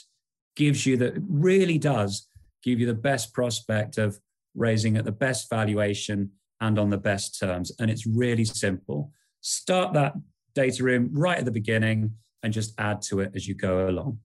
gives 0.56 0.86
you 0.86 0.98
the, 0.98 1.24
really 1.28 1.78
does 1.78 2.28
give 2.64 2.80
you 2.80 2.88
the 2.88 2.94
best 2.94 3.34
prospect 3.34 3.98
of 3.98 4.20
raising 4.56 4.98
at 4.98 5.06
the 5.06 5.12
best 5.12 5.50
valuation 5.50 6.32
and 6.60 6.78
on 6.78 6.90
the 6.90 6.98
best 6.98 7.40
terms. 7.40 7.72
And 7.80 7.90
it's 7.90 8.06
really 8.06 8.46
simple. 8.46 9.12
Start 9.42 9.94
that 9.94 10.14
data 10.54 10.84
room 10.84 11.10
right 11.12 11.38
at 11.38 11.46
the 11.46 11.52
beginning. 11.52 12.12
And 12.44 12.54
just 12.54 12.74
add 12.80 13.02
to 13.04 13.20
it 13.20 13.32
as 13.36 13.48
you 13.48 13.56
go 13.56 13.88
along. 13.88 14.20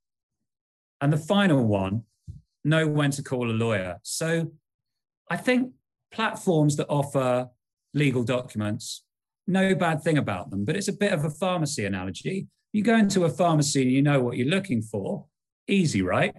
And 1.00 1.12
the 1.12 1.18
final 1.18 1.64
one, 1.64 2.04
know 2.64 2.86
when 2.86 3.10
to 3.12 3.22
call 3.22 3.50
a 3.50 3.52
lawyer. 3.52 3.98
So 4.02 4.52
I 5.30 5.36
think 5.36 5.72
platforms 6.12 6.76
that 6.76 6.88
offer 6.88 7.48
legal 7.94 8.24
documents, 8.24 9.04
no 9.46 9.74
bad 9.74 10.02
thing 10.02 10.18
about 10.18 10.50
them, 10.50 10.64
but 10.64 10.76
it's 10.76 10.88
a 10.88 10.92
bit 10.92 11.12
of 11.12 11.24
a 11.24 11.30
pharmacy 11.30 11.84
analogy. 11.84 12.48
You 12.72 12.82
go 12.82 12.96
into 12.96 13.24
a 13.24 13.30
pharmacy 13.30 13.82
and 13.82 13.92
you 13.92 14.02
know 14.02 14.20
what 14.20 14.36
you're 14.36 14.48
looking 14.48 14.82
for. 14.82 15.26
Easy, 15.68 16.02
right? 16.02 16.34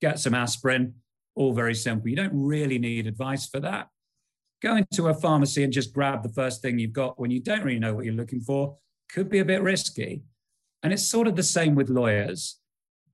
Get 0.00 0.18
some 0.18 0.34
aspirin, 0.34 0.94
all 1.34 1.52
very 1.52 1.74
simple. 1.74 2.08
You 2.08 2.16
don't 2.16 2.32
really 2.34 2.78
need 2.78 3.06
advice 3.06 3.46
for 3.46 3.60
that. 3.60 3.88
Go 4.62 4.76
into 4.76 5.08
a 5.08 5.14
pharmacy 5.14 5.64
and 5.64 5.72
just 5.72 5.94
grab 5.94 6.22
the 6.22 6.28
first 6.28 6.60
thing 6.60 6.78
you've 6.78 6.92
got 6.92 7.18
when 7.18 7.30
you 7.30 7.40
don't 7.40 7.64
really 7.64 7.78
know 7.78 7.94
what 7.94 8.04
you're 8.04 8.14
looking 8.14 8.40
for 8.40 8.76
could 9.10 9.28
be 9.28 9.40
a 9.40 9.44
bit 9.44 9.62
risky. 9.62 10.22
And 10.82 10.92
it's 10.92 11.06
sort 11.06 11.26
of 11.26 11.36
the 11.36 11.42
same 11.42 11.74
with 11.74 11.90
lawyers. 11.90 12.58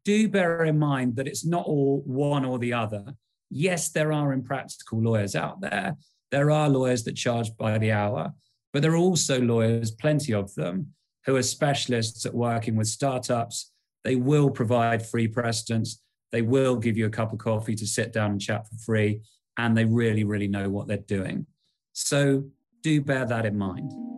Do 0.04 0.28
bear 0.28 0.64
in 0.64 0.78
mind 0.78 1.16
that 1.16 1.26
it's 1.26 1.44
not 1.44 1.66
all 1.66 2.02
one 2.06 2.44
or 2.44 2.58
the 2.58 2.72
other. 2.72 3.14
Yes, 3.50 3.90
there 3.90 4.12
are 4.12 4.32
impractical 4.32 5.00
lawyers 5.00 5.34
out 5.34 5.60
there. 5.60 5.96
There 6.30 6.50
are 6.50 6.68
lawyers 6.68 7.04
that 7.04 7.16
charge 7.16 7.56
by 7.56 7.78
the 7.78 7.92
hour, 7.92 8.32
but 8.72 8.82
there 8.82 8.92
are 8.92 8.96
also 8.96 9.40
lawyers, 9.40 9.90
plenty 9.90 10.32
of 10.32 10.54
them, 10.54 10.92
who 11.24 11.36
are 11.36 11.42
specialists 11.42 12.24
at 12.24 12.34
working 12.34 12.76
with 12.76 12.86
startups. 12.86 13.72
They 14.04 14.16
will 14.16 14.50
provide 14.50 15.04
free 15.04 15.26
precedents. 15.26 16.00
They 16.30 16.42
will 16.42 16.76
give 16.76 16.96
you 16.96 17.06
a 17.06 17.10
cup 17.10 17.32
of 17.32 17.38
coffee 17.38 17.74
to 17.74 17.86
sit 17.86 18.12
down 18.12 18.32
and 18.32 18.40
chat 18.40 18.68
for 18.68 18.76
free. 18.84 19.22
And 19.56 19.76
they 19.76 19.84
really, 19.84 20.24
really 20.24 20.48
know 20.48 20.68
what 20.68 20.86
they're 20.86 20.98
doing. 20.98 21.46
So 21.92 22.44
do 22.82 23.00
bear 23.00 23.24
that 23.24 23.46
in 23.46 23.56
mind. 23.56 24.15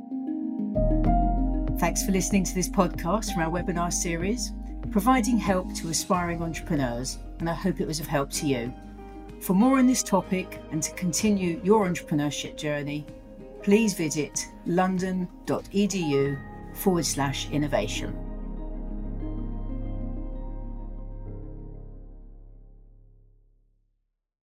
Thanks 1.79 2.05
for 2.05 2.11
listening 2.11 2.43
to 2.43 2.55
this 2.57 2.69
podcast 2.69 3.33
from 3.33 3.43
our 3.43 3.51
webinar 3.51 3.93
series, 3.93 4.51
providing 4.91 5.39
help 5.39 5.73
to 5.77 5.91
aspiring 5.91 6.43
entrepreneurs, 6.43 7.19
and 7.39 7.49
I 7.49 7.55
hope 7.55 7.81
it 7.81 7.87
was 7.87 8.01
of 8.01 8.09
help 8.09 8.31
to 8.33 8.49
you. 8.49 8.75
For 9.41 9.53
more 9.53 9.79
on 9.79 9.87
this 9.87 10.03
topic 10.03 10.61
and 10.73 10.83
to 10.83 10.93
continue 10.95 11.61
your 11.63 11.89
entrepreneurship 11.89 12.57
journey, 12.57 13.07
please 13.63 13.95
visit 13.95 14.45
london.edu 14.67 16.39
forward 16.75 17.07
slash 17.07 17.49
innovation. 17.51 18.28